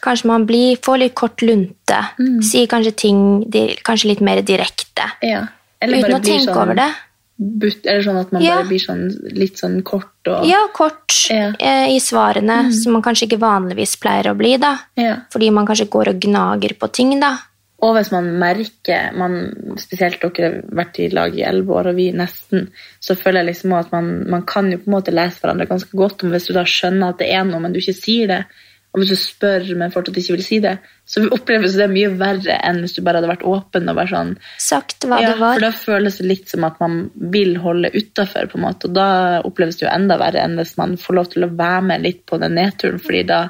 Kanskje 0.00 0.24
man 0.26 0.46
blir, 0.46 0.76
får 0.76 0.98
litt 0.98 1.14
kort 1.14 1.36
lunte, 1.42 1.98
Mm. 2.18 2.40
sier 2.42 2.66
kanskje 2.68 2.94
ting 2.96 3.44
kanskje 3.84 4.04
litt 4.06 4.20
mer 4.20 4.40
direkte. 4.42 5.10
Ja. 5.22 5.48
Eller 5.82 5.98
uten 5.98 6.14
å 6.14 6.22
tenke 6.22 6.46
sånn 6.46 6.56
over 6.62 6.74
det. 6.74 6.94
But, 7.40 7.86
eller 7.86 8.02
sånn 8.02 8.20
at 8.20 8.32
man 8.32 8.42
Ja. 8.42 8.56
bare 8.56 8.66
blir 8.68 8.80
sånn 8.80 9.32
litt 9.32 9.56
sånn 9.58 9.82
kort 9.84 10.26
og 10.26 10.44
Ja, 10.44 10.66
kort 10.74 11.30
eh, 11.30 11.86
i 11.88 11.98
svarene, 12.00 12.72
som 12.72 12.92
man 12.92 13.02
kanskje 13.02 13.28
ikke 13.28 13.38
vanligvis 13.38 13.96
pleier 13.96 14.24
å 14.32 14.36
bli, 14.36 14.56
da. 14.56 14.72
Mm. 14.96 15.04
Ja. 15.04 15.16
Fordi 15.30 15.50
man 15.52 15.66
kanskje 15.66 15.88
går 15.88 16.08
og 16.08 16.20
gnager 16.20 16.74
på 16.76 16.92
ting, 16.92 17.20
da. 17.20 17.38
Og 17.78 17.92
hvis 17.94 18.08
man 18.10 18.26
merker, 18.40 19.12
man, 19.14 19.36
spesielt 19.78 20.18
dere 20.22 20.48
har 20.48 20.56
vært 20.80 20.96
i 20.98 21.10
lag 21.14 21.36
i 21.36 21.44
elleve 21.46 21.76
år, 21.78 21.92
og 21.92 22.00
vi 22.00 22.08
nesten, 22.10 22.66
så 22.98 23.14
føler 23.14 23.44
jeg 23.44 23.52
liksom 23.52 23.76
at 23.78 23.92
man, 23.94 24.08
man 24.26 24.42
kan 24.48 24.72
jo 24.72 24.80
på 24.82 24.90
en 24.90 24.96
måte 24.96 25.14
lese 25.14 25.38
hverandre 25.38 25.68
ganske 25.70 25.94
godt. 25.98 26.24
om 26.24 26.34
Hvis 26.34 26.48
du 26.50 26.56
da 26.56 26.64
skjønner 26.66 27.14
at 27.14 27.22
det 27.22 27.30
er 27.30 27.46
noe, 27.46 27.62
men 27.62 27.76
du 27.76 27.78
ikke 27.78 27.94
sier 27.94 28.32
det, 28.32 28.40
og 28.88 29.02
hvis 29.02 29.12
du 29.12 29.20
spør, 29.20 29.66
men 29.76 29.92
fortsatt 29.92 30.16
ikke 30.18 30.34
vil 30.38 30.44
si 30.46 30.58
det, 30.64 30.72
så 31.06 31.20
oppleves 31.36 31.76
det 31.76 31.86
mye 31.92 32.08
verre 32.18 32.56
enn 32.64 32.80
hvis 32.82 32.96
du 32.96 33.02
bare 33.04 33.20
hadde 33.20 33.30
vært 33.30 33.44
åpen 33.46 33.90
og 33.90 33.98
bare 33.98 34.10
sånn 34.10 34.30
Sagt 34.64 35.04
hva 35.04 35.20
ja, 35.20 35.34
det 35.34 35.42
var. 35.42 35.58
For 35.58 35.66
da 35.66 35.70
føles 35.76 36.16
det 36.18 36.28
litt 36.28 36.48
som 36.50 36.64
at 36.66 36.80
man 36.80 36.96
vil 37.34 37.58
holde 37.60 37.92
utafor, 37.92 38.48
på 38.48 38.58
en 38.58 38.64
måte, 38.64 38.88
og 38.88 38.96
da 38.96 39.08
oppleves 39.44 39.78
det 39.78 39.86
jo 39.86 39.92
enda 39.92 40.16
verre 40.20 40.40
enn 40.42 40.56
hvis 40.58 40.74
man 40.80 40.96
får 41.00 41.18
lov 41.20 41.30
til 41.34 41.44
å 41.44 41.52
være 41.52 41.84
med 41.92 42.06
litt 42.08 42.24
på 42.28 42.40
den 42.40 42.56
nedturen, 42.58 43.02
fordi 43.04 43.22
da 43.28 43.42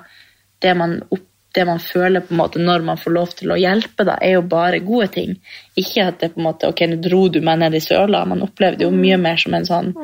det 0.58 0.74
man, 0.74 0.98
opp, 1.14 1.27
det 1.54 1.64
man 1.64 1.80
føler 1.80 2.20
på 2.24 2.34
en 2.34 2.40
måte 2.42 2.60
når 2.60 2.84
man 2.84 3.00
får 3.00 3.14
lov 3.14 3.30
til 3.38 3.52
å 3.52 3.58
hjelpe, 3.58 4.04
da, 4.04 4.18
er 4.20 4.36
jo 4.36 4.42
bare 4.44 4.82
gode 4.84 5.08
ting. 5.14 5.38
Ikke 5.80 6.04
at 6.10 6.20
det 6.20 6.34
på 6.34 6.42
en 6.42 6.48
måte 6.50 6.68
Ok, 6.68 6.84
nå 6.90 6.98
dro 7.02 7.22
du 7.32 7.40
meg 7.44 7.62
ned 7.62 7.78
i 7.78 7.80
søla. 7.82 8.24
Man 8.28 8.44
opplever 8.44 8.76
det 8.76 8.84
jo 8.84 8.92
mye 8.94 9.16
mer 9.20 9.40
som 9.40 9.56
en 9.56 9.68
sånn 9.68 9.94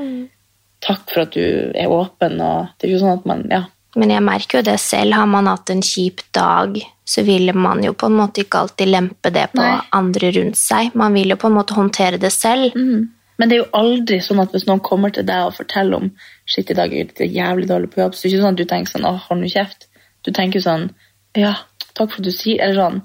Takk 0.85 1.12
for 1.12 1.22
at 1.22 1.37
du 1.37 1.72
er 1.72 1.88
åpen, 1.88 2.40
og 2.44 2.74
det 2.76 2.88
er 2.88 2.92
jo 2.92 3.00
sånn 3.00 3.18
at 3.18 3.28
man 3.28 3.46
Ja. 3.52 3.64
Men 3.96 4.11
jeg 4.11 4.24
merker 4.26 4.59
jo 4.59 4.66
det 4.66 4.80
selv. 4.83 5.14
Har 5.14 5.28
man 5.30 5.46
hatt 5.46 5.70
en 5.70 5.83
kjip 5.87 6.24
dag, 6.35 6.80
så 7.07 7.22
vil 7.22 7.52
man 7.54 7.83
jo 7.85 7.92
på 7.94 8.09
en 8.11 8.16
måte 8.18 8.42
ikke 8.42 8.64
alltid 8.64 8.90
lempe 8.90 9.30
det 9.30 9.44
på 9.52 9.62
Nei. 9.62 9.76
andre 9.94 10.33
rundt 10.35 10.59
seg. 10.59 10.96
Man 10.98 11.14
vil 11.14 11.30
jo 11.30 11.37
på 11.38 11.46
en 11.46 11.54
måte 11.54 11.76
håndtere 11.76 12.18
det 12.18 12.33
selv. 12.35 12.74
Men 12.74 13.48
det 13.48 13.57
er 13.57 13.62
jo 13.62 13.70
aldri 13.78 14.20
sånn 14.22 14.42
at 14.42 14.52
hvis 14.54 14.66
noen 14.66 14.83
kommer 14.83 15.14
til 15.14 15.26
deg 15.26 15.46
og 15.46 15.57
forteller 15.57 16.02
om 16.02 16.11
Shit, 16.46 16.70
i 16.70 16.76
dag 16.76 16.92
er 16.92 17.09
det 17.16 17.30
jævlig 17.33 17.68
dårlig 17.70 17.90
på 17.94 18.02
jobb, 18.02 18.14
så 18.14 18.22
det 18.22 18.28
er 18.28 18.35
ikke 18.35 18.44
sånn 18.44 18.54
at 18.54 18.61
du 18.61 18.68
tenker 18.70 18.92
sånn 18.92 19.09
Å, 19.09 19.14
hold 19.28 19.40
nå 19.40 19.50
kjeft. 19.54 19.88
Du 20.24 20.30
tenker 20.35 20.62
sånn 20.64 20.90
Ja, 21.35 21.55
takk 21.94 22.11
for 22.12 22.20
at 22.23 22.29
du 22.29 22.31
sier 22.33 22.62
Eller 22.62 22.75
sånn. 22.83 23.03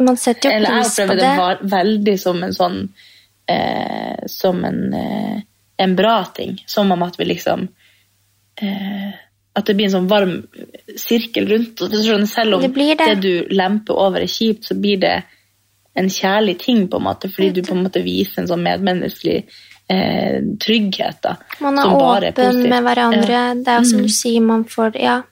Man 0.00 0.16
setter 0.16 0.50
jo 0.50 0.56
Eller 0.56 0.70
jeg 0.70 0.84
pris 0.84 0.96
på 0.96 1.02
opplever 1.04 1.20
det. 1.20 1.58
det 1.60 1.70
veldig 1.72 2.16
som 2.20 2.42
en 2.44 2.52
sånn 2.56 2.78
eh, 3.48 4.26
Som 4.26 4.64
en, 4.64 4.80
eh, 4.94 5.40
en 5.78 5.96
bra 5.96 6.24
ting. 6.34 6.56
Som 6.66 6.92
om 6.92 7.02
at 7.02 7.18
vi 7.20 7.24
liksom 7.24 7.68
eh, 8.62 9.12
At 9.56 9.66
det 9.66 9.74
blir 9.76 9.86
en 9.88 9.94
sånn 9.98 10.08
varm 10.10 10.34
sirkel 10.96 11.46
rundt 11.48 11.80
oss. 11.80 11.94
Selv 12.32 12.54
om 12.54 12.60
Det 12.62 12.72
det. 12.74 12.74
det. 12.98 13.20
du 13.22 13.54
lemper 13.56 13.94
over 13.94 14.20
er 14.20 14.26
kjipt, 14.28 14.64
så 14.68 14.74
blir 14.80 14.98
det 15.00 15.22
en 15.96 16.10
kjærlig 16.12 16.58
ting, 16.60 16.88
på 16.88 16.98
en 16.98 17.06
måte, 17.06 17.30
fordi 17.32 17.50
du 17.56 17.62
på 17.62 17.72
en 17.72 17.82
måte 17.86 18.02
viser 18.04 18.42
en 18.42 18.48
sånn 18.50 18.60
medmenneskelig 18.62 19.46
eh, 19.88 20.42
trygghet. 20.60 21.22
da, 21.22 21.36
Man 21.60 21.78
er 21.78 21.86
åpen 21.88 22.68
med 22.68 22.84
hverandre. 22.84 23.38
Det 23.64 23.68
er 23.72 23.78
jo 23.80 23.84
som 23.88 24.00
Mm. 24.00 24.06
du 24.06 24.12
sier, 24.12 24.40
man 24.42 24.64
får 24.64 25.00
ja, 25.00 25.22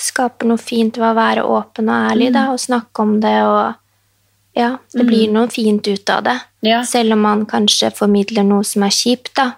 skaper 0.00 0.48
noe 0.48 0.60
fint 0.60 0.96
ved 0.98 1.10
å 1.10 1.16
være 1.18 1.44
åpen 1.46 1.88
og 1.92 2.10
ærlig 2.12 2.32
da, 2.32 2.46
Mm. 2.46 2.52
og 2.52 2.60
snakke 2.60 3.02
om 3.02 3.20
det. 3.20 3.42
og 3.42 3.74
ja, 4.56 4.78
Det 4.92 5.06
blir 5.06 5.30
noe 5.32 5.48
fint 5.48 5.86
ut 5.86 6.10
av 6.10 6.24
det. 6.24 6.38
Selv 6.84 7.12
om 7.12 7.20
man 7.20 7.46
kanskje 7.46 7.92
formidler 7.94 8.42
noe 8.44 8.64
som 8.64 8.82
er 8.82 8.90
kjipt. 8.90 9.34
da. 9.36 9.52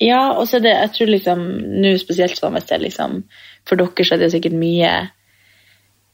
Ja, 0.00 0.32
og 0.32 0.48
så 0.48 0.56
er 0.56 0.60
det, 0.60 0.72
jeg 0.74 0.92
tror 0.92 1.06
liksom, 1.12 1.42
nå 1.82 1.98
spesielt 1.98 2.38
sånn 2.38 2.54
hvis 2.56 2.66
det 2.66 2.80
liksom, 2.80 3.22
for 3.64 3.76
dere 3.76 4.04
så 4.04 4.14
er 4.14 4.18
det 4.24 4.32
sikkert 4.32 4.56
mye 4.58 5.10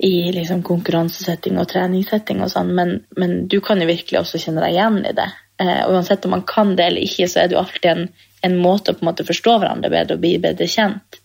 i 0.00 0.32
liksom 0.32 0.62
konkurransesetting 0.62 1.58
og 1.60 1.68
treningssetting 1.68 2.40
og 2.40 2.50
sånn, 2.50 2.74
men, 2.76 3.04
men 3.16 3.46
du 3.48 3.60
kan 3.60 3.80
jo 3.80 3.88
virkelig 3.88 4.20
også 4.20 4.40
kjenne 4.40 4.62
deg 4.64 4.72
igjen 4.76 5.00
i 5.04 5.12
det. 5.16 5.28
Eh, 5.60 5.82
og 5.86 5.96
uansett 5.96 6.24
om 6.24 6.30
man 6.36 6.44
kan 6.48 6.74
det 6.76 6.86
eller 6.86 7.04
ikke, 7.04 7.28
så 7.28 7.42
er 7.42 7.48
det 7.48 7.56
jo 7.56 7.60
alltid 7.60 7.90
en, 7.90 8.06
en 8.48 8.56
måte 8.62 8.92
å 8.92 8.96
på 8.96 9.04
en 9.04 9.10
måte 9.10 9.26
forstå 9.28 9.58
hverandre 9.58 9.90
bedre 9.92 10.16
og 10.16 10.22
bli 10.22 10.38
bedre 10.40 10.68
kjent. 10.70 11.20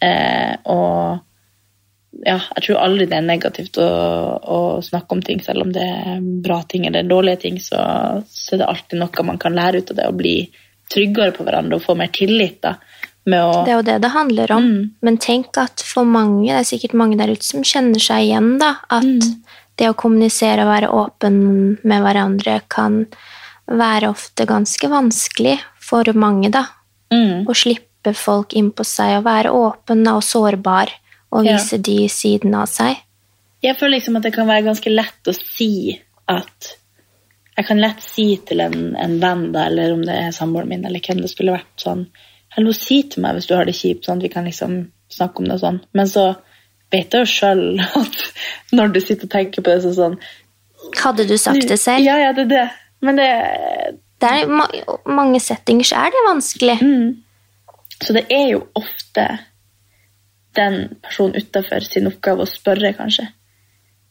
Eh, 0.00 0.54
og 0.70 1.18
ja, 2.10 2.38
jeg 2.56 2.64
tror 2.66 2.80
aldri 2.82 3.06
det 3.08 3.16
er 3.16 3.26
negativt 3.26 3.78
å, 3.80 3.88
å 4.40 4.58
snakke 4.84 5.16
om 5.16 5.22
ting, 5.24 5.42
selv 5.44 5.66
om 5.66 5.74
det 5.74 5.84
er 5.84 6.24
bra 6.44 6.60
ting 6.68 6.86
eller 6.88 7.06
dårlige 7.08 7.44
ting, 7.46 7.60
så, 7.62 7.78
så 8.26 8.56
er 8.56 8.62
det 8.62 8.70
alltid 8.70 9.00
noe 9.00 9.26
man 9.26 9.38
kan 9.40 9.54
lære 9.56 9.82
ut 9.82 9.92
av 9.94 10.00
det 10.00 10.08
å 10.10 10.16
bli 10.16 10.34
tryggere 10.90 11.34
på 11.36 11.46
hverandre 11.46 11.78
og 11.78 11.84
få 11.84 11.94
mer 11.98 12.10
tillit 12.14 12.58
da, 12.64 12.74
å 13.30 13.64
Det 13.64 13.70
er 13.70 13.76
jo 13.76 13.86
det 13.86 13.98
det 14.02 14.10
handler 14.10 14.52
om. 14.56 14.64
Mm. 14.66 14.84
Men 15.06 15.18
tenk 15.22 15.58
at 15.60 15.84
for 15.86 16.08
mange, 16.08 16.48
det 16.48 16.62
er 16.62 16.70
sikkert 16.70 16.96
mange 16.98 17.18
der 17.20 17.30
ute 17.30 17.46
som 17.46 17.62
kjenner 17.62 18.02
seg 18.02 18.26
igjen, 18.26 18.56
da, 18.58 18.76
at 18.90 19.04
Mm. 19.04 19.44
det 19.76 19.90
å 19.90 19.94
kommunisere 19.94 20.64
og 20.64 20.72
være 20.72 20.88
åpen 20.90 21.36
med 21.84 22.02
hverandre 22.02 22.60
kan 22.68 23.06
være 23.66 24.10
ofte 24.10 24.46
ganske 24.46 24.88
vanskelig 24.88 25.60
for 25.78 26.04
mange, 26.14 26.50
da. 26.50 26.66
Mm. 27.12 27.46
Å 27.46 27.54
slippe 27.54 28.14
folk 28.14 28.54
inn 28.54 28.72
på 28.72 28.84
seg 28.84 29.18
og 29.18 29.24
være 29.24 29.52
åpen 29.52 30.06
og 30.08 30.22
sårbar 30.22 30.90
og 31.32 31.46
Ja. 31.46 31.56
vise 31.56 31.78
de 31.78 32.08
sidene 32.08 32.62
av 32.62 32.68
seg. 32.68 32.96
Jeg 33.62 33.76
føler 33.76 33.98
liksom 33.98 34.16
at 34.16 34.22
det 34.22 34.32
kan 34.34 34.48
være 34.48 34.64
ganske 34.64 34.90
lett 34.90 35.28
å 35.28 35.34
si 35.36 36.00
at 36.28 36.76
Jeg 37.58 37.66
kan 37.66 37.80
lett 37.82 38.00
si 38.00 38.36
til 38.46 38.60
en, 38.60 38.96
en 38.96 39.18
venn, 39.20 39.52
da, 39.52 39.66
eller 39.66 39.92
om 39.92 40.00
det 40.06 40.14
er 40.14 40.30
samboeren 40.32 40.68
min, 40.70 40.84
eller 40.86 41.00
hvem 41.04 41.18
det 41.20 41.28
skulle 41.28 41.52
vært, 41.52 41.74
sånn 41.76 42.06
Hallo, 42.56 42.72
si 42.72 43.02
til 43.02 43.20
meg 43.22 43.34
hvis 43.36 43.46
du 43.50 43.54
har 43.54 43.64
det 43.68 43.74
kjipt, 43.76 44.06
sånn 44.06 44.16
at 44.16 44.22
vi 44.22 44.28
kan 44.32 44.44
liksom 44.48 44.78
snakke 45.12 45.38
om 45.42 45.44
det 45.44 45.54
og 45.58 45.60
sånn. 45.60 45.80
Men 45.92 46.06
så 46.08 46.24
vet 46.90 47.12
jeg 47.12 47.20
jo 47.26 47.30
sjøl 47.30 47.80
at 48.00 48.16
når 48.72 48.94
du 48.94 49.00
sitter 49.00 49.28
og 49.28 49.30
tenker 49.34 49.62
på 49.62 49.70
det, 49.74 49.82
så 49.82 49.92
sånn 49.98 50.16
Hadde 50.96 51.26
du 51.28 51.36
sagt 51.38 51.68
det 51.68 51.76
selv? 51.78 52.02
Ja, 52.06 52.16
ja, 52.18 52.32
det 52.32 52.46
er 52.46 52.52
det. 52.54 52.64
Men 53.02 53.16
det 53.20 53.28
Det 54.20 54.30
er 54.30 54.46
ma 54.48 54.66
mange 55.06 55.40
settinger 55.40 55.84
så 55.84 56.00
er 56.06 56.10
det 56.14 56.24
vanskelig. 56.26 56.78
Så 58.00 58.12
det 58.16 58.24
er 58.30 58.48
jo 58.54 58.62
ofte 58.74 59.26
den 60.56 60.96
personen 61.02 61.36
utafor 61.40 61.84
sin 61.86 62.08
oppgave 62.10 62.42
å 62.44 62.48
spørre, 62.50 62.94
kanskje. 62.98 63.28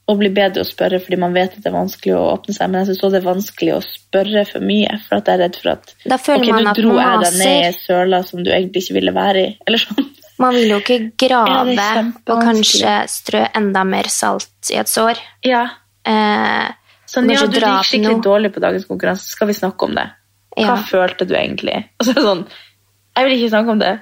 Og 0.09 0.17
bli 0.17 0.29
bedre 0.33 0.63
å 0.63 0.65
spørre 0.65 0.97
fordi 1.03 1.19
man 1.21 1.35
vet 1.35 1.53
at 1.53 1.61
det 1.61 1.69
er 1.69 1.75
vanskelig 1.75 2.15
å 2.17 2.21
åpne 2.31 2.53
seg. 2.55 2.69
Men 2.71 2.79
jeg 2.81 2.87
syns 2.89 3.01
også 3.03 3.11
det 3.13 3.19
er 3.19 3.27
vanskelig 3.27 3.73
å 3.75 3.81
spørre 3.85 4.45
for 4.49 4.65
mye, 4.65 4.95
for 5.05 5.19
at 5.19 5.27
jeg 5.29 5.37
er 5.37 5.43
redd 5.43 5.59
for 5.61 5.71
at 5.75 5.91
Da 6.05 6.17
føler 6.17 6.47
ok, 6.47 6.55
man 6.55 6.69
at 6.71 6.79
dro 6.79 6.93
man 6.95 7.23
deg 7.25 7.37
ned 7.43 7.67
i 7.67 7.75
søla 7.77 8.21
som 8.25 8.41
du 8.43 8.49
egentlig 8.49 8.83
ikke 8.85 8.97
ville 8.97 9.13
være 9.13 9.43
i. 9.43 9.51
Eller 9.67 9.83
sånn. 9.83 10.07
Man 10.39 10.55
vil 10.55 10.69
jo 10.71 10.79
ikke 10.81 10.97
grave 11.27 11.75
er 11.75 12.01
og 12.31 12.41
kanskje 12.47 12.95
strø 13.11 13.43
enda 13.59 13.83
mer 13.85 14.09
salt 14.09 14.71
i 14.73 14.79
et 14.81 14.89
sår. 14.89 15.19
Ja. 15.45 15.65
Eh, 16.07 16.67
Sånn, 17.09 17.25
ja, 17.33 17.41
du 17.49 17.55
gikk 17.57 17.85
skikkelig 17.89 18.19
noe. 18.19 18.21
dårlig 18.21 18.51
på 18.53 18.61
dagens 18.61 18.83
konkurranse. 18.85 19.31
Skal 19.33 19.47
vi 19.49 19.55
snakke 19.57 19.87
om 19.87 19.95
det? 19.97 20.03
Hva 20.53 20.65
Ja. 20.65 20.75
følte 20.85 21.25
du 21.25 21.33
egentlig? 21.33 21.73
Og 21.99 22.05
så 22.05 22.11
er 22.11 22.19
det 22.19 22.25
sånn, 22.27 22.43
jeg 23.17 23.25
vil 23.25 23.33
ikke 23.37 23.49
snakke 23.53 23.73
om 23.73 23.79
det. 23.81 23.93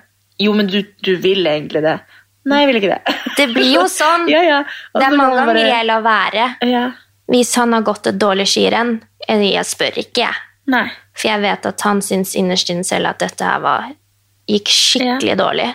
Jo, 0.43 0.53
men 0.53 0.67
du, 0.67 0.81
du 1.03 1.13
vil 1.23 1.47
egentlig 1.47 1.81
det. 1.85 1.97
Nei, 2.47 2.59
jeg 2.63 2.67
vil 2.71 2.77
ikke 2.79 2.93
det. 2.95 3.15
Det 3.37 3.47
blir 3.53 3.73
jo 3.75 3.83
sånn. 3.91 4.27
ja, 4.35 4.41
ja. 4.45 4.59
Det 4.95 5.03
er 5.03 5.15
mange 5.17 5.35
ganger 5.35 5.53
bare- 5.53 5.67
jeg 5.67 5.85
lar 5.89 6.01
være. 6.05 6.45
Ja. 6.69 6.85
Hvis 7.27 7.55
han 7.59 7.73
har 7.75 7.81
gått 7.83 8.07
et 8.07 8.19
dårlig 8.21 8.45
skirenn, 8.47 9.01
jeg 9.27 9.65
spør 9.67 9.97
ikke, 9.99 10.23
jeg. 10.23 10.91
For 11.17 11.27
jeg 11.27 11.41
vet 11.43 11.65
at 11.65 11.81
han 11.87 11.99
syns 12.05 12.35
innerst 12.39 12.69
inne 12.71 12.83
selv 12.87 13.09
at 13.11 13.19
dette 13.19 13.43
her 13.43 13.59
var, 13.63 13.89
gikk 14.47 14.67
skikkelig 14.71 15.35
dårlig. 15.39 15.67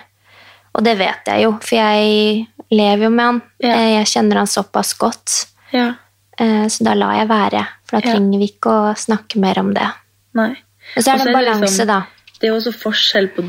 Og 0.73 0.83
det 0.87 0.95
vet 0.97 1.29
jeg 1.29 1.43
jo, 1.43 1.51
for 1.61 1.75
jeg 1.77 2.47
lever 2.73 3.03
jo 3.05 3.09
med 3.13 3.25
han. 3.25 3.41
Eh, 3.61 3.99
Jeg 3.99 4.07
kjenner 4.09 4.39
han 4.41 4.47
såpass 4.49 4.95
godt. 4.97 5.35
Ja. 5.71 5.91
Eh, 6.39 6.65
Så 6.73 6.83
da 6.87 6.95
lar 6.97 7.13
jeg 7.19 7.27
være, 7.29 7.67
for 7.85 7.99
da 8.01 8.09
trenger 8.15 8.39
vi 8.41 8.47
ikke 8.49 8.71
å 8.73 8.95
snakke 8.97 9.37
mer 9.37 9.59
om 9.61 9.69
det. 9.73 9.85
Nei. 10.33 10.55
Og 10.97 11.03
så 11.03 11.13
er 11.13 11.17
det 11.21 11.27
en 11.27 11.33
balanse, 11.37 11.61
liksom- 11.69 11.87
da. 11.87 12.01
Det 12.39 12.49
er 12.49 12.55
også 12.57 12.73
forskjell 12.73 13.27
på 13.35 13.45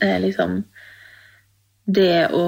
eh, 0.00 0.18
liksom 0.22 0.62
det 1.88 2.28
å 2.36 2.44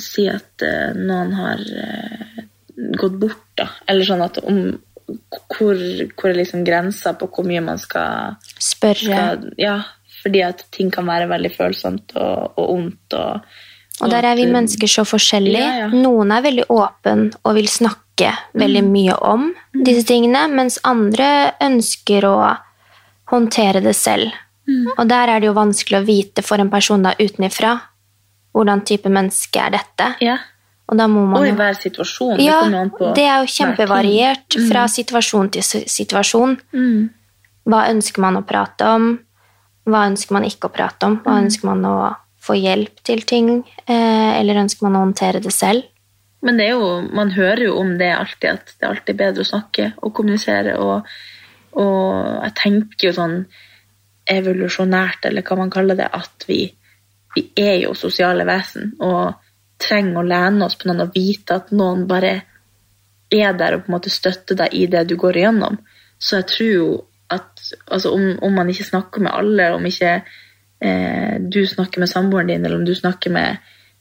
si 0.00 0.24
at 0.32 0.64
eh, 0.64 0.92
noen 0.96 1.32
har 1.36 1.60
eh, 1.60 2.44
gått 2.96 3.18
bort, 3.20 3.44
da. 3.60 3.66
Eller 3.90 4.06
sånn 4.08 4.24
at 4.24 4.38
om 4.42 4.60
hvor, 5.50 5.74
hvor 6.14 6.30
er 6.30 6.38
liksom 6.38 6.62
grensa 6.64 7.12
på 7.18 7.26
hvor 7.34 7.44
mye 7.48 7.60
man 7.66 7.80
skal 7.82 8.36
Spørre. 8.62 9.02
skal, 9.02 9.48
Ja, 9.60 9.80
fordi 10.22 10.44
at 10.46 10.62
ting 10.72 10.92
kan 10.94 11.08
være 11.08 11.26
veldig 11.30 11.50
følsomt 11.56 12.14
og, 12.14 12.54
og 12.60 12.70
ondt. 12.76 13.16
Og, 13.18 13.48
Og 14.00 14.12
der 14.12 14.28
er 14.30 14.38
vi 14.38 14.46
mennesker 14.48 14.88
så 14.88 15.04
forskjellige. 15.04 15.58
Ja, 15.66 15.86
ja. 15.86 15.88
Noen 15.92 16.30
er 16.32 16.44
veldig 16.46 16.68
åpen 16.72 17.26
og 17.42 17.58
vil 17.58 17.68
snakke 17.68 18.30
veldig 18.54 18.82
Mm. 18.84 18.90
mye 18.92 19.14
om 19.24 19.46
disse 19.84 20.06
tingene, 20.06 20.42
mens 20.52 20.78
andre 20.84 21.54
ønsker 21.60 22.26
å 22.28 22.36
håndtere 23.32 23.80
det 23.82 23.94
selv. 23.96 24.30
Mm. 24.70 24.88
Og 24.96 25.08
der 25.10 25.32
er 25.34 25.42
det 25.42 25.50
jo 25.50 25.56
vanskelig 25.56 25.98
å 25.98 26.06
vite 26.06 26.44
for 26.46 26.62
en 26.62 26.70
person 26.70 27.02
da 27.02 27.14
utenifra 27.18 27.74
hvordan 28.54 28.82
type 28.86 29.10
menneske 29.12 29.60
er 29.62 29.76
dette. 29.76 30.08
Og 30.90 30.98
må 31.10 31.22
man 31.30 31.40
Og 31.42 31.46
i 31.46 31.54
hver 31.54 31.76
situasjon. 31.78 32.40
Ja, 32.42 32.62
det 32.66 33.14
det 33.14 33.26
er 33.26 33.44
jo 33.44 33.52
kjempevariert 33.54 34.56
Mm. 34.56 34.68
fra 34.70 34.86
situasjon 34.88 35.50
til 35.50 35.62
situasjon. 35.62 36.56
Mm. 36.72 37.10
Hva 37.66 37.88
ønsker 37.90 38.18
man 38.20 38.36
å 38.36 38.46
prate 38.46 38.82
om? 38.82 39.18
Hva 39.86 40.08
ønsker 40.10 40.32
man 40.32 40.42
ikke 40.44 40.68
å 40.68 40.72
prate 40.72 41.06
om? 41.06 41.20
Hva 41.22 41.38
Mm. 41.38 41.44
ønsker 41.44 41.64
man 41.64 41.84
å 41.84 42.16
få 42.40 42.54
hjelp 42.54 43.02
til 43.04 43.20
ting? 43.22 43.64
Eh, 43.86 44.40
eller 44.40 44.54
ønsker 44.64 44.82
man 44.82 44.94
å 44.94 45.04
håndtere 45.06 45.40
det 45.40 45.52
selv? 45.52 45.84
Men 46.42 46.56
det 46.56 46.66
er 46.68 46.70
jo, 46.70 47.08
man 47.12 47.30
hører 47.30 47.64
jo 47.66 47.78
om 47.78 47.98
det 47.98 48.16
alltid, 48.16 48.50
at 48.50 48.66
det 48.66 48.82
er 48.82 48.94
alltid 48.94 49.16
bedre 49.16 49.44
å 49.44 49.50
snakke 49.52 49.92
og 50.02 50.14
kommunisere. 50.14 50.78
Og, 50.78 51.04
og 51.74 52.42
jeg 52.42 52.54
tenker 52.54 53.08
jo 53.08 53.12
sånn 53.12 53.46
evolusjonært, 54.30 55.26
eller 55.28 55.46
hva 55.46 55.58
man 55.58 55.72
kaller 55.72 55.98
det, 55.98 56.08
at 56.12 56.46
vi, 56.48 56.62
vi 57.34 57.44
er 57.58 57.80
jo 57.84 57.94
sosiale 57.98 58.46
vesen 58.48 58.94
og 59.02 59.34
trenger 59.80 60.20
å 60.20 60.26
lene 60.26 60.66
oss 60.66 60.76
på 60.78 60.88
noen 60.88 61.06
og 61.06 61.14
vite 61.14 61.56
at 61.56 61.72
noen 61.74 62.06
bare 62.08 62.34
er 63.30 63.54
der 63.56 63.76
og 63.76 63.84
på 63.84 63.90
en 63.90 63.96
måte 63.96 64.12
støtter 64.12 64.58
deg 64.58 64.74
i 64.76 64.86
det 64.90 65.06
du 65.08 65.16
går 65.20 65.38
igjennom. 65.40 65.78
Så 66.18 66.40
jeg 66.40 66.48
tror 66.52 66.70
jo 66.70 66.88
at 67.30 67.62
altså 67.86 68.12
om, 68.12 68.24
om 68.42 68.56
man 68.58 68.70
ikke 68.70 68.88
snakker 68.88 69.22
med 69.24 69.32
alle, 69.32 69.68
om 69.76 69.86
ikke 69.86 70.14
eh, 70.18 71.36
du 71.40 71.60
snakker 71.66 72.02
med 72.02 72.10
samboeren 72.10 72.50
din, 72.50 72.64
eller 72.66 72.80
om 72.80 72.86
du 72.86 72.94
snakker 72.94 73.32
med 73.34 73.60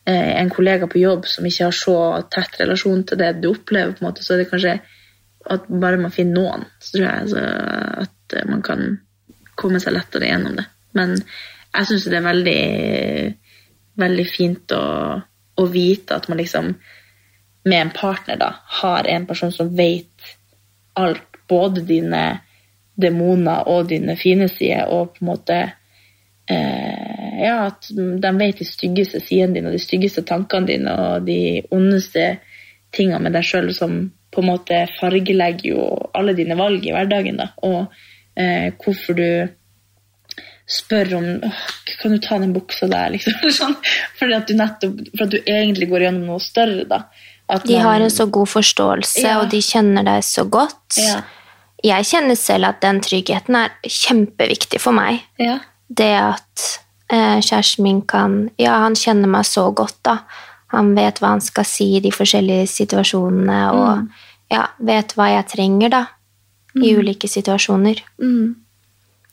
eh, 0.10 0.32
en 0.42 0.50
kollega 0.50 0.90
på 0.90 1.02
jobb 1.02 1.28
som 1.30 1.46
ikke 1.46 1.70
har 1.70 1.78
så 1.78 1.98
tett 2.34 2.58
relasjon 2.60 3.06
til 3.06 3.22
det 3.22 3.36
du 3.44 3.52
opplever, 3.52 3.94
på 3.94 4.04
en 4.04 4.10
måte, 4.10 4.26
så 4.26 4.36
er 4.36 4.44
det 4.44 4.50
kanskje 4.50 4.80
at 5.50 5.70
bare 5.70 6.02
man 6.02 6.14
finner 6.14 6.42
noen, 6.42 6.66
så 6.82 6.96
tror 6.96 7.06
jeg 7.06 7.28
altså, 7.28 7.46
at 8.06 8.36
eh, 8.40 8.50
man 8.50 8.66
kan 8.66 8.90
komme 9.60 9.82
seg 9.84 9.96
lettere 9.96 10.30
gjennom 10.32 10.56
det. 10.60 10.66
Men 10.98 11.18
jeg 11.20 11.90
syns 11.90 12.08
det 12.10 12.18
er 12.18 12.26
veldig, 12.26 12.62
veldig 14.02 14.28
fint 14.30 14.76
å, 14.76 14.86
å 15.60 15.66
vite 15.70 16.18
at 16.18 16.30
man 16.32 16.40
liksom 16.42 16.74
med 17.70 17.82
en 17.82 17.92
partner 17.94 18.40
da, 18.40 18.54
har 18.82 19.08
en 19.12 19.26
person 19.30 19.52
som 19.54 19.72
vet 19.76 20.30
alt, 21.00 21.26
både 21.50 21.82
dine 21.82 22.24
demoner 23.00 23.68
og 23.72 23.90
dine 23.90 24.16
fine 24.20 24.50
sider, 24.52 24.90
og 24.92 25.16
på 25.16 25.24
en 25.24 25.32
måte 25.32 25.60
eh, 26.50 27.06
Ja, 27.40 27.70
at 27.70 27.88
de 27.96 28.32
vet 28.36 28.60
de 28.60 28.66
styggeste 28.68 29.22
sidene 29.24 29.56
dine, 29.56 29.70
og 29.70 29.78
de 29.78 29.80
styggeste 29.80 30.26
tankene 30.28 30.68
dine, 30.68 30.92
og 30.92 31.28
de 31.28 31.62
ondeste 31.72 32.26
tingene 32.92 33.22
med 33.24 33.38
deg 33.38 33.48
sjøl, 33.48 33.70
som 33.76 33.94
på 34.30 34.44
en 34.44 34.50
måte 34.50 34.82
fargelegger 34.98 35.70
jo 35.72 35.86
alle 36.14 36.36
dine 36.36 36.58
valg 36.60 36.84
i 36.86 36.92
hverdagen, 36.92 37.40
da. 37.40 37.54
Og 37.64 37.88
eh, 38.40 38.72
hvorfor 38.80 39.16
du 39.20 39.26
spør 40.70 41.16
om 41.18 41.28
«Åh, 41.44 41.62
Kan 42.02 42.12
du 42.14 42.20
ta 42.22 42.38
den 42.40 42.54
buksa 42.54 42.88
der, 42.92 43.10
liksom? 43.16 43.34
Sånn, 43.60 43.76
fordi 44.20 44.36
at 44.38 44.48
du 44.48 44.54
nettopp 44.60 45.00
For 45.18 45.26
at 45.26 45.34
du 45.34 45.40
egentlig 45.50 45.88
går 45.90 46.06
gjennom 46.08 46.28
noe 46.30 46.44
større, 46.44 46.86
da. 46.90 47.04
At 47.50 47.66
De 47.66 47.74
man- 47.80 47.86
har 47.88 48.02
en 48.06 48.14
så 48.14 48.28
god 48.30 48.48
forståelse, 48.52 49.24
Ja. 49.26 49.40
og 49.42 49.50
de 49.50 49.58
kjenner 49.66 50.06
deg 50.06 50.22
så 50.24 50.44
godt. 50.46 51.00
Ja. 51.02 51.22
Jeg 51.84 52.06
kjenner 52.06 52.38
selv 52.38 52.68
at 52.70 52.82
den 52.84 53.00
tryggheten 53.02 53.56
er 53.56 53.72
kjempeviktig 53.88 54.80
for 54.84 54.94
meg. 54.94 55.24
Ja. 55.42 55.58
Det 55.90 56.12
at 56.14 56.66
eh, 57.10 57.40
kjæresten 57.42 57.82
min 57.88 58.02
kan 58.06 58.52
Ja, 58.62 58.76
han 58.84 58.94
kjenner 58.94 59.28
meg 59.28 59.46
så 59.50 59.74
godt, 59.74 59.98
da. 60.06 60.20
Han 60.70 60.94
vet 60.94 61.18
hva 61.24 61.32
han 61.34 61.42
skal 61.42 61.66
si 61.66 61.96
i 61.98 62.00
de 62.06 62.12
forskjellige 62.14 62.68
situasjonene, 62.70 63.60
og 63.74 63.98
Mm. 64.04 64.10
ja, 64.52 64.68
vet 64.80 65.16
hva 65.18 65.32
jeg 65.34 65.48
trenger, 65.56 65.90
da. 65.90 66.06
I 66.84 66.94
Mm. 66.94 67.00
ulike 67.00 67.28
situasjoner. 67.28 68.02
Mm. 68.22 68.56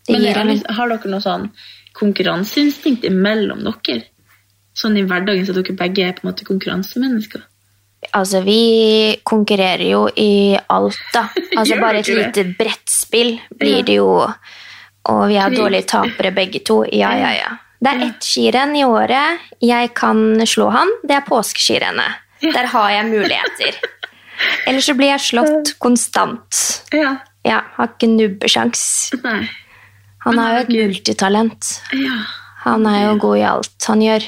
Det 0.06 0.12
Men 0.12 0.24
er, 0.26 0.38
en 0.38 0.74
har 0.74 0.88
dere 0.88 1.10
noe 1.10 1.20
sånn 1.20 1.50
konkurranseinstinkt 1.94 3.04
imellom 3.04 3.64
dere? 3.64 4.04
Sånn 4.76 4.96
i 4.98 5.02
hverdagen 5.08 5.46
så 5.46 5.54
dere 5.56 5.74
begge 5.76 6.04
er 6.04 6.12
på 6.12 6.24
en 6.24 6.32
måte 6.32 6.44
konkurransemennesker? 6.44 7.42
Altså, 8.12 8.42
vi 8.44 9.16
konkurrerer 9.24 9.88
jo 9.90 10.08
i 10.16 10.56
alt, 10.68 10.98
da. 11.14 11.28
Altså, 11.58 11.78
bare 11.80 12.02
et 12.02 12.08
lite 12.12 12.44
brettspill 12.58 13.38
blir 13.58 13.82
det 13.86 13.96
jo 13.96 14.10
Og 15.08 15.28
vi 15.30 15.36
er 15.38 15.50
dårlige 15.54 15.86
tapere 15.86 16.32
begge 16.34 16.64
to. 16.66 16.80
Ja, 16.90 17.12
ja, 17.14 17.30
ja. 17.30 17.50
Det 17.78 17.90
er 17.92 18.00
ett 18.08 18.24
skirenn 18.26 18.72
i 18.74 18.82
året 18.82 19.38
jeg 19.62 19.92
kan 19.94 20.40
slå 20.42 20.70
han. 20.74 20.88
Det 21.06 21.14
er 21.14 21.20
påskeskirennet. 21.28 22.16
Der 22.42 22.66
har 22.72 22.90
jeg 22.90 23.06
muligheter. 23.06 23.78
Ellers 24.66 24.88
så 24.88 24.96
blir 24.98 25.12
jeg 25.12 25.20
slått 25.20 25.76
konstant. 25.78 26.58
Ja. 26.92 27.18
Ja, 27.46 27.60
har 27.76 27.92
ikke 27.92 28.10
nubbesjans. 28.10 28.82
Nei. 29.22 29.44
Han 30.26 30.40
er 30.42 30.56
jo 30.56 30.62
et 30.64 30.72
multitalent. 30.74 31.68
Ja. 31.94 32.16
Han 32.64 32.86
er 32.90 33.04
jo 33.04 33.18
god 33.22 33.38
i 33.38 33.44
alt 33.46 33.86
han 33.86 34.02
gjør. 34.02 34.24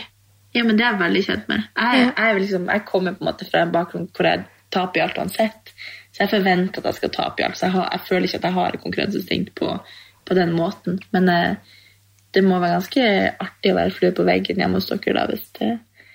ja, 0.55 0.62
men 0.64 0.79
det 0.79 0.85
er 0.85 0.93
jeg 0.93 1.01
veldig 1.01 1.23
kjent 1.27 1.49
med. 1.51 1.64
Jeg, 1.75 2.12
jeg, 2.16 2.37
liksom, 2.43 2.69
jeg 2.71 2.85
kommer 2.87 3.16
på 3.16 3.25
en 3.25 3.31
måte 3.31 3.49
fra 3.49 3.64
en 3.64 3.73
bakgrunn 3.75 4.07
hvor 4.14 4.29
jeg 4.29 4.45
taper 4.75 5.01
i 5.01 5.03
alt 5.05 5.19
uansett. 5.19 5.73
Så 6.12 6.23
jeg 6.25 6.33
forventer 6.33 6.83
at 6.83 6.89
jeg 6.91 6.99
skal 7.01 7.12
tape 7.14 7.43
i 7.43 7.47
alt. 7.47 7.59
Så 7.59 7.66
jeg, 7.66 7.75
har, 7.77 7.91
jeg 7.93 8.07
føler 8.09 8.29
ikke 8.29 8.41
at 8.41 8.47
jeg 8.49 8.57
har 8.57 8.79
konkurranseinstinkt 8.85 9.53
på, 9.59 9.75
på 10.27 10.39
den 10.39 10.55
måten. 10.57 11.01
Men 11.14 11.29
eh, 11.33 11.75
det 12.35 12.45
må 12.47 12.59
være 12.62 12.79
ganske 12.79 13.05
artig 13.45 13.73
å 13.73 13.79
være 13.79 13.95
flue 13.99 14.14
på 14.16 14.27
veggen 14.29 14.62
hjemme 14.62 14.81
hos 14.81 14.89
dere 14.91 15.16
da, 15.19 15.27
hvis 15.31 15.47
det 15.59 15.75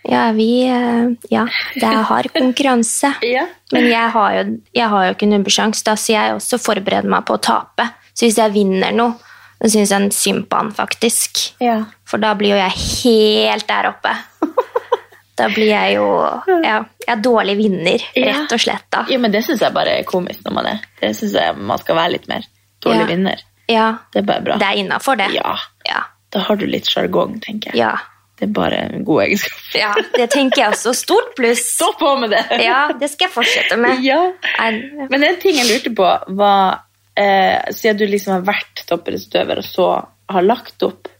Ja, 0.09 0.31
vi 0.35 0.47
eh, 0.67 1.11
Ja, 1.31 1.45
det 1.75 1.83
er 1.87 2.01
hard 2.09 2.31
konkurranse. 2.37 3.13
Ja. 3.23 3.45
Men 3.71 3.87
jeg 3.89 4.09
har 4.15 4.33
jo, 4.37 4.57
jeg 4.75 4.89
har 4.91 5.05
jo 5.07 5.13
ikke 5.15 5.29
nubbesjans, 5.31 5.83
da, 5.87 5.95
så 5.95 6.11
jeg 6.15 6.33
også 6.37 6.59
forbereder 6.61 7.07
meg 7.09 7.23
på 7.29 7.37
å 7.37 7.41
tape. 7.41 7.87
Så 8.13 8.27
hvis 8.27 8.37
jeg 8.37 8.53
vinner 8.53 8.91
noe, 8.93 9.15
så 9.63 9.69
syns 9.71 9.93
jeg 9.95 10.11
synd 10.13 10.45
på 10.51 10.59
han, 10.59 10.73
faktisk. 10.75 11.39
Ja. 11.63 11.79
For 12.05 12.19
da 12.19 12.33
blir 12.35 12.51
jo 12.53 12.59
jeg 12.59 12.75
helt 13.03 13.67
der 13.71 13.91
oppe. 13.93 14.15
Da 15.33 15.47
blir 15.49 15.65
jeg 15.71 15.95
jo 15.95 16.03
ja, 16.61 16.75
jeg 17.01 17.09
er 17.09 17.21
dårlig 17.25 17.55
vinner, 17.57 18.03
rett 18.21 18.51
og 18.53 18.59
slett. 18.61 18.83
da. 18.93 18.99
Ja, 19.09 19.17
men 19.17 19.31
det 19.33 19.39
syns 19.47 19.63
jeg 19.65 19.73
bare 19.73 19.95
er 19.97 20.05
komisk 20.05 20.43
når 20.45 20.53
man 20.53 20.67
er. 20.69 20.83
Det 20.99 21.09
syns 21.17 21.33
jeg 21.39 21.55
man 21.57 21.81
skal 21.81 21.97
være 21.97 22.11
litt 22.13 22.27
mer. 22.29 22.45
Dårlig 22.85 23.07
vinner. 23.09 23.41
Ja, 23.65 23.87
Det 24.13 24.21
er 24.21 24.27
bare 24.27 24.43
bra. 24.45 24.57
det 24.61 24.67
er 24.67 24.77
innafor, 24.83 25.17
det. 25.17 25.31
Ja. 25.33 25.55
Ja. 25.89 26.03
Da 26.29 26.43
har 26.45 26.59
du 26.61 26.67
litt 26.69 26.85
sjargong, 26.85 27.39
tenker 27.41 27.73
jeg. 27.73 27.81
Ja. 27.81 27.95
Det 28.39 28.47
er 28.47 28.53
bare 28.53 28.79
en 28.87 29.03
god 29.05 29.21
egenskap. 29.27 29.59
ja, 29.77 29.91
det 30.17 30.25
tenker 30.33 30.63
jeg 30.63 30.73
også. 30.73 30.93
Stort 30.97 31.35
pluss. 31.37 31.61
Stå 31.75 31.91
på 31.99 32.15
med 32.21 32.33
det! 32.33 32.41
Ja, 32.63 32.87
det 32.99 33.11
skal 33.11 33.29
jeg 33.29 33.35
fortsette 33.35 33.77
med. 33.79 34.01
Ja. 34.05 34.19
Men 35.11 35.27
en 35.27 35.37
ting 35.41 35.59
jeg 35.59 35.69
lurte 35.69 35.93
på, 35.95 36.09
var 36.39 36.81
eh, 37.19 37.71
Siden 37.75 38.01
du 38.01 38.07
liksom 38.09 38.39
har 38.39 38.47
vært 38.47 38.83
toppidrettsutøver 38.89 39.61
og 39.61 39.67
så 39.67 39.87
har 40.33 40.45
lagt 40.47 40.83
opp, 40.85 41.11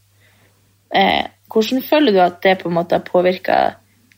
eh, 0.95 1.30
hvordan 1.53 1.84
føler 1.86 2.16
du 2.16 2.22
at 2.24 2.39
det 2.41 2.57
på 2.64 2.70
en 2.72 2.78
måte 2.80 2.97
har 2.97 3.05
påvirka 3.05 3.57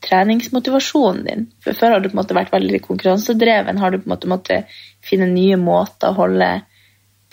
treningsmotivasjonen 0.06 1.26
din? 1.26 1.48
For 1.64 1.76
Før 1.76 1.98
har 1.98 2.04
du 2.04 2.08
på 2.08 2.16
en 2.16 2.22
måte 2.22 2.38
vært 2.38 2.54
veldig 2.54 2.80
konkurransedreven. 2.86 3.82
Har 3.82 3.92
du 3.92 4.00
på 4.00 4.08
en 4.08 4.14
måte 4.14 4.32
måttet 4.32 4.78
finne 5.04 5.28
nye 5.32 5.58
måter 5.60 6.14
å 6.14 6.20
holde 6.22 6.50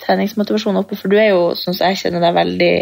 treningsmotivasjonen 0.03 0.81
oppe? 0.83 0.99
For 0.99 1.07
du 1.07 1.15
er 1.21 1.31
jo, 1.31 1.53
sånn 1.55 1.77
som 1.77 1.87
jeg 1.87 2.01
kjenner 2.03 2.25
deg, 2.25 2.35
veldig 2.35 2.75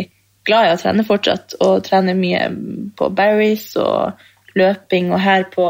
glad 0.48 0.68
i 0.68 0.74
å 0.74 0.80
trene 0.82 1.06
fortsatt, 1.08 1.58
og 1.64 1.84
trener 1.86 2.18
mye 2.18 2.48
på 2.98 3.12
berries 3.16 3.70
og 3.80 4.22
løping, 4.58 5.12
og 5.14 5.22
her 5.24 5.48
på 5.54 5.68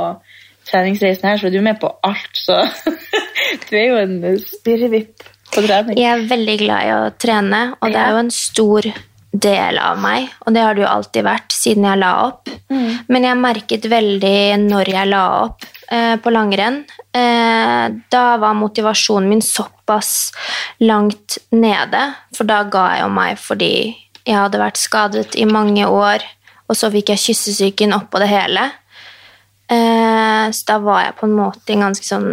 treningsreisen 0.70 1.30
her, 1.30 1.38
så 1.42 1.50
er 1.50 1.56
du 1.56 1.62
med 1.66 1.80
på 1.82 1.92
alt, 2.08 2.34
så 2.38 2.64
du 3.70 3.78
er 3.78 3.88
jo 3.90 4.02
en 4.02 4.18
spirrevipp 4.42 5.24
på 5.52 5.64
trening. 5.66 6.00
Jeg 6.00 6.12
er 6.16 6.28
veldig 6.30 6.58
glad 6.64 6.88
i 6.88 6.92
å 6.96 7.00
trene, 7.20 7.64
og 7.80 7.92
det 7.92 8.02
er 8.02 8.14
jo 8.16 8.22
en 8.24 8.36
stor 8.36 8.92
del 9.32 9.80
av 9.80 10.00
meg. 10.04 10.28
Og 10.46 10.56
det 10.56 10.64
har 10.64 10.76
det 10.76 10.84
jo 10.84 10.92
alltid 10.92 11.26
vært 11.26 11.56
siden 11.56 11.88
jeg 11.88 12.02
la 12.02 12.12
opp. 12.28 12.52
Men 13.12 13.28
jeg 13.28 13.40
merket 13.40 13.88
veldig 13.92 14.40
når 14.66 14.92
jeg 14.92 15.12
la 15.12 15.24
opp 15.46 15.66
eh, 15.92 16.16
på 16.22 16.34
langrenn. 16.34 16.82
Eh, 17.16 17.86
da 18.12 18.26
var 18.42 18.60
motivasjonen 18.60 19.30
min 19.32 19.44
såpass 19.46 20.32
langt 20.84 21.40
nede, 21.56 22.04
for 22.36 22.48
da 22.48 22.64
ga 22.72 22.88
jeg 22.96 23.06
jo 23.06 23.12
meg 23.16 23.40
fordi 23.40 23.74
jeg 24.28 24.38
hadde 24.38 24.62
vært 24.62 24.80
skadet 24.80 25.36
i 25.40 25.48
mange 25.50 25.88
år, 25.88 26.24
og 26.70 26.78
så 26.78 26.92
fikk 26.94 27.12
jeg 27.14 27.24
kyssesyken 27.26 27.96
oppå 27.98 28.22
det 28.22 28.30
hele. 28.32 28.68
Eh, 29.72 30.46
så 30.52 30.68
da 30.68 30.78
var 30.84 31.06
jeg 31.06 31.18
på 31.20 31.28
en 31.30 31.38
måte 31.38 31.80
ganske 31.80 32.06
sånn 32.06 32.30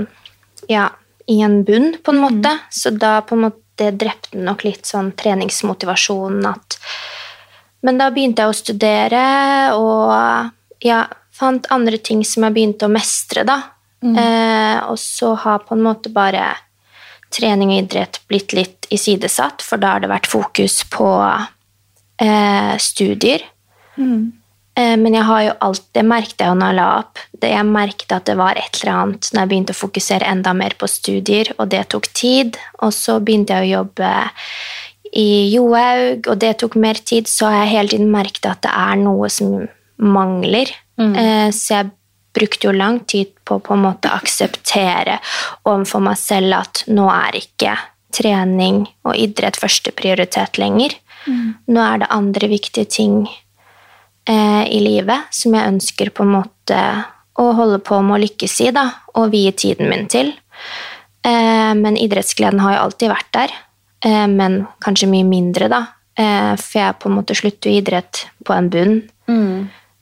ja, 0.71 0.89
i 1.31 1.41
en 1.45 1.63
bunn, 1.67 1.95
på 2.03 2.15
en 2.15 2.23
måte. 2.23 2.53
Så 2.75 2.93
da 2.95 3.19
på 3.27 3.39
en 3.39 3.47
måte 3.49 3.65
det 3.79 3.93
drepte 4.01 4.39
nok 4.43 4.65
litt 4.67 4.89
sånn 4.89 5.13
treningsmotivasjonen 5.15 6.47
at 6.51 6.81
Men 7.87 8.01
da 8.01 8.09
begynte 8.11 8.43
jeg 8.43 8.51
å 8.51 8.57
studere, 8.59 9.25
og 9.79 10.83
ja, 10.83 11.05
fant 11.31 11.69
andre 11.71 12.01
ting 12.03 12.25
som 12.27 12.43
jeg 12.43 12.57
begynte 12.57 12.89
å 12.89 12.91
mestre, 12.91 13.45
da. 13.47 13.61
Eh, 14.03 14.79
og 14.91 14.99
så 14.99 15.37
har 15.39 15.63
på 15.63 15.77
en 15.77 15.85
måte 15.87 16.11
bare 16.11 16.57
trening 17.31 17.71
og 17.71 17.85
idrett 17.85 18.19
blitt 18.27 18.57
litt 18.59 18.89
isidesatt, 18.91 19.63
for 19.63 19.79
da 19.79 19.95
har 19.95 20.03
det 20.03 20.11
vært 20.11 20.27
fokus 20.27 20.81
på 20.91 21.07
eh, 22.21 22.75
studier. 22.79 23.43
Eh, 24.79 24.97
Men 24.97 25.15
jeg 25.15 25.25
har 25.27 25.43
jo 25.43 25.53
alt, 25.61 25.83
det 25.93 26.05
merket 26.07 26.39
jeg 26.39 26.49
jo 26.53 26.55
når 26.55 26.69
jeg 26.71 26.79
la 26.79 26.89
opp. 27.01 27.19
Det 27.43 27.51
jeg 27.51 27.67
merket 27.67 28.13
at 28.15 28.25
det 28.27 28.37
var 28.39 28.57
et 28.61 28.79
eller 28.83 28.95
annet 28.95 29.31
når 29.33 29.41
jeg 29.41 29.51
begynte 29.51 29.75
å 29.75 29.83
fokusere 29.83 30.29
enda 30.31 30.53
mer 30.55 30.77
på 30.79 30.87
studier, 30.87 31.53
og 31.59 31.69
det 31.75 31.89
tok 31.89 32.07
tid. 32.15 32.59
Og 32.83 32.93
så 32.95 33.19
begynte 33.19 33.59
jeg 33.59 33.67
å 33.67 33.81
jobbe 33.81 34.13
i 35.19 35.51
Johaug, 35.55 36.29
og 36.29 36.39
det 36.39 36.59
tok 36.61 36.77
mer 36.77 36.95
tid, 36.95 37.27
så 37.27 37.49
har 37.49 37.65
jeg 37.65 37.75
hele 37.75 37.89
tiden 37.89 38.11
merket 38.13 38.47
at 38.47 38.63
det 38.63 38.71
er 38.71 38.97
noe 39.01 39.29
som 39.33 39.69
mangler. 39.99 40.69
Eh, 41.17 41.51
Så 41.51 41.75
jeg 41.75 41.91
brukte 42.35 42.69
jo 42.69 42.73
lang 42.73 43.01
tid 43.01 43.33
på 43.45 43.57
å 43.59 43.63
på 43.63 43.75
en 43.75 43.83
måte 43.83 44.11
akseptere 44.13 45.19
overfor 45.65 46.01
meg 46.01 46.19
selv 46.19 46.55
at 46.55 46.85
nå 46.87 47.09
er 47.11 47.39
ikke 47.41 47.77
trening 48.13 48.87
og 49.05 49.17
idrett 49.17 49.57
første 49.57 49.91
prioritet 49.93 50.59
lenger. 51.29 51.55
Nå 51.75 51.85
er 51.85 52.03
det 52.03 52.11
andre 52.15 52.49
viktige 52.51 52.89
ting 52.91 53.21
eh, 54.29 54.65
i 54.69 54.81
livet 54.85 55.29
som 55.35 55.55
jeg 55.55 55.75
ønsker 55.75 56.11
på 56.15 56.27
en 56.27 56.35
måte 56.39 56.81
å 57.39 57.51
holde 57.55 57.79
på 57.85 58.01
med 58.03 58.19
å 58.19 58.23
lykkes 58.25 58.61
i, 58.67 58.71
da, 58.75 58.89
og 59.15 59.31
vie 59.33 59.53
tiden 59.53 59.91
min 59.91 60.09
til. 60.11 60.33
Eh, 61.23 61.75
men 61.79 61.99
idrettsgleden 62.01 62.61
har 62.65 62.75
jo 62.75 62.85
alltid 62.87 63.13
vært 63.13 63.31
der, 63.37 63.55
eh, 64.05 64.27
men 64.27 64.65
kanskje 64.85 65.11
mye 65.11 65.27
mindre, 65.29 65.69
da. 65.71 65.85
Eh, 66.19 66.55
for 66.59 66.81
jeg 66.81 66.99
på 66.99 67.09
en 67.09 67.19
måte 67.21 67.37
sluttet 67.39 67.71
jo 67.71 67.77
idrett 67.79 68.25
på 68.45 68.57
en 68.57 68.71
bunn. 68.73 68.97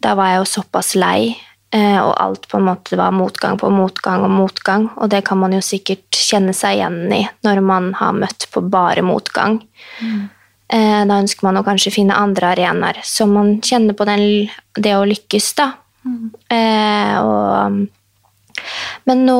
Da 0.00 0.14
var 0.16 0.32
jeg 0.32 0.40
jo 0.40 0.48
såpass 0.54 0.94
lei, 0.96 1.36
eh, 1.74 1.98
og 2.00 2.14
alt 2.20 2.48
på 2.48 2.56
en 2.56 2.68
måte 2.70 2.96
var 2.96 3.12
motgang 3.12 3.58
på 3.58 3.70
motgang 3.72 4.24
og 4.24 4.30
motgang, 4.32 4.88
og 4.96 5.10
det 5.10 5.24
kan 5.26 5.38
man 5.38 5.52
jo 5.52 5.60
sikkert 5.60 6.08
kjenne 6.16 6.54
seg 6.56 6.78
igjen 6.78 7.12
i 7.12 7.22
når 7.44 7.60
man 7.60 7.92
har 7.98 8.16
møtt 8.16 8.48
på 8.52 8.62
bare 8.70 9.04
motgang. 9.04 9.60
Eh, 10.00 10.24
Da 10.68 11.20
ønsker 11.22 11.46
man 11.46 11.60
å 11.60 11.64
kanskje 11.66 11.92
finne 11.94 12.16
andre 12.18 12.48
arenaer, 12.54 12.98
så 13.06 13.26
man 13.30 13.60
kjenner 13.62 13.94
på 13.94 14.04
den, 14.08 14.48
det 14.74 14.96
å 14.98 15.04
lykkes, 15.06 15.52
da. 15.54 15.68
Eh, 16.50 17.14
og, 17.22 17.86
men 19.06 19.22
nå 19.26 19.36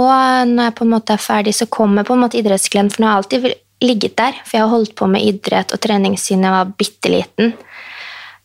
når 0.46 0.68
jeg 0.68 0.74
på 0.78 0.84
en 0.86 0.92
måte 0.92 1.16
er 1.16 1.22
ferdig, 1.22 1.54
så 1.58 1.66
kommer 1.66 2.06
på 2.06 2.14
en 2.14 2.22
måte 2.22 2.38
idrettsgleden, 2.38 2.90
for 2.94 3.02
nå 3.02 3.08
har 3.10 3.16
jeg 3.16 3.24
alltid 3.24 3.54
ligget 3.82 4.16
der, 4.16 4.38
for 4.44 4.56
jeg 4.56 4.64
har 4.64 4.72
holdt 4.72 4.94
på 4.94 5.06
med 5.10 5.26
idrett 5.26 5.74
og 5.74 5.82
trening 5.82 6.16
siden 6.16 6.46
jeg 6.46 6.54
var 6.54 6.72
bitte 6.78 7.12
liten. 7.12 7.52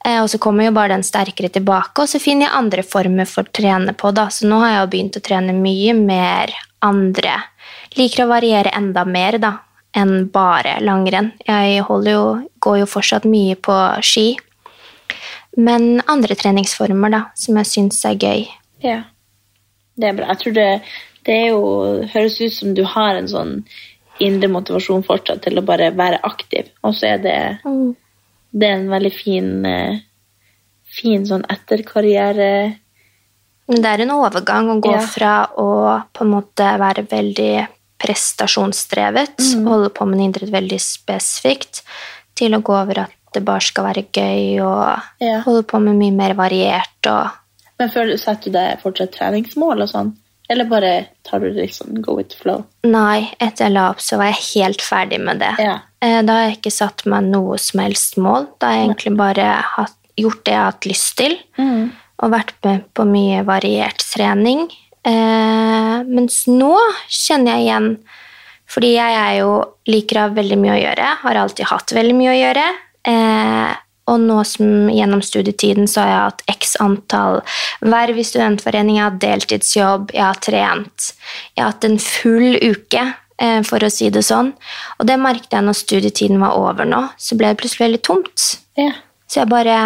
Eh, 0.06 0.18
Og 0.24 0.30
så 0.34 0.40
kommer 0.42 0.66
jo 0.66 0.74
bare 0.76 0.96
den 0.96 1.06
sterkere 1.06 1.50
tilbake, 1.54 2.02
og 2.02 2.10
så 2.10 2.20
finner 2.20 2.48
jeg 2.48 2.58
andre 2.58 2.84
former 2.84 3.30
for 3.30 3.46
å 3.46 3.54
trene 3.54 3.94
på. 3.94 4.12
da. 4.12 4.28
Så 4.34 4.50
nå 4.50 4.60
har 4.60 4.74
jeg 4.74 4.82
jo 4.82 4.92
begynt 4.96 5.18
å 5.18 5.26
trene 5.30 5.54
mye 5.54 5.94
mer 5.94 6.54
andre. 6.82 7.38
Liker 7.98 8.26
å 8.26 8.32
variere 8.32 8.74
enda 8.74 9.06
mer 9.06 9.38
da, 9.38 9.60
enn 9.98 10.30
bare 10.32 10.78
langrenn. 10.84 11.32
Jeg 11.48 11.82
jo, 11.82 12.22
går 12.64 12.82
jo 12.82 12.90
fortsatt 12.90 13.28
mye 13.30 13.58
på 13.60 13.76
ski. 14.06 14.38
Men 15.58 16.02
andre 16.08 16.36
treningsformer 16.40 17.12
da, 17.12 17.22
som 17.36 17.58
jeg 17.60 17.68
syns 17.68 18.04
er 18.08 18.20
gøy. 18.20 18.46
Ja. 18.86 19.02
Det 20.00 20.08
er 20.08 20.16
bra. 20.18 20.30
Jeg 20.32 20.40
tror 20.42 20.54
det, 20.56 20.70
det 21.28 21.40
jo, 21.50 21.64
høres 22.14 22.40
ut 22.42 22.54
som 22.56 22.76
du 22.78 22.86
har 22.88 23.20
en 23.20 23.28
sånn 23.30 23.58
indre 24.22 24.48
motivasjon 24.54 25.04
fortsatt 25.04 25.44
til 25.44 25.60
å 25.60 25.66
bare 25.66 25.92
være 25.98 26.22
aktiv. 26.24 26.70
Og 26.86 26.96
så 26.96 27.16
er 27.16 27.24
det, 27.26 27.36
det 28.54 28.70
er 28.70 28.78
en 28.78 28.90
veldig 28.92 29.12
fin, 29.16 29.50
eh, 29.66 30.00
fin 31.02 31.26
sånn 31.28 31.46
etterkarriere 31.50 32.78
Men 33.72 33.84
det 33.84 33.92
er 33.92 34.02
en 34.04 34.12
overgang 34.12 34.68
å 34.74 34.80
gå 34.84 34.92
Ja. 34.92 35.04
fra 35.08 35.34
å 35.56 35.68
på 36.12 36.26
en 36.26 36.32
måte 36.34 36.66
være 36.82 37.06
veldig 37.08 37.68
prestasjonsdrevet, 38.02 39.38
mm. 39.40 39.68
holde 39.68 39.92
på 39.94 40.08
med 40.10 40.20
en 40.20 40.30
idrett 40.30 40.54
veldig 40.54 40.80
spesifikt, 40.82 41.84
til 42.38 42.56
å 42.58 42.62
gå 42.66 42.74
over 42.74 43.06
at 43.06 43.18
det 43.36 43.44
bare 43.48 43.64
skal 43.64 43.88
være 43.88 44.08
gøy 44.12 44.60
og 44.66 45.02
Ja. 45.24 45.42
holde 45.46 45.64
på 45.64 45.80
med 45.80 45.96
mye 46.00 46.16
mer 46.16 46.34
variert 46.36 47.08
og 47.08 47.38
Men 47.80 47.90
du 47.90 48.18
setter 48.18 48.44
du 48.44 48.52
deg 48.52 48.82
fortsatt 48.82 49.16
treningsmål 49.16 49.82
og 49.82 49.90
sånn? 49.90 50.12
Eller 50.52 50.66
bare 50.66 51.08
tar 51.24 51.40
du 51.40 51.48
det 51.54 51.64
liksom 51.64 52.02
go 52.04 52.18
with 52.18 52.36
flow? 52.36 52.66
Nei, 52.84 53.32
etter 53.40 53.66
jeg 53.66 53.74
la 53.74 53.90
opp 53.90 54.02
så 54.04 54.18
var 54.20 54.34
jeg 54.34 54.44
helt 54.52 54.84
ferdig 54.84 55.20
med 55.24 55.40
det. 55.40 55.56
Ja. 55.58 55.80
Eh, 56.02 56.22
Da 56.22 56.34
har 56.34 56.50
jeg 56.50 56.58
ikke 56.60 56.74
satt 56.76 57.06
meg 57.06 57.24
noe 57.24 57.58
som 57.58 57.80
helst 57.80 58.18
mål. 58.18 58.48
Da 58.60 58.68
har 58.68 58.76
jeg 58.76 58.90
egentlig 58.90 59.18
bare 59.18 59.48
gjort 60.20 60.44
det 60.44 60.52
jeg 60.52 60.60
har 60.60 60.72
hatt 60.72 60.86
lyst 60.86 61.16
til, 61.18 61.38
og 62.22 62.32
vært 62.32 62.54
med 62.64 62.84
på 62.94 63.06
mye 63.08 63.44
variert 63.48 64.04
trening. 64.14 64.68
Eh, 65.08 65.98
mens 66.06 66.44
nå 66.46 66.76
kjenner 67.10 67.56
jeg 67.56 67.64
igjen 67.66 67.88
Fordi 68.70 68.92
jeg 68.94 69.16
er 69.18 69.32
jo, 69.40 69.54
liker 69.90 70.20
å 70.20 70.26
ha 70.28 70.34
veldig 70.36 70.58
mye 70.62 70.76
å 70.76 70.82
gjøre, 70.82 71.08
har 71.24 71.40
alltid 71.42 71.68
hatt 71.68 71.92
veldig 71.92 72.14
mye 72.16 72.30
å 72.32 72.36
gjøre. 72.38 72.68
Eh, 73.12 73.72
og 74.12 74.22
nå 74.24 74.38
som 74.48 74.88
gjennom 74.92 75.20
studietiden 75.26 75.90
så 75.92 76.04
har 76.04 76.10
jeg 76.10 76.22
hatt 76.22 76.44
x 76.56 76.78
antall 76.84 77.42
verv 77.84 78.22
i 78.22 78.26
studentforening, 78.26 78.98
jeg 78.98 79.04
har 79.04 79.12
hatt 79.12 79.26
deltidsjobb, 79.26 80.14
jeg 80.16 80.24
har 80.24 80.40
trent. 80.40 81.10
Jeg 81.56 81.66
har 81.66 81.74
hatt 81.74 81.90
en 81.90 82.00
full 82.02 82.56
uke, 82.64 83.04
eh, 83.44 83.60
for 83.68 83.84
å 83.84 83.92
si 83.92 84.10
det 84.10 84.24
sånn. 84.24 84.54
Og 85.00 85.08
det 85.10 85.20
merket 85.20 85.52
jeg 85.58 85.68
når 85.68 85.80
studietiden 85.82 86.40
var 86.40 86.56
over 86.56 86.88
nå, 86.88 87.04
så 87.18 87.36
ble 87.36 87.52
det 87.52 87.60
plutselig 87.60 87.88
veldig 87.90 88.04
tomt. 88.08 88.48
Ja. 88.80 88.94
Så 89.28 89.44
jeg 89.44 89.52
bare 89.52 89.78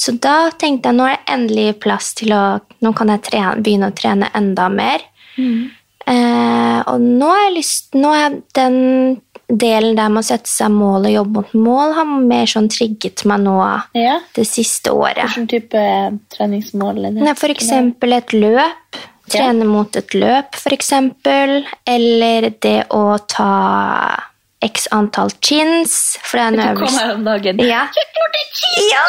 Så 0.00 0.14
da 0.16 0.48
tenkte 0.56 0.88
jeg 0.90 0.96
nå 0.96 1.06
er 1.10 1.18
det 1.18 1.34
endelig 1.34 1.68
plass 1.84 2.14
til 2.16 2.32
å 2.32 2.42
Nå 2.80 2.94
kan 2.96 3.10
jeg 3.12 3.20
trene, 3.26 3.60
begynne 3.60 3.90
å 3.90 3.96
trene 3.96 4.30
enda 4.38 4.70
mer. 4.72 5.02
Eh, 6.10 6.78
og 6.88 7.02
nå 7.04 7.28
har 7.28 7.42
jeg 7.44 7.56
lyst 7.58 7.98
Nå 8.00 8.12
er 8.16 8.38
den 8.56 8.78
delen 9.50 9.96
der 9.98 10.08
med 10.12 10.22
å 10.22 10.26
sette 10.30 10.48
seg 10.48 10.70
mål 10.72 11.08
og 11.08 11.12
jobbe 11.12 11.40
mot 11.42 11.54
mål, 11.66 11.94
har 11.96 12.06
mer 12.06 12.46
sånn 12.50 12.68
trigget 12.70 13.24
meg 13.26 13.40
nå 13.42 13.56
Ja. 13.98 14.20
det 14.34 14.46
siste 14.46 14.92
året. 14.94 15.26
Hvilken 15.26 15.48
type 15.50 15.82
treningsmål 16.30 17.04
er 17.08 17.16
det? 17.16 17.24
Nei, 17.26 17.34
for 17.34 17.50
eksempel 17.50 18.14
et 18.14 18.32
løp. 18.32 19.00
Trene 19.30 19.66
mot 19.66 19.96
et 19.96 20.14
løp, 20.14 20.54
for 20.54 20.70
eksempel. 20.74 21.64
Eller 21.86 22.50
det 22.62 22.86
å 22.94 23.18
ta 23.26 23.50
x 24.64 24.88
antall 24.92 25.30
chins. 25.40 26.18
For 26.24 26.38
det 26.38 26.44
er 26.44 26.52
en 26.52 26.76
øvelse. 26.76 27.00
her 27.00 27.14
om 27.14 27.24
dagen. 27.24 27.62
Ja. 27.64 27.86
ja. 28.92 29.04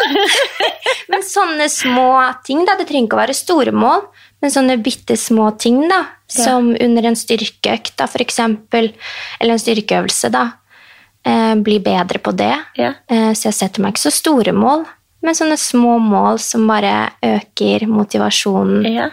Men 1.12 1.26
sånne 1.28 1.68
små 1.72 2.14
ting, 2.48 2.64
da. 2.68 2.78
Det 2.80 2.88
trenger 2.90 3.10
ikke 3.10 3.20
å 3.20 3.24
være 3.24 3.36
store 3.38 3.74
mål, 3.76 4.06
men 4.42 4.54
sånne 4.54 4.80
bitte 4.84 5.18
små 5.20 5.52
ting, 5.60 5.84
da. 5.92 6.06
Som 6.32 6.72
under 6.80 7.10
en 7.10 7.20
styrkeøkt, 7.20 7.98
da, 8.00 8.08
for 8.08 8.24
eksempel. 8.24 8.94
Eller 9.40 9.58
en 9.58 9.62
styrkeøvelse, 9.62 10.32
da. 10.32 10.48
Eh, 11.28 11.54
bli 11.62 11.78
bedre 11.84 12.22
på 12.24 12.32
det. 12.34 12.54
Ja. 12.80 12.94
Eh, 13.12 13.32
så 13.38 13.50
jeg 13.50 13.60
setter 13.60 13.84
meg 13.84 13.94
ikke 13.94 14.08
så 14.08 14.16
store 14.16 14.56
mål, 14.56 14.88
men 15.22 15.38
sånne 15.38 15.58
små 15.60 16.00
mål 16.02 16.40
som 16.42 16.64
bare 16.70 17.12
øker 17.22 17.86
motivasjonen. 17.92 18.88
Ja. 18.90 19.10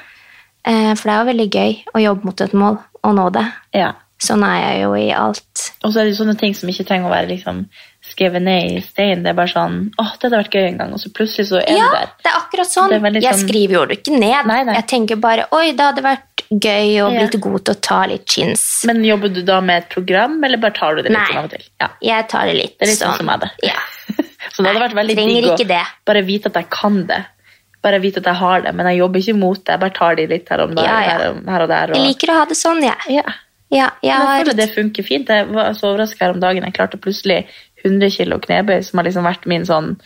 Eh, 0.65 0.95
for 0.95 1.09
det 1.09 1.15
er 1.15 1.19
jo 1.19 1.31
veldig 1.33 1.49
gøy 1.53 1.75
å 1.93 2.05
jobbe 2.07 2.31
mot 2.31 2.41
et 2.47 2.55
mål 2.57 2.79
og 3.03 3.19
nå 3.19 3.31
det. 3.35 3.49
ja. 3.77 3.95
Sånn 4.19 4.43
er 4.43 4.57
jeg 4.73 4.81
jo 4.83 4.95
i 4.99 5.11
alt. 5.15 5.73
Og 5.87 5.93
så 5.95 6.01
er 6.01 6.09
det 6.09 6.17
sånne 6.19 6.35
ting 6.41 6.55
som 6.59 6.69
ikke 6.69 6.85
trenger 6.89 7.07
å 7.07 7.13
være 7.13 7.29
liksom, 7.31 7.61
skrevet 8.03 8.43
ned 8.43 8.73
i 8.73 8.81
stein. 8.83 9.23
Det 9.23 9.31
er 9.31 9.37
bare 9.39 9.53
sånn 9.53 9.77
åh, 9.95 10.11
det 10.19 10.27
hadde 10.27 10.41
vært 10.43 10.57
gøy 10.59 10.67
en 10.73 10.79
gang, 10.81 10.93
og 10.97 10.99
så 10.99 11.13
plutselig 11.15 11.47
så 11.53 11.61
er 11.61 11.71
Ja, 11.77 11.85
det 11.93 12.01
der. 12.01 12.09
det 12.25 12.33
er 12.33 12.39
akkurat 12.41 12.67
sånn. 12.73 12.93
Er 12.97 13.21
Jeg 13.21 13.23
sånn- 13.35 13.45
skriver 13.49 13.73
jo 13.79 13.85
det 13.87 13.99
ikke 14.03 14.19
ned. 14.19 14.47
Nei, 14.51 14.63
nei. 14.65 14.75
Jeg 14.75 14.87
tenker 14.89 15.17
bare 15.23 15.47
oi, 15.53 15.71
det 15.71 15.81
hadde 15.87 16.03
vært 16.03 16.43
gøy 16.51 16.99
å 17.05 17.13
Ja. 17.13 17.21
blitt 17.21 17.41
god 17.41 17.65
til 17.65 17.75
å 17.75 17.81
ta 17.81 18.07
litt 18.07 18.27
chins. 18.27 18.85
Men 18.87 19.05
jobber 19.05 19.29
du 19.33 19.43
da 19.43 19.61
med 19.61 19.85
et 19.85 19.89
program, 19.91 20.43
eller 20.43 20.57
bare 20.59 20.73
tar 20.75 20.97
du 20.97 21.03
det 21.03 21.13
litt 21.13 21.19
Nei. 21.19 21.27
sånn 21.31 21.39
av 21.39 21.45
og 21.45 21.51
til? 21.51 21.65
Ja. 21.81 21.89
Jeg 22.03 22.29
tar 22.29 22.47
det 22.47 22.55
litt, 22.57 22.79
Det 22.79 22.89
er 22.89 22.91
litt 22.91 22.99
sånn 22.99 23.17
som 23.17 23.27
jeg 23.29 23.41
det. 23.41 23.51
Ja. 23.63 23.79
Så 24.53 24.63
det 24.65 24.73
hadde 24.75 24.83
vært 24.89 24.95
veldig 24.99 25.15
digg 25.17 25.45
å 25.45 25.57
det. 25.69 25.87
bare 26.07 26.23
vite 26.23 26.47
at 26.47 26.55
jeg 26.55 26.71
kan 26.71 27.07
det. 27.07 27.25
Bare 27.83 28.01
vite 28.01 28.17
at 28.19 28.25
jeg 28.25 28.35
har 28.35 28.61
det, 28.63 28.75
men 28.75 28.87
jeg 28.87 28.99
jobber 28.99 29.21
ikke 29.21 29.39
mot 29.39 29.65
det. 29.65 29.73
Jeg 29.75 29.81
bare 29.81 29.91
tar 29.95 30.15
de 30.17 30.27
litt 30.27 30.49
her, 30.49 30.61
om 30.63 30.75
der, 30.75 30.83
Ja, 30.83 31.01
ja. 31.01 31.19
her 31.53 31.63
og 31.63 31.69
der. 31.69 31.91
Og, 31.91 31.97
Jeg 31.97 32.07
liker 32.17 32.33
å 32.33 32.39
ha 32.41 32.45
det 32.47 32.57
sånn, 32.57 32.83
jeg. 32.83 32.97
Ja. 33.09 33.23
Ja, 33.71 33.89
jeg 34.03 34.19
Men 34.19 34.29
jeg 34.29 34.41
føler 34.41 34.57
det 34.57 34.75
funker 34.75 35.03
fint. 35.05 35.29
Jeg 35.29 35.47
var 35.53 35.73
så 35.77 35.87
overraska 35.91 36.25
her 36.25 36.33
om 36.33 36.41
dagen. 36.41 36.65
Jeg 36.65 36.75
klarte 36.75 37.01
plutselig 37.01 37.47
100 37.85 38.11
kilo 38.11 38.39
knebøy, 38.39 38.83
som 38.83 38.99
har 38.99 39.05
liksom 39.09 39.25
vært 39.29 39.47
min 39.47 39.67
sånn 39.69 40.01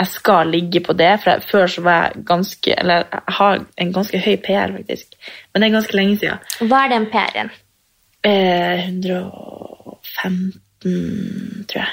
Jeg 0.00 0.08
skal 0.08 0.48
ligge 0.48 0.80
på 0.84 0.92
det. 0.96 1.20
For 1.22 1.30
jeg, 1.30 1.42
før 1.50 1.66
så 1.66 1.80
var 1.84 2.02
jeg 2.02 2.12
ganske 2.28 2.74
Eller 2.76 2.96
jeg 3.04 3.20
har 3.38 3.54
en 3.84 3.92
ganske 3.92 4.18
høy 4.26 4.36
PR, 4.44 4.68
faktisk. 4.76 5.06
Men 5.52 5.60
det 5.60 5.66
er 5.68 5.78
ganske 5.78 5.96
lenge 5.96 6.16
siden. 6.20 6.38
Hva 6.68 6.78
er 6.84 6.88
den 6.94 7.06
PR-en? 7.12 7.50
Eh, 8.24 8.88
115, 8.88 11.66
tror 11.68 11.80
jeg. 11.80 11.88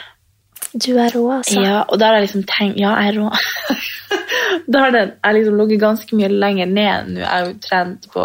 Du 0.76 0.98
er 1.00 1.14
rå, 1.16 1.24
altså. 1.32 1.62
Ja, 1.64 1.82
og 1.88 2.00
da 2.00 2.10
har 2.10 2.16
jeg 2.18 2.26
liksom 2.28 2.44
tenkt 2.44 2.80
Ja, 2.80 2.90
jeg 3.00 3.14
er 3.14 3.18
rå. 3.22 3.30
da 4.72 4.80
har 4.84 4.92
den, 4.92 5.12
jeg 5.24 5.34
liksom 5.38 5.58
ligget 5.62 5.82
ganske 5.82 6.16
mye 6.20 6.28
lenger 6.28 6.66
ned 6.66 7.08
nå. 7.14 7.20
Jeg 7.24 7.32
har 7.32 7.46
jo 7.48 7.54
trent 7.64 8.08
på 8.14 8.22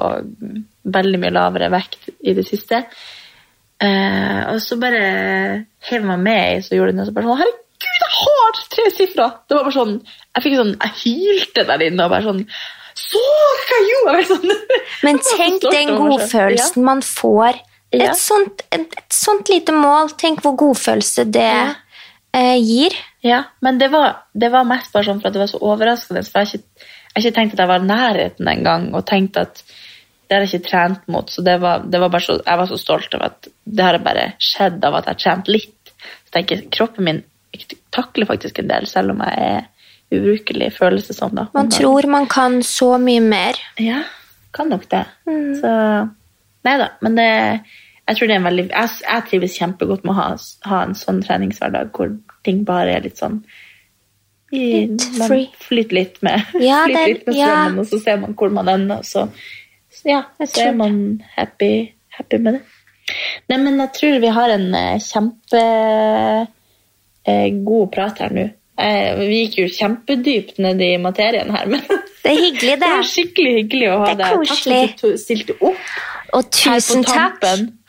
veldig 0.84 1.18
mye 1.22 1.34
lavere 1.34 1.68
vekt 1.72 2.08
i 2.26 2.34
det 2.34 2.44
siste. 2.48 2.82
Eh, 3.82 4.40
og 4.52 4.60
så 4.62 4.76
bare 4.78 5.02
hev 5.88 6.04
meg 6.06 6.20
med 6.22 6.56
i 6.58 6.62
så 6.62 6.76
gjorde 6.76 6.92
det 6.92 6.98
noe 7.00 7.08
så 7.08 7.14
bare 7.16 7.26
sånn 7.26 7.40
Herregud, 7.40 8.04
jeg 8.04 8.12
har 8.18 8.60
tre 8.70 8.84
sifre! 8.94 9.26
Det 9.50 9.56
var 9.56 9.64
bare 9.66 9.74
sånn 9.74 9.94
Jeg 10.04 10.44
fikk 10.44 10.54
sånn, 10.60 10.70
jeg 10.84 10.92
hylte 11.00 11.64
der 11.66 11.82
inne 11.88 12.06
og 12.06 12.12
bare 12.14 12.26
sånn 12.28 12.44
Så 13.00 13.22
hva 13.66 13.80
gjorde! 13.88 14.14
Jeg 14.20 14.28
sånn, 14.30 14.54
Men 15.02 15.18
tenk 15.26 15.66
den 15.72 15.90
godfølelsen 15.98 16.86
man 16.86 17.02
får. 17.02 17.58
Et, 17.92 18.04
Ja. 18.06 18.12
sånt, 18.16 18.62
et, 18.72 18.86
et 19.02 19.12
sånt 19.12 19.50
lite 19.50 19.74
mål. 19.74 20.14
Tenk 20.16 20.44
hvor 20.46 20.54
godfølelse 20.62 21.26
det 21.34 21.42
Ja. 21.50 21.74
eh, 22.38 22.54
gir. 22.62 22.94
Ja, 23.26 23.42
men 23.60 23.78
det 23.82 23.90
var, 23.92 24.22
det 24.32 24.48
var 24.54 24.64
mest 24.64 24.92
bare 24.94 25.04
sånn 25.10 25.18
for 25.20 25.28
at 25.28 25.34
det 25.34 25.42
var 25.42 25.50
så 25.50 25.58
overraskende. 25.60 26.22
For 26.24 26.38
jeg 26.38 26.46
har 26.46 26.54
ikke, 26.54 26.88
ikke 27.18 27.34
tenkt 27.36 27.52
at 27.58 27.64
jeg 27.66 27.68
var 27.72 27.82
i 27.82 27.90
nærheten 27.90 28.48
engang, 28.54 28.86
og 28.94 29.04
tenkt 29.10 29.36
at 29.42 29.60
det 30.32 30.38
har 30.38 30.46
jeg 30.46 30.62
ikke 30.62 30.68
trent 30.70 31.02
mot. 31.12 31.28
Så 31.28 31.42
det 31.44 31.58
var, 31.60 31.82
det 31.84 31.98
var 32.00 32.22
så, 32.24 32.38
jeg 32.40 32.58
var 32.62 32.68
så 32.70 32.78
stolt 32.80 33.12
av 33.18 33.26
at 33.26 33.50
det 33.68 33.84
har 33.84 33.98
bare 34.00 34.30
skjedd 34.40 34.78
av 34.88 34.96
at 34.96 35.10
jeg 35.10 35.18
har 35.18 35.20
trent 35.20 35.50
litt. 35.52 35.92
Så 36.24 36.32
tenker 36.32 36.56
jeg, 36.56 36.70
kroppen 36.72 37.04
min 37.04 37.20
takler 37.92 38.30
faktisk 38.30 38.62
en 38.62 38.70
del, 38.70 38.88
selv 38.88 39.12
om 39.12 39.20
jeg 39.26 39.50
er 39.50 39.66
ubrukelig, 40.12 40.70
det 40.72 41.16
som. 41.18 41.34
da. 41.36 41.50
Man 41.52 41.68
tror 41.68 42.08
man 42.08 42.30
kan 42.32 42.62
så 42.64 42.94
mye 42.96 43.20
mer. 43.20 43.60
Ja, 43.76 44.00
kan 44.56 44.72
nok 44.72 44.88
det. 44.88 45.04
Mm. 45.28 45.52
Så 45.60 45.76
Nei 46.62 46.76
da, 46.78 46.92
men 47.02 47.16
det 47.18 47.28
jeg 48.06 48.16
tror 48.16 48.28
det 48.28 48.34
er 48.34 48.40
en 48.40 48.46
veldig, 48.46 48.64
jeg, 48.70 48.90
jeg 49.02 49.24
trives 49.28 49.56
kjempegodt 49.58 50.04
med 50.06 50.12
å 50.14 50.18
ha, 50.18 50.26
ha 50.70 50.80
en 50.86 50.94
sånn 50.98 51.20
treningshverdag 51.22 51.92
hvor 51.94 52.12
ting 52.46 52.62
bare 52.66 52.96
er 52.96 53.04
litt 53.04 53.20
sånn 53.20 53.40
i, 54.52 54.84
Litt 54.84 55.06
man. 55.16 55.46
Flyter 55.62 55.96
litt 55.96 56.18
med, 56.22 56.50
Ja, 56.60 56.82
flyter 56.86 57.08
litt 57.08 57.26
med 57.26 57.38
ja. 57.38 57.50
strømmen, 57.50 57.78
og 57.82 57.88
så 57.88 58.00
ser 58.04 58.22
man 58.22 58.34
hvor 58.38 58.52
man 58.54 58.70
ender, 58.70 59.00
og 59.00 59.08
så 59.08 59.26
ja, 60.04 60.22
Jeg 60.40 60.48
så 60.52 60.68
er 60.68 60.78
man 60.78 60.96
happy, 61.36 61.92
happy 62.16 62.40
med 62.42 62.58
det. 62.58 62.62
Nei, 63.50 63.58
men 63.58 63.78
jeg 63.82 63.92
tror 63.98 64.18
vi 64.22 64.32
har 64.32 64.52
en 64.54 64.66
eh, 64.78 65.02
kjempe 65.02 65.62
eh, 67.26 67.86
prat 67.92 68.22
her 68.22 68.34
nå. 68.36 68.46
Eh, 68.82 69.18
vi 69.20 69.42
gikk 69.42 69.58
jo 69.60 69.66
kjempedypt 69.68 70.58
ned 70.64 70.80
i 70.82 70.94
materien 71.02 71.50
her, 71.54 71.68
men 71.72 71.82
Det 72.22 72.30
er 72.30 72.38
hyggelig, 72.38 72.72
det 72.78 72.80
det. 72.80 72.88
var 72.94 73.06
skikkelig 73.10 73.52
hyggelig 73.60 73.90
å 73.90 74.00
ha 74.00 74.08
Det 74.08 74.12
er 74.14 74.20
deg. 74.22 74.48
Takk 74.48 74.64
for 74.64 74.78
at 74.78 75.04
du 75.04 75.20
stilte 75.20 75.58
opp. 75.60 75.86
Og 76.32 76.46
tusen 76.48 77.02
takk 77.04 77.42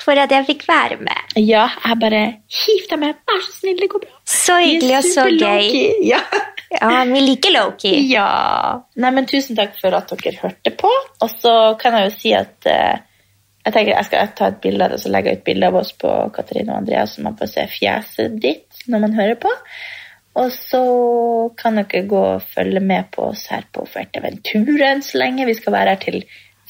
for 0.03 0.19
at 0.19 0.33
jeg 0.35 0.43
fikk 0.49 0.65
være 0.67 0.97
med. 0.99 1.35
Ja, 1.39 1.69
jeg 1.85 1.99
bare 2.01 2.23
hiv 2.51 2.89
deg 2.89 2.99
med. 2.99 3.21
Vær 3.29 3.39
så 3.45 3.53
snill, 3.61 3.77
det 3.79 3.87
går 3.93 4.03
bra. 4.03 4.17
Så 4.27 4.57
hyggelig 4.59 4.97
og 4.97 5.07
så 5.13 5.27
gøy. 5.31 5.69
Ja. 6.09 6.19
Ja, 6.79 7.03
vi 7.09 7.21
liker 7.21 7.53
Loki. 7.55 7.93
ja. 8.15 8.27
Nei, 8.95 9.11
men 9.15 9.29
tusen 9.29 9.57
takk 9.59 9.75
for 9.79 9.95
at 9.97 10.13
dere 10.13 10.37
hørte 10.41 10.73
på. 10.77 10.91
Og 11.21 11.33
så 11.33 11.55
kan 11.81 11.97
jeg 11.97 12.09
jo 12.09 12.13
si 12.17 12.35
at 12.37 12.69
eh, 12.69 13.01
jeg 13.63 13.75
tenker 13.75 13.93
jeg 13.93 14.07
skal 14.09 14.31
ta 14.35 14.51
et 14.51 14.61
bilde 14.63 14.85
av 14.85 14.93
det, 14.93 15.01
så 15.03 15.11
legger 15.13 15.31
jeg 15.33 15.41
ut 15.41 15.49
bilde 15.49 15.71
av 15.71 15.79
oss 15.79 15.93
på 15.95 16.13
Katarina 16.35 16.73
og 16.73 16.81
Andreas, 16.81 17.15
så 17.15 17.23
man 17.23 17.37
får 17.39 17.51
se 17.53 17.67
fjeset 17.71 18.39
ditt 18.43 18.87
når 18.91 19.05
man 19.05 19.19
hører 19.19 19.37
på. 19.39 19.51
Og 20.41 20.49
så 20.51 20.83
kan 21.57 21.77
dere 21.77 22.07
gå 22.09 22.21
og 22.33 22.45
følge 22.55 22.81
med 22.83 23.11
på 23.13 23.29
oss 23.29 23.45
her 23.53 23.67
på 23.71 23.85
Fuerteventura 23.85 24.89
enn 24.89 25.03
så 25.05 25.21
lenge. 25.21 25.45
Vi 25.47 25.55
skal 25.59 25.75
være 25.75 25.93
her 25.93 26.01
til 26.01 26.23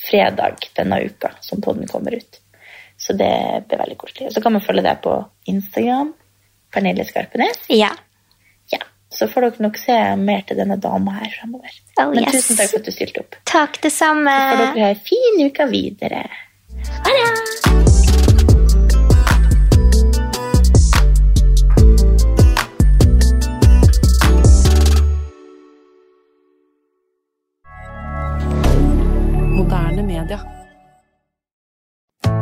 fredag 0.04 0.68
denne 0.76 1.00
uka, 1.08 1.32
som 1.42 1.64
podden 1.64 1.88
kommer 1.88 2.18
ut. 2.20 2.42
Så 3.00 3.16
det 3.18 3.32
blir 3.68 3.80
veldig 3.80 3.98
koselig. 4.00 4.28
Og 4.28 4.36
så 4.36 4.44
kan 4.44 4.54
man 4.56 4.64
følge 4.64 4.84
deg 4.86 5.00
på 5.04 5.16
Instagram. 5.50 6.12
Pernille 6.74 7.06
Skarpenes. 7.08 7.64
Ja. 7.72 7.94
Så 9.14 9.28
får 9.30 9.42
dere 9.46 9.64
nok 9.68 9.78
se 9.78 9.96
mer 10.18 10.42
til 10.48 10.58
denne 10.58 10.78
dama 10.82 11.14
her 11.20 11.30
fremover. 11.40 11.76
Oh, 12.02 12.10
Men 12.16 12.26
yes. 12.26 12.34
tusen 12.40 12.58
takk 12.58 12.72
for 12.74 12.82
at 12.82 12.88
du 12.90 12.96
stilte 12.96 13.22
opp. 13.22 13.38
Takk, 13.50 13.82
det 13.86 13.94
samme. 13.94 14.34
Så 14.34 14.58
får 14.58 14.64
dere 14.66 14.88
ha 14.88 14.96
en 14.96 15.04
fin 15.12 15.44
uke 15.46 15.70
videre. 15.70 16.26
Ha 17.06 17.18
det! 17.20 18.44
Moderne 29.54 30.04
media. 30.04 30.40